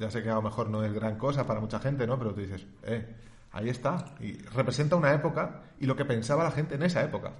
ya 0.00 0.10
sé 0.10 0.22
que 0.22 0.30
a 0.30 0.36
lo 0.36 0.42
mejor 0.42 0.70
no 0.70 0.82
es 0.82 0.94
gran 0.94 1.18
cosa 1.18 1.46
para 1.46 1.60
mucha 1.60 1.78
gente, 1.78 2.06
¿no? 2.06 2.18
Pero 2.18 2.32
tú 2.32 2.40
dices, 2.40 2.66
eh, 2.84 3.14
ahí 3.52 3.68
está. 3.68 4.14
Y 4.18 4.38
representa 4.44 4.96
una 4.96 5.12
época 5.12 5.64
y 5.78 5.84
lo 5.84 5.94
que 5.94 6.06
pensaba 6.06 6.42
la 6.42 6.52
gente 6.52 6.76
en 6.76 6.84
esa 6.84 7.02
época. 7.04 7.34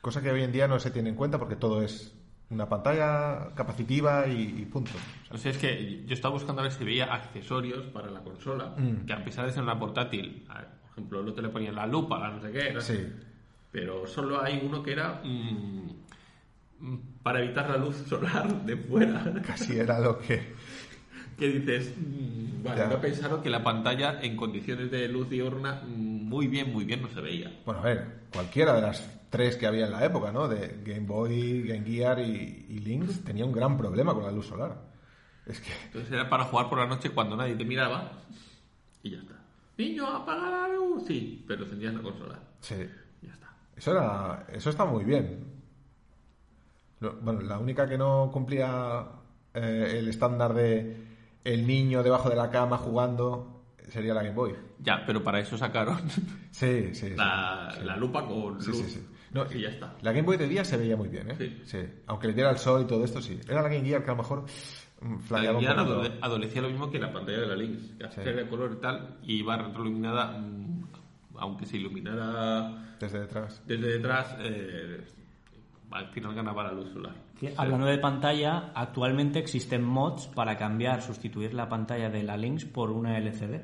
Cosa 0.00 0.20
que 0.20 0.32
hoy 0.32 0.42
en 0.42 0.50
día 0.50 0.66
no 0.66 0.80
se 0.80 0.90
tiene 0.90 1.10
en 1.10 1.14
cuenta 1.14 1.38
porque 1.38 1.54
todo 1.54 1.80
es 1.80 2.12
una 2.52 2.68
pantalla 2.68 3.50
capacitiva 3.54 4.26
y, 4.26 4.60
y 4.62 4.64
punto. 4.66 4.90
O 4.94 5.26
sea, 5.28 5.34
O 5.36 5.38
sea, 5.38 5.50
es 5.52 5.58
que 5.58 6.04
yo 6.06 6.14
estaba 6.14 6.34
buscando 6.34 6.60
a 6.60 6.64
ver 6.64 6.72
si 6.72 6.84
veía 6.84 7.12
accesorios 7.12 7.84
para 7.86 8.10
la 8.10 8.20
consola, 8.20 8.74
Mm. 8.76 9.06
que 9.06 9.12
a 9.12 9.24
pesar 9.24 9.46
de 9.46 9.52
ser 9.52 9.62
una 9.62 9.78
portátil, 9.78 10.44
ver, 10.48 10.68
por 10.82 10.90
ejemplo, 10.92 11.22
no 11.22 11.32
te 11.32 11.42
le 11.42 11.48
ponían 11.48 11.74
la 11.74 11.86
lupa, 11.86 12.18
la 12.18 12.30
no 12.30 12.40
sé 12.42 12.52
qué, 12.52 12.72
¿no? 12.72 12.80
sí, 12.80 12.98
pero 13.70 14.06
solo 14.06 14.42
hay 14.42 14.60
uno 14.62 14.82
que 14.82 14.92
era 14.92 15.22
mm, 15.24 15.90
mm, 16.80 16.98
para 17.22 17.40
evitar 17.42 17.70
la 17.70 17.76
luz 17.78 17.96
solar 18.08 18.46
de 18.64 18.76
fuera. 18.76 19.24
casi 19.46 19.78
era 19.78 19.98
lo 19.98 20.18
que... 20.18 20.52
que 21.38 21.48
dices, 21.48 21.94
mm, 21.96 22.62
vale, 22.62 22.80
Ya. 22.82 22.88
no 22.88 23.00
pensaron 23.00 23.42
que 23.42 23.48
la 23.50 23.64
pantalla 23.64 24.20
en 24.20 24.36
condiciones 24.36 24.90
de 24.90 25.08
luz 25.08 25.30
diurna 25.30 25.80
muy 25.86 26.46
bien, 26.46 26.70
muy 26.72 26.84
bien 26.84 27.00
no 27.02 27.08
se 27.08 27.20
veía. 27.22 27.50
Bueno, 27.64 27.80
a 27.80 27.84
ver, 27.84 28.06
cualquiera 28.32 28.74
de 28.74 28.82
las 28.82 29.00
tres 29.32 29.56
que 29.56 29.66
había 29.66 29.86
en 29.86 29.92
la 29.92 30.04
época, 30.04 30.30
¿no? 30.30 30.46
De 30.46 30.82
Game 30.84 31.06
Boy, 31.06 31.62
Game 31.66 31.84
Gear 31.84 32.20
y, 32.20 32.66
y 32.68 32.78
Lynx 32.80 33.24
tenía 33.24 33.44
un 33.44 33.52
gran 33.52 33.76
problema 33.76 34.14
con 34.14 34.22
la 34.22 34.30
luz 34.30 34.46
solar. 34.46 34.76
Es 35.46 35.58
que... 35.60 35.72
Entonces 35.86 36.12
era 36.12 36.28
para 36.28 36.44
jugar 36.44 36.68
por 36.68 36.78
la 36.78 36.86
noche 36.86 37.10
cuando 37.10 37.34
nadie 37.34 37.56
te 37.56 37.64
miraba 37.64 38.12
y 39.02 39.10
ya 39.10 39.18
está. 39.18 39.34
Niño, 39.78 40.06
apaga 40.06 40.50
la 40.50 40.68
luz. 40.68 41.04
Sí, 41.08 41.44
pero 41.48 41.64
encendías 41.64 41.94
la 41.94 42.02
consola. 42.02 42.38
Sí. 42.60 42.76
Ya 43.22 43.32
está. 43.32 43.56
Eso 43.74 43.90
era, 43.92 44.46
eso 44.52 44.70
está 44.70 44.84
muy 44.84 45.02
bien. 45.04 45.46
Bueno, 47.00 47.40
la 47.40 47.58
única 47.58 47.88
que 47.88 47.98
no 47.98 48.30
cumplía 48.32 49.04
eh, 49.54 49.94
el 49.98 50.08
estándar 50.08 50.54
de 50.54 50.96
el 51.42 51.66
niño 51.66 52.02
debajo 52.04 52.28
de 52.30 52.36
la 52.36 52.50
cama 52.50 52.78
jugando 52.78 53.64
sería 53.88 54.14
la 54.14 54.22
Game 54.22 54.36
Boy. 54.36 54.54
Ya, 54.78 55.04
pero 55.04 55.24
para 55.24 55.40
eso 55.40 55.58
sacaron 55.58 55.98
Sí, 56.52 56.94
sí. 56.94 57.10
la, 57.16 57.72
sí. 57.76 57.84
la 57.84 57.96
lupa 57.96 58.24
con 58.26 58.60
Sí, 58.60 58.68
luz. 58.70 58.76
sí, 58.78 58.90
sí. 58.90 59.06
No, 59.32 59.46
y 59.50 59.62
ya 59.62 59.68
está. 59.70 59.94
La 60.02 60.12
Game 60.12 60.26
Boy 60.26 60.36
de 60.36 60.46
día 60.48 60.64
se 60.64 60.76
veía 60.76 60.96
muy 60.96 61.08
bien, 61.08 61.30
¿eh? 61.30 61.60
Sí. 61.64 61.78
Aunque 62.06 62.26
le 62.28 62.34
diera 62.34 62.50
el 62.50 62.58
sol 62.58 62.82
y 62.82 62.86
todo 62.86 63.04
esto, 63.04 63.20
sí. 63.22 63.40
Era 63.48 63.62
la 63.62 63.68
Game 63.68 63.84
Gear 63.86 64.04
que 64.04 64.10
a 64.10 64.14
lo 64.14 64.18
mejor 64.22 64.44
mm, 65.00 65.12
La 65.14 65.18
flaqueaba 65.20 65.58
un 65.58 65.64
adole- 65.66 66.18
adolecía 66.20 66.62
lo 66.62 66.68
mismo 66.68 66.90
que 66.90 66.98
la 66.98 67.12
pantalla 67.12 67.40
de 67.40 67.46
la 67.46 67.56
Lynx, 67.56 67.82
que 67.98 68.08
Sí. 68.10 68.20
era 68.20 68.32
de 68.32 68.48
color 68.48 68.74
y 68.76 68.80
tal, 68.80 69.16
y 69.22 69.36
iba 69.38 69.56
retroiluminada, 69.56 70.38
mm, 70.38 70.84
aunque 71.36 71.64
se 71.66 71.78
iluminara 71.78 72.96
Desde 73.00 73.20
detrás. 73.20 73.62
desde 73.66 73.86
detrás, 73.88 74.36
eh, 74.40 75.00
al 75.90 76.08
final 76.08 76.34
ganaba 76.34 76.64
la 76.64 76.72
luz 76.72 76.90
solar. 76.92 77.14
Que, 77.38 77.52
Hablando 77.56 77.86
de 77.86 77.98
pantalla, 77.98 78.70
actualmente 78.74 79.38
existen 79.38 79.82
mods 79.82 80.26
para 80.28 80.56
cambiar, 80.56 81.02
sustituir 81.02 81.54
la 81.54 81.68
pantalla 81.68 82.08
de 82.10 82.22
la 82.22 82.36
Lynx 82.36 82.64
por 82.66 82.90
una 82.90 83.18
LCD, 83.18 83.60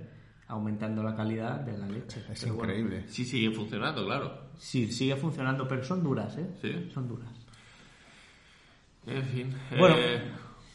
aumentando 0.49 1.03
la 1.03 1.14
calidad 1.14 1.61
de 1.61 1.76
la 1.76 1.86
leche. 1.86 2.24
Es 2.30 2.40
Pero 2.40 2.55
bueno, 2.55 2.72
increíble. 2.72 3.05
Sí, 3.09 3.24
sigue 3.24 3.51
funcionando, 3.51 4.05
claro. 4.05 4.49
sí, 4.57 4.90
sigue 4.90 5.14
funcionando, 5.16 5.68
pero 5.68 5.84
son 5.84 6.03
duras, 6.03 6.36
¿eh? 6.38 6.49
Sí. 6.61 6.90
Son 6.92 7.07
duras. 7.07 7.28
En 9.07 9.22
fin. 9.24 9.55
Bueno, 9.78 9.96
eh, 9.99 10.22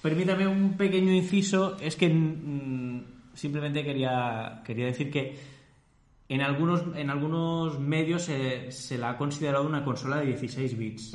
permítame 0.02 0.48
un 0.48 0.78
pequeño 0.78 1.12
inciso. 1.12 1.78
Es 1.80 1.96
que 1.96 2.10
mm, 2.10 3.04
simplemente 3.34 3.84
quería, 3.84 4.62
quería 4.64 4.86
decir 4.86 5.12
que 5.12 5.38
en 6.30 6.42
algunos, 6.42 6.96
en 6.96 7.10
algunos 7.10 7.80
medios 7.80 8.24
se, 8.24 8.72
se 8.72 8.98
la 8.98 9.12
ha 9.12 9.18
considerado 9.18 9.66
una 9.66 9.84
consola 9.84 10.18
de 10.18 10.28
16 10.28 10.78
bits. 10.78 11.14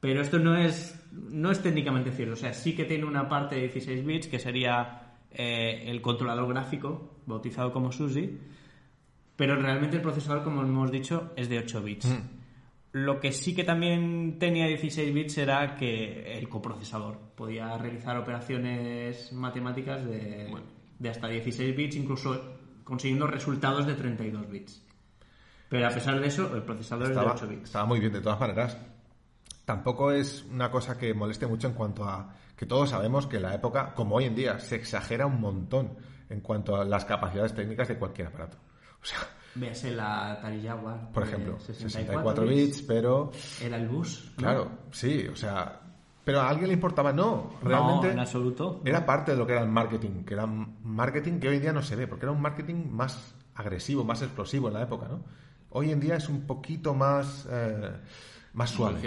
Pero 0.00 0.20
esto 0.20 0.38
no 0.38 0.56
es, 0.56 1.00
no 1.12 1.50
es 1.50 1.62
técnicamente 1.62 2.10
cierto. 2.12 2.34
O 2.34 2.36
sea, 2.36 2.52
sí 2.52 2.74
que 2.74 2.84
tiene 2.84 3.04
una 3.04 3.28
parte 3.28 3.54
de 3.54 3.62
16 3.62 4.04
bits 4.04 4.26
que 4.26 4.38
sería 4.38 5.11
eh, 5.34 5.84
el 5.86 6.00
controlador 6.02 6.48
gráfico, 6.48 7.16
bautizado 7.26 7.72
como 7.72 7.92
SUSI. 7.92 8.38
Pero 9.36 9.56
realmente 9.56 9.96
el 9.96 10.02
procesador, 10.02 10.44
como 10.44 10.62
hemos 10.62 10.90
dicho, 10.90 11.32
es 11.36 11.48
de 11.48 11.58
8 11.58 11.82
bits. 11.82 12.08
Lo 12.92 13.18
que 13.18 13.32
sí 13.32 13.54
que 13.54 13.64
también 13.64 14.38
tenía 14.38 14.66
16 14.66 15.14
bits 15.14 15.38
era 15.38 15.74
que 15.74 16.38
el 16.38 16.48
coprocesador 16.48 17.18
podía 17.34 17.76
realizar 17.78 18.18
operaciones 18.18 19.32
matemáticas 19.32 20.04
de, 20.04 20.48
Bueno. 20.50 20.66
de 20.98 21.08
hasta 21.08 21.28
16 21.28 21.74
bits, 21.74 21.96
incluso 21.96 22.58
consiguiendo 22.84 23.26
resultados 23.26 23.86
de 23.86 23.94
32 23.94 24.50
bits. 24.50 24.84
Pero 25.70 25.86
a 25.86 25.90
pesar 25.90 26.20
de 26.20 26.26
eso, 26.26 26.54
el 26.54 26.62
procesador 26.62 27.08
Estaba, 27.08 27.32
es 27.34 27.40
de 27.40 27.46
8 27.46 27.50
bits. 27.54 27.64
estaba 27.64 27.86
muy 27.86 27.98
bien, 27.98 28.12
de 28.12 28.20
todas 28.20 28.38
maneras. 28.38 28.76
Tampoco 29.64 30.12
es 30.12 30.44
una 30.50 30.70
cosa 30.70 30.98
que 30.98 31.14
moleste 31.14 31.46
mucho 31.46 31.68
en 31.68 31.72
cuanto 31.74 32.04
a 32.04 32.34
que 32.56 32.66
todos 32.66 32.90
sabemos 32.90 33.26
que 33.26 33.36
en 33.36 33.42
la 33.42 33.54
época, 33.54 33.94
como 33.94 34.16
hoy 34.16 34.24
en 34.24 34.34
día, 34.34 34.58
se 34.58 34.76
exagera 34.76 35.26
un 35.26 35.40
montón 35.40 35.90
en 36.28 36.40
cuanto 36.40 36.76
a 36.76 36.84
las 36.84 37.04
capacidades 37.04 37.54
técnicas 37.54 37.88
de 37.88 37.96
cualquier 37.98 38.28
aparato. 38.28 38.56
O 39.02 39.04
sea, 39.04 39.18
Véase 39.54 39.90
la 39.90 40.32
Atari 40.32 40.62
Jaguar. 40.62 41.10
por 41.12 41.24
de 41.24 41.30
ejemplo, 41.30 41.58
64, 41.60 41.88
64 41.90 42.46
bits, 42.46 42.82
pero 42.82 43.30
Era 43.62 43.76
el 43.76 43.86
bus. 43.88 44.32
¿no? 44.36 44.42
claro, 44.42 44.70
sí, 44.90 45.26
o 45.30 45.36
sea, 45.36 45.78
pero 46.24 46.40
a 46.40 46.48
alguien 46.48 46.68
le 46.68 46.74
importaba, 46.74 47.12
no, 47.12 47.50
realmente 47.62 48.06
No, 48.06 48.12
en 48.12 48.18
absoluto. 48.20 48.80
era 48.84 49.04
parte 49.04 49.32
de 49.32 49.36
lo 49.36 49.46
que 49.46 49.52
era 49.52 49.62
el 49.62 49.68
marketing, 49.68 50.24
que 50.24 50.34
era 50.34 50.44
un 50.44 50.78
marketing 50.84 51.38
que 51.38 51.48
hoy 51.48 51.56
en 51.56 51.62
día 51.62 51.72
no 51.72 51.82
se 51.82 51.96
ve, 51.96 52.06
porque 52.06 52.24
era 52.24 52.32
un 52.32 52.40
marketing 52.40 52.86
más 52.90 53.34
agresivo, 53.54 54.04
más 54.04 54.22
explosivo 54.22 54.68
en 54.68 54.74
la 54.74 54.82
época, 54.84 55.08
¿no? 55.08 55.22
Hoy 55.70 55.90
en 55.90 56.00
día 56.00 56.16
es 56.16 56.28
un 56.30 56.46
poquito 56.46 56.94
más 56.94 57.46
eh, 57.50 57.90
más 58.54 58.70
suave. 58.70 59.00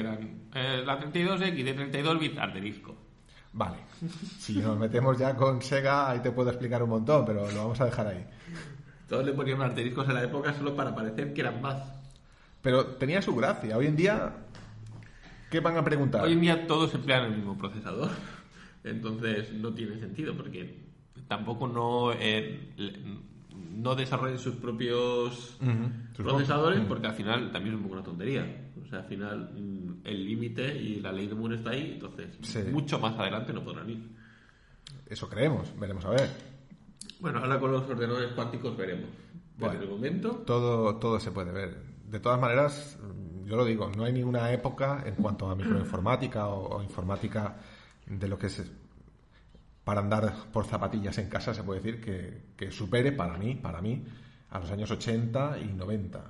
eh, 0.53 0.83
la 0.85 0.99
32X 0.99 1.63
de 1.63 1.73
32 1.73 2.19
bits 2.19 2.37
arte 2.37 2.61
disco. 2.61 2.95
Vale. 3.55 3.77
Si 4.37 4.57
nos 4.57 4.77
metemos 4.77 5.17
ya 5.17 5.33
con 5.33 5.61
Sega, 5.61 6.09
ahí 6.09 6.19
te 6.19 6.31
puedo 6.31 6.49
explicar 6.49 6.83
un 6.83 6.89
montón, 6.89 7.25
pero 7.25 7.49
lo 7.49 7.57
vamos 7.57 7.79
a 7.79 7.85
dejar 7.85 8.07
ahí. 8.07 8.25
Todos 9.07 9.25
le 9.25 9.31
ponían 9.31 9.61
arteriscos 9.61 10.07
en 10.09 10.15
la 10.15 10.23
época 10.23 10.53
solo 10.53 10.75
para 10.75 10.93
parecer 10.93 11.33
que 11.33 11.39
eran 11.39 11.61
más. 11.61 11.81
Pero 12.61 12.85
tenía 12.85 13.21
su 13.21 13.33
gracia. 13.33 13.77
Hoy 13.77 13.87
en 13.87 13.95
día, 13.95 14.33
¿qué 15.49 15.61
van 15.61 15.77
a 15.77 15.85
preguntar? 15.85 16.25
Hoy 16.25 16.33
en 16.33 16.41
día 16.41 16.67
todos 16.67 16.93
emplean 16.93 17.25
el 17.25 17.37
mismo 17.37 17.57
procesador. 17.57 18.09
Entonces 18.83 19.53
no 19.53 19.73
tiene 19.73 19.99
sentido 20.01 20.35
porque 20.35 20.77
tampoco 21.29 21.65
no, 21.65 22.11
eh, 22.11 22.73
no 23.75 23.95
desarrollen 23.95 24.39
sus 24.39 24.55
propios 24.55 25.57
procesadores 26.15 26.81
porque 26.87 27.07
al 27.07 27.13
final 27.13 27.51
también 27.51 27.73
es 27.75 27.77
un 27.77 27.83
poco 27.83 27.95
una 27.95 28.03
tontería. 28.03 28.71
O 28.83 28.87
sea, 28.87 28.99
al 28.99 29.05
final 29.05 29.51
mm, 29.53 30.01
el 30.05 30.25
límite 30.25 30.75
y 30.77 30.99
la 31.01 31.11
ley 31.11 31.27
de 31.27 31.35
Moore 31.35 31.55
está 31.55 31.71
ahí, 31.71 31.91
entonces 31.93 32.29
Sí. 32.41 32.59
mucho 32.71 32.99
más 32.99 33.17
adelante 33.17 33.51
no 33.53 33.63
podrán 33.63 33.89
ir. 33.89 34.09
Eso 35.07 35.27
creemos, 35.29 35.71
veremos 35.79 36.05
a 36.05 36.09
ver. 36.11 36.29
Bueno, 37.19 37.39
ahora 37.39 37.59
con 37.59 37.71
los 37.71 37.83
ordenadores 37.89 38.31
cuánticos 38.33 38.75
veremos. 38.77 39.09
Pero 39.57 39.71
Bueno. 39.71 39.79
de 39.85 39.87
momento, 39.87 40.29
Todo, 40.45 40.95
todo 40.97 41.19
se 41.19 41.31
puede 41.31 41.51
ver. 41.51 41.77
De 42.09 42.19
todas 42.19 42.39
maneras, 42.39 42.97
mm, 43.01 43.45
yo 43.47 43.55
lo 43.55 43.65
digo, 43.65 43.89
no 43.95 44.03
hay 44.03 44.13
ninguna 44.13 44.51
época 44.51 45.03
en 45.05 45.15
cuanto 45.15 45.49
a 45.49 45.55
microinformática 45.55 46.47
o, 46.47 46.77
o 46.77 46.83
informática 46.83 47.57
de 48.07 48.27
lo 48.27 48.37
que 48.37 48.47
es 48.47 48.71
para 49.85 50.01
andar 50.01 50.33
por 50.51 50.65
zapatillas 50.65 51.17
en 51.19 51.29
casa, 51.29 51.53
se 51.53 51.63
puede 51.63 51.79
decir, 51.79 52.01
que, 52.03 52.41
que 52.57 52.71
supere 52.71 53.11
para 53.13 53.37
mí, 53.37 53.55
para 53.55 53.81
mí, 53.81 54.03
a 54.49 54.59
los 54.59 54.69
años 54.71 54.91
80 54.91 55.59
y 55.59 55.67
90. 55.73 56.21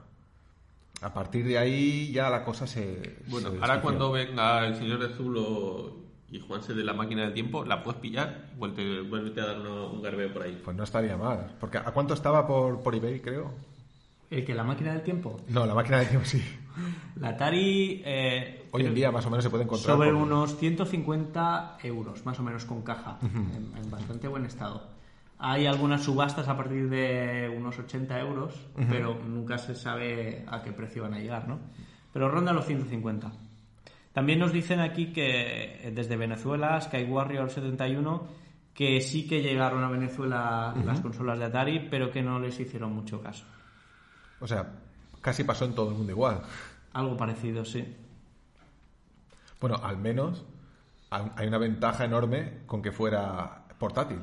A 1.02 1.14
partir 1.14 1.46
de 1.46 1.58
ahí 1.58 2.12
ya 2.12 2.30
la 2.30 2.44
cosa 2.46 2.68
se... 2.68 3.18
bueno, 3.28 3.50
se 3.52 3.58
ahora 3.58 3.82
cuando 3.82 4.12
venga 4.12 4.66
el 4.68 4.76
señor 4.76 5.00
de 5.00 5.14
Zulo 5.16 5.96
y 6.30 6.40
Juanse 6.40 6.74
de 6.74 6.84
la 6.84 6.94
máquina 6.94 7.24
del 7.24 7.34
tiempo, 7.34 7.64
la 7.66 7.84
puedes 7.84 8.00
pillar, 8.02 8.50
vuelve, 8.58 9.02
vuélvete 9.02 9.42
a 9.42 9.46
dar 9.46 9.60
uno- 9.60 9.90
un 9.92 10.02
garbeo 10.02 10.32
por 10.34 10.44
ahí. 10.44 10.60
Pues 10.64 10.76
no 10.76 10.84
estaría 10.84 11.16
mal. 11.18 11.56
Porque 11.60 11.78
¿a 11.78 11.86
cuánto 11.92 12.14
estaba 12.14 12.46
por, 12.48 12.82
por 12.82 12.96
eBay, 12.96 13.20
creo? 13.22 13.52
El 14.30 14.44
que 14.46 14.54
la 14.56 14.64
máquina 14.64 14.92
del 14.94 15.02
tiempo. 15.04 15.38
No, 15.50 15.66
la 15.66 15.74
máquina 15.76 16.00
de 16.00 16.06
tiempo 16.08 16.26
sí. 16.26 16.42
La 17.22 17.30
Atari. 17.30 18.02
eh, 18.06 18.66
Hoy 18.72 18.86
en 18.86 18.94
día 18.94 19.12
más 19.12 19.26
o 19.26 19.30
menos 19.30 19.44
se 19.44 19.50
puede 19.50 19.64
encontrar. 19.64 19.96
Sobre 19.96 20.12
por- 20.12 20.22
unos 20.22 20.58
150 20.58 21.78
euros, 21.84 22.26
más 22.26 22.40
o 22.40 22.44
menos 22.44 22.66
con 22.66 22.82
caja, 22.82 23.18
en, 23.22 23.72
en 23.82 23.90
bastante 23.92 24.28
buen 24.28 24.46
estado. 24.46 24.88
Hay 25.38 25.66
algunas 25.66 26.04
subastas 26.04 26.48
a 26.48 26.56
partir 26.58 26.90
de 26.90 27.54
unos 27.56 27.78
80 27.78 28.20
euros, 28.20 28.54
pero 28.90 29.16
nunca 29.26 29.58
se 29.58 29.76
sabe 29.76 30.44
a 30.48 30.62
qué 30.64 30.72
precio 30.72 31.04
van 31.04 31.14
a 31.14 31.20
llegar, 31.20 31.48
¿no? 31.48 31.60
Pero 32.14 32.30
ronda 32.30 32.54
los 32.54 32.66
150. 32.66 33.32
También 34.14 34.40
nos 34.40 34.54
dicen 34.54 34.80
aquí 34.80 35.08
que 35.12 35.88
eh, 35.88 35.92
desde 35.94 36.16
Venezuela, 36.16 36.80
Sky 36.80 37.04
Warrior 37.04 37.50
71, 37.50 38.28
que 38.74 39.02
sí 39.02 39.28
que 39.28 39.42
llegaron 39.42 39.84
a 39.84 39.90
Venezuela 39.90 40.74
las 40.86 41.02
consolas 41.02 41.38
de 41.40 41.46
Atari, 41.46 41.88
pero 41.90 42.12
que 42.12 42.22
no 42.22 42.40
les 42.40 42.58
hicieron 42.60 42.94
mucho 42.94 43.22
caso. 43.22 43.46
O 44.46 44.48
sea, 44.48 44.72
casi 45.22 45.44
pasó 45.44 45.66
en 45.66 45.74
todo 45.74 45.90
el 45.90 45.96
mundo 45.96 46.12
igual. 46.12 46.40
Algo 46.94 47.18
parecido, 47.18 47.66
sí. 47.66 47.84
Bueno, 49.60 49.78
al 49.82 49.98
menos 49.98 50.46
ha- 51.10 51.34
hay 51.36 51.48
una 51.48 51.58
ventaja 51.58 52.06
enorme 52.06 52.60
con 52.68 52.84
que 52.84 52.92
fuera 52.92 53.66
portátil. 53.80 54.20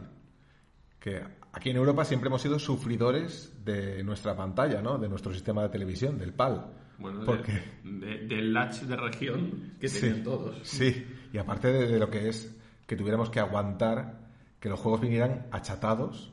Que 1.00 1.20
aquí 1.52 1.70
en 1.70 1.76
Europa 1.76 2.04
siempre 2.04 2.28
hemos 2.28 2.40
sido 2.40 2.60
sufridores 2.60 3.52
de 3.64 4.04
nuestra 4.04 4.36
pantalla, 4.36 4.80
¿no? 4.80 4.96
De 4.96 5.08
nuestro 5.08 5.32
sistema 5.32 5.62
de 5.64 5.70
televisión, 5.70 6.18
del 6.20 6.32
PAL. 6.32 6.66
Bueno, 6.98 7.18
de- 7.20 7.26
Porque 7.26 7.62
de- 7.82 8.18
del 8.28 8.52
latch 8.52 8.82
de 8.82 8.94
región 8.94 9.72
que 9.80 9.88
tenían 9.88 10.18
sí, 10.18 10.22
todos. 10.22 10.56
Sí, 10.62 11.06
y 11.32 11.38
aparte 11.38 11.72
de, 11.72 11.88
de 11.88 11.98
lo 11.98 12.10
que 12.10 12.28
es 12.28 12.54
que 12.86 12.94
tuviéramos 12.94 13.28
que 13.28 13.40
aguantar 13.40 14.20
que 14.60 14.68
los 14.68 14.78
juegos 14.78 15.00
vinieran 15.00 15.48
achatados, 15.50 16.30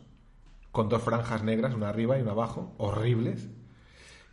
con 0.71 0.89
dos 0.89 1.01
franjas 1.01 1.41
negras, 1.43 1.73
una 1.73 1.89
arriba 1.89 2.19
y 2.19 2.21
una 2.21 2.31
abajo, 2.33 2.75
horribles, 2.77 3.49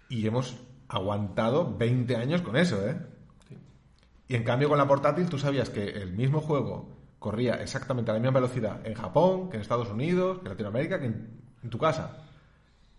y 0.09 0.27
hemos 0.27 0.57
aguantado 0.89 1.77
20 1.77 2.17
años 2.17 2.43
con 2.43 2.57
eso, 2.57 2.87
¿eh? 2.87 2.97
Sí. 3.49 3.57
Y 4.29 4.35
en 4.35 4.45
cambio 4.45 4.69
con 4.69 4.79
la 4.79 4.87
portátil 4.87 5.29
tú 5.29 5.39
sabías 5.39 5.71
que 5.71 5.89
el 5.89 6.13
mismo 6.13 6.41
juego 6.41 6.97
corría 7.19 7.55
exactamente 7.55 8.11
a 8.11 8.15
la 8.15 8.21
misma 8.21 8.41
velocidad 8.41 8.87
en 8.87 8.95
Japón, 8.95 9.51
que 9.51 9.57
en 9.57 9.63
Estados 9.63 9.91
Unidos, 9.91 10.39
que 10.39 10.45
en 10.45 10.51
Latinoamérica, 10.51 11.01
que 11.01 11.07
en, 11.07 11.41
en 11.63 11.71
tu 11.71 11.79
casa. 11.79 12.25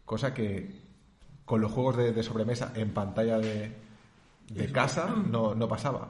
Cosa 0.05 0.33
que 0.33 0.87
con 1.45 1.61
los 1.61 1.71
juegos 1.71 1.97
de, 1.97 2.11
de 2.11 2.23
sobremesa 2.23 2.73
en 2.75 2.93
pantalla 2.93 3.37
de, 3.39 3.71
de 4.49 4.71
casa 4.71 5.15
no, 5.29 5.55
no 5.55 5.67
pasaba. 5.67 6.09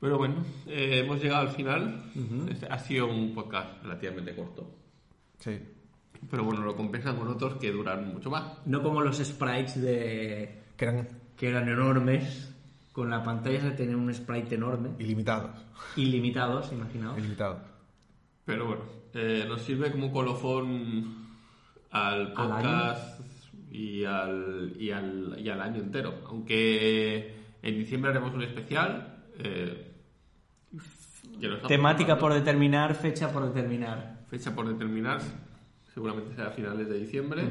Pero 0.00 0.18
bueno, 0.18 0.44
eh, 0.66 1.02
hemos 1.04 1.22
llegado 1.22 1.42
al 1.42 1.54
final. 1.54 2.10
Este 2.50 2.66
ha 2.66 2.78
sido 2.80 3.06
un 3.06 3.32
podcast 3.34 3.80
relativamente 3.84 4.34
corto. 4.34 4.68
Sí. 5.38 5.60
Pero 6.30 6.44
bueno, 6.44 6.62
lo 6.62 6.74
compensan 6.76 7.16
con 7.16 7.28
otros 7.28 7.54
que 7.56 7.70
duran 7.72 8.12
mucho 8.12 8.30
más. 8.30 8.44
No 8.66 8.82
como 8.82 9.00
los 9.02 9.18
sprites 9.18 9.80
de 9.82 10.62
Que 10.76 10.84
eran 10.84 11.08
que 11.36 11.48
eran 11.48 11.68
enormes. 11.68 12.48
Con 12.92 13.08
la 13.10 13.22
pantalla 13.22 13.60
se 13.60 13.70
tenía 13.70 13.96
un 13.96 14.12
sprite 14.12 14.54
enorme. 14.56 14.90
ilimitados. 14.98 15.50
Ilimitados, 15.96 16.70
imaginaos. 16.72 17.18
Ilimitados. 17.18 17.58
Pero 18.44 18.66
bueno, 18.66 18.82
eh, 19.14 19.44
nos 19.48 19.62
sirve 19.62 19.90
como 19.90 20.12
colofón 20.12 21.26
al 21.90 22.26
Al 22.26 22.32
podcast 22.34 23.20
y, 23.70 24.04
al, 24.04 24.74
y, 24.78 24.90
al, 24.90 25.36
y 25.38 25.48
al 25.48 25.60
año 25.62 25.80
entero. 25.80 26.14
Aunque 26.26 27.34
en 27.62 27.78
diciembre 27.78 28.10
haremos 28.10 28.34
un 28.34 28.42
especial. 28.42 29.22
eh, 29.38 29.88
Temática 31.66 32.18
por 32.18 32.32
determinar, 32.34 32.94
fecha 32.94 33.32
por 33.32 33.52
determinar. 33.52 34.20
Fecha 34.28 34.54
por 34.54 34.68
determinar. 34.68 35.20
Seguramente 35.94 36.34
será 36.34 36.48
a 36.48 36.52
finales 36.52 36.88
de 36.88 36.98
diciembre. 36.98 37.48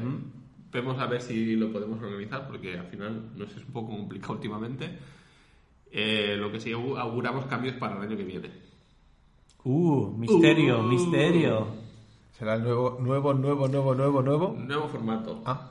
Vemos 0.72 0.98
a 0.98 1.06
ver 1.06 1.20
si 1.20 1.54
lo 1.56 1.70
podemos 1.72 2.00
organizar 2.02 2.46
porque 2.48 2.78
al 2.78 2.86
final 2.86 3.30
nos 3.36 3.50
es 3.50 3.64
un 3.64 3.72
poco 3.72 3.90
complicado 3.96 4.32
últimamente. 4.36 4.98
Eh, 5.90 6.36
lo 6.38 6.50
que 6.50 6.58
sí 6.60 6.70
augu- 6.70 6.98
auguramos 6.98 7.44
cambios 7.46 7.74
para 7.76 7.96
el 7.96 8.02
año 8.08 8.16
que 8.16 8.24
viene. 8.24 8.50
Uh, 9.64 10.08
misterio, 10.16 10.80
Uh. 10.80 10.82
misterio. 10.88 11.66
Será 12.38 12.54
el 12.54 12.62
nuevo, 12.62 12.98
nuevo, 13.00 13.34
nuevo, 13.34 13.68
nuevo, 13.68 13.94
nuevo, 13.94 14.22
nuevo. 14.22 14.56
Nuevo 14.58 14.88
formato. 14.88 15.42
Ah, 15.44 15.70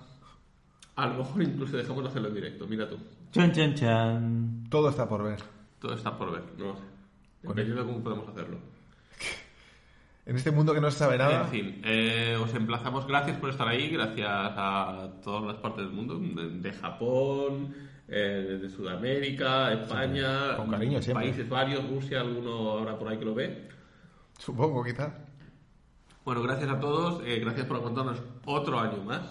A 0.95 1.07
lo 1.07 1.15
mejor 1.19 1.41
incluso 1.43 1.75
dejamos 1.77 2.03
de 2.03 2.09
hacerlo 2.09 2.27
en 2.29 2.35
directo, 2.35 2.67
mira 2.67 2.87
tú. 2.87 2.97
Chan, 3.31 3.51
chan, 3.51 3.73
chan. 3.75 4.67
todo 4.69 4.89
está 4.89 5.09
por 5.09 5.23
ver. 5.23 5.39
Todo 5.79 5.93
está 5.95 6.15
por 6.17 6.31
ver, 6.31 6.43
no 6.57 6.65
lo 6.67 6.75
sé. 6.75 6.81
Dependiendo 7.41 7.81
de 7.83 7.87
cómo 7.91 8.03
podemos 8.03 8.27
hacerlo. 8.29 8.57
En 10.25 10.35
este 10.35 10.51
mundo 10.51 10.73
que 10.73 10.81
no 10.81 10.91
se 10.91 10.99
sabe 10.99 11.17
nada, 11.17 11.41
En 11.43 11.47
fin, 11.49 11.81
eh, 11.83 12.37
os 12.41 12.53
emplazamos. 12.53 13.07
Gracias 13.07 13.37
por 13.37 13.49
estar 13.49 13.67
ahí. 13.67 13.89
Gracias 13.89 14.27
a 14.29 15.09
todas 15.23 15.43
las 15.43 15.55
partes 15.57 15.85
del 15.85 15.93
mundo. 15.93 16.19
De, 16.19 16.49
de 16.59 16.71
Japón, 16.73 17.73
eh, 18.07 18.59
de 18.61 18.69
Sudamérica, 18.69 19.73
España. 19.73 20.55
con 20.57 20.69
cariño 20.69 21.01
siempre. 21.01 21.25
Países 21.27 21.49
varios, 21.49 21.87
Rusia, 21.89 22.21
alguno 22.21 22.51
ahora 22.71 22.97
por 22.99 23.07
ahí 23.07 23.17
que 23.17 23.25
lo 23.25 23.33
ve. 23.33 23.67
supongo 24.37 24.83
quizás. 24.83 25.11
Bueno, 26.23 26.43
gracias 26.43 26.69
a 26.69 26.79
todos. 26.79 27.23
eh, 27.25 27.39
gracias 27.39 27.65
por 27.65 27.77
aguantarnos 27.77 28.21
otro 28.45 28.79
año 28.79 29.03
más. 29.03 29.23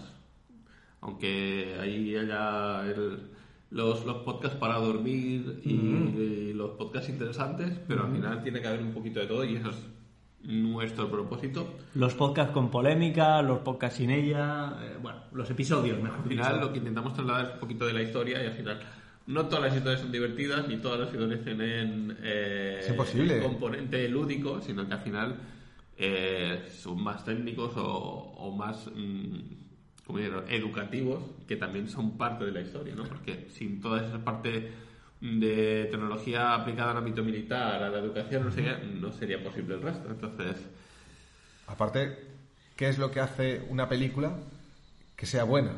Aunque 1.03 1.76
ahí 1.80 2.16
haya 2.16 2.84
el- 2.91 3.30
los, 3.70 4.05
los 4.05 4.16
podcasts 4.24 4.59
para 4.59 4.74
dormir 4.78 5.61
y, 5.64 5.70
y 5.70 6.53
los 6.53 6.70
podcasts 6.72 7.09
interesantes, 7.09 7.78
pero 7.86 8.05
al 8.05 8.12
final 8.12 8.43
tiene 8.43 8.61
que 8.61 8.66
haber 8.66 8.80
un 8.82 8.93
poquito 8.93 9.20
de 9.20 9.26
todo 9.26 9.45
y 9.45 9.55
eso 9.55 9.70
es 9.70 9.76
nuestro 10.43 11.11
propósito. 11.11 11.76
Los 11.95 12.14
podcasts 12.14 12.53
con 12.53 12.70
polémica, 12.70 13.43
los 13.43 13.59
podcasts 13.61 13.99
sin 13.99 14.11
ella. 14.11 14.74
eh, 14.82 14.97
bueno, 15.01 15.18
los 15.32 15.49
episodios, 15.51 16.01
mejor 16.03 16.20
Al 16.22 16.28
dicho. 16.28 16.43
final 16.45 16.61
lo 16.61 16.72
que 16.72 16.78
intentamos 16.78 17.14
trasladar 17.14 17.47
es 17.47 17.53
un 17.55 17.61
poquito 17.61 17.86
de 17.86 17.93
la 17.93 18.03
historia 18.03 18.43
y 18.43 18.47
al 18.47 18.53
final 18.55 18.80
no 19.26 19.47
todas 19.47 19.64
las 19.64 19.76
historias 19.76 20.01
son 20.01 20.11
divertidas 20.12 20.66
ni 20.66 20.78
todas 20.78 21.01
las 21.01 21.12
historias 21.12 21.45
tienen 21.45 22.16
eh, 22.22 22.80
el 23.14 23.43
componente 23.43 24.09
lúdico, 24.09 24.61
sino 24.61 24.86
que 24.88 24.95
al 24.95 25.01
final 25.01 25.36
eh, 25.99 26.62
son 26.70 27.03
más 27.03 27.24
técnicos 27.24 27.72
o, 27.76 27.82
o 28.36 28.51
más 28.57 28.88
mm, 28.95 29.38
educativos 30.49 31.20
que 31.47 31.57
también 31.57 31.88
son 31.88 32.16
parte 32.16 32.45
de 32.45 32.53
la 32.53 32.61
historia, 32.62 32.95
¿no? 32.95 33.05
Porque 33.05 33.47
sin 33.51 33.80
toda 33.80 34.05
esa 34.07 34.24
parte 34.24 34.70
de 35.20 35.88
tecnología 35.90 36.54
aplicada 36.54 36.92
al 36.92 36.98
ámbito 36.98 37.22
militar, 37.22 37.82
a 37.82 37.90
la 37.90 37.98
educación, 37.98 38.44
no, 38.44 38.50
qué, 38.50 38.78
no 39.00 39.12
sería 39.12 39.42
posible 39.42 39.74
el 39.74 39.82
resto. 39.82 40.10
Entonces, 40.10 40.56
Aparte, 41.70 42.18
¿qué 42.74 42.88
es 42.88 42.98
lo 42.98 43.12
que 43.12 43.20
hace 43.20 43.64
una 43.68 43.88
película 43.88 44.36
que 45.14 45.24
sea 45.24 45.44
buena? 45.44 45.72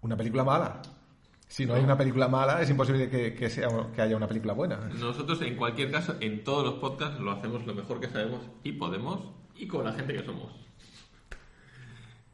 Una 0.00 0.16
película 0.16 0.42
mala. 0.42 0.80
Si 1.48 1.66
no 1.66 1.74
hay 1.74 1.84
una 1.84 1.98
película 1.98 2.28
mala, 2.28 2.62
es 2.62 2.70
imposible 2.70 3.10
que, 3.10 3.34
que 3.34 3.50
sea, 3.50 3.68
que 3.94 4.00
haya 4.00 4.16
una 4.16 4.26
película 4.26 4.54
buena. 4.54 4.76
Nosotros, 4.98 5.42
en 5.42 5.56
cualquier 5.56 5.90
caso, 5.90 6.16
en 6.20 6.42
todos 6.42 6.64
los 6.64 6.74
podcasts 6.76 7.20
lo 7.20 7.30
hacemos 7.30 7.66
lo 7.66 7.74
mejor 7.74 8.00
que 8.00 8.08
sabemos 8.08 8.40
y 8.62 8.72
podemos 8.72 9.20
y 9.54 9.66
con 9.66 9.84
la 9.84 9.92
gente 9.92 10.14
que 10.14 10.24
somos. 10.24 10.50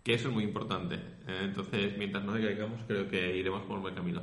Que 0.04 0.14
eso 0.14 0.28
es 0.28 0.34
muy 0.34 0.44
importante. 0.44 1.00
Entonces, 1.26 1.98
mientras 1.98 2.24
nos 2.24 2.36
caigamos, 2.36 2.80
creo 2.86 3.08
que 3.08 3.36
iremos 3.36 3.62
por 3.62 3.76
un 3.76 3.82
buen 3.82 3.94
camino. 3.96 4.22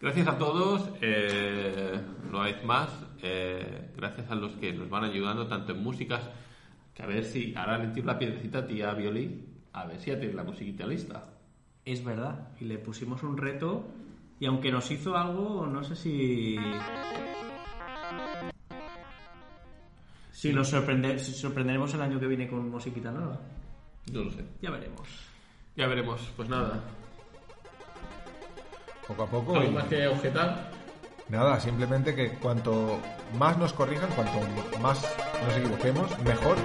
Gracias 0.00 0.28
a 0.28 0.38
todos, 0.38 0.90
eh, 1.00 2.00
una 2.28 2.42
vez 2.44 2.64
más. 2.64 2.88
eh, 3.20 3.90
gracias 3.96 4.30
a 4.30 4.36
los 4.36 4.52
que 4.52 4.72
nos 4.72 4.88
van 4.88 5.04
ayudando, 5.04 5.48
tanto 5.48 5.72
en 5.72 5.82
músicas, 5.82 6.22
que 6.94 7.02
a 7.02 7.06
ver 7.06 7.24
si 7.24 7.52
ahora 7.56 7.78
le 7.78 7.88
tiro 7.88 8.06
la 8.06 8.18
piedrecita 8.18 8.58
a 8.58 8.66
tía 8.66 8.94
Violí, 8.94 9.44
a 9.72 9.86
ver 9.86 9.98
si 9.98 10.10
ya 10.10 10.18
tiene 10.20 10.34
la 10.34 10.44
musiquita 10.44 10.86
lista. 10.86 11.24
Es 11.84 12.04
verdad. 12.04 12.50
Y 12.60 12.66
le 12.66 12.78
pusimos 12.78 13.22
un 13.22 13.36
reto. 13.36 13.86
Y 14.38 14.46
aunque 14.46 14.70
nos 14.70 14.88
hizo 14.90 15.16
algo, 15.16 15.66
no 15.66 15.82
sé 15.82 15.96
si. 15.96 16.56
Si 20.30 20.52
nos 20.52 20.68
sorprende, 20.68 21.18
si 21.18 21.32
sorprenderemos 21.32 21.92
el 21.94 22.02
año 22.02 22.20
que 22.20 22.26
viene 22.28 22.46
con 22.46 22.70
musiquita 22.70 23.10
nueva. 23.10 23.40
No 24.12 24.22
lo 24.22 24.30
sé. 24.30 24.44
Ya 24.62 24.70
veremos. 24.70 25.08
Ya 25.74 25.88
veremos. 25.88 26.20
Pues 26.36 26.48
nada. 26.48 26.80
Poco 29.08 29.22
a 29.22 29.26
poco. 29.26 29.56
¿Algo 29.56 29.70
y- 29.70 29.74
más 29.74 29.84
que 29.84 30.06
objetar? 30.06 30.70
Nada, 31.28 31.60
simplemente 31.60 32.14
que 32.14 32.30
cuanto 32.38 33.00
más 33.38 33.58
nos 33.58 33.72
corrijan, 33.74 34.08
cuanto 34.10 34.38
más 34.80 35.02
nos 35.46 35.56
equivoquemos, 35.56 36.18
mejor. 36.20 36.56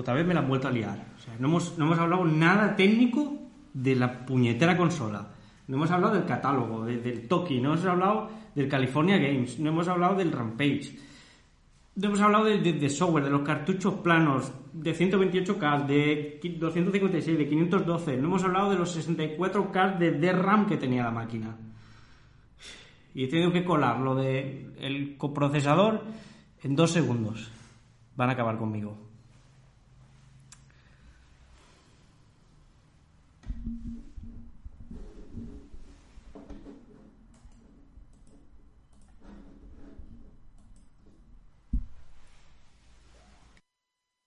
Otra 0.00 0.14
vez 0.14 0.26
me 0.26 0.34
la 0.34 0.40
han 0.40 0.48
vuelto 0.48 0.68
a 0.68 0.70
liar. 0.70 0.98
O 1.16 1.20
sea, 1.20 1.34
no 1.38 1.48
hemos, 1.48 1.78
no 1.78 1.86
hemos 1.86 1.98
hablado 1.98 2.24
nada 2.24 2.76
técnico 2.76 3.34
de 3.72 3.94
la 3.96 4.24
puñetera 4.26 4.76
consola. 4.76 5.28
No 5.68 5.76
hemos 5.76 5.90
hablado 5.90 6.14
del 6.14 6.24
catálogo, 6.24 6.84
de- 6.84 6.98
del 6.98 7.28
Toki, 7.28 7.60
no 7.60 7.72
hemos 7.74 7.84
hablado 7.86 8.28
del 8.54 8.68
California 8.68 9.18
Games, 9.18 9.58
no 9.60 9.70
hemos 9.70 9.86
hablado 9.88 10.16
del 10.16 10.32
Rampage. 10.32 10.98
No 11.96 12.06
hemos 12.08 12.20
hablado 12.20 12.44
de, 12.46 12.88
software, 12.88 13.24
de 13.24 13.30
los 13.30 13.42
cartuchos 13.42 13.94
planos, 13.94 14.52
de 14.72 14.94
128K, 14.94 15.86
de 15.86 16.40
qui- 16.42 16.56
256, 16.58 17.36
de 17.38 17.48
512. 17.48 18.16
No 18.16 18.28
hemos 18.28 18.42
hablado 18.44 18.70
de 18.70 18.76
los 18.78 18.96
64K 18.96 19.98
de 19.98 20.12
DRAM 20.12 20.66
que 20.66 20.76
tenía 20.76 21.02
la 21.04 21.10
máquina. 21.10 21.56
Y 23.14 23.24
he 23.24 23.28
tenido 23.28 23.52
que 23.52 23.64
colar 23.64 23.98
lo 24.00 24.14
de 24.14 24.70
el 24.80 25.16
coprocesador 25.16 26.02
en 26.62 26.76
dos 26.76 26.92
segundos. 26.92 27.50
Van 28.16 28.30
a 28.30 28.32
acabar 28.32 28.56
conmigo. 28.56 28.96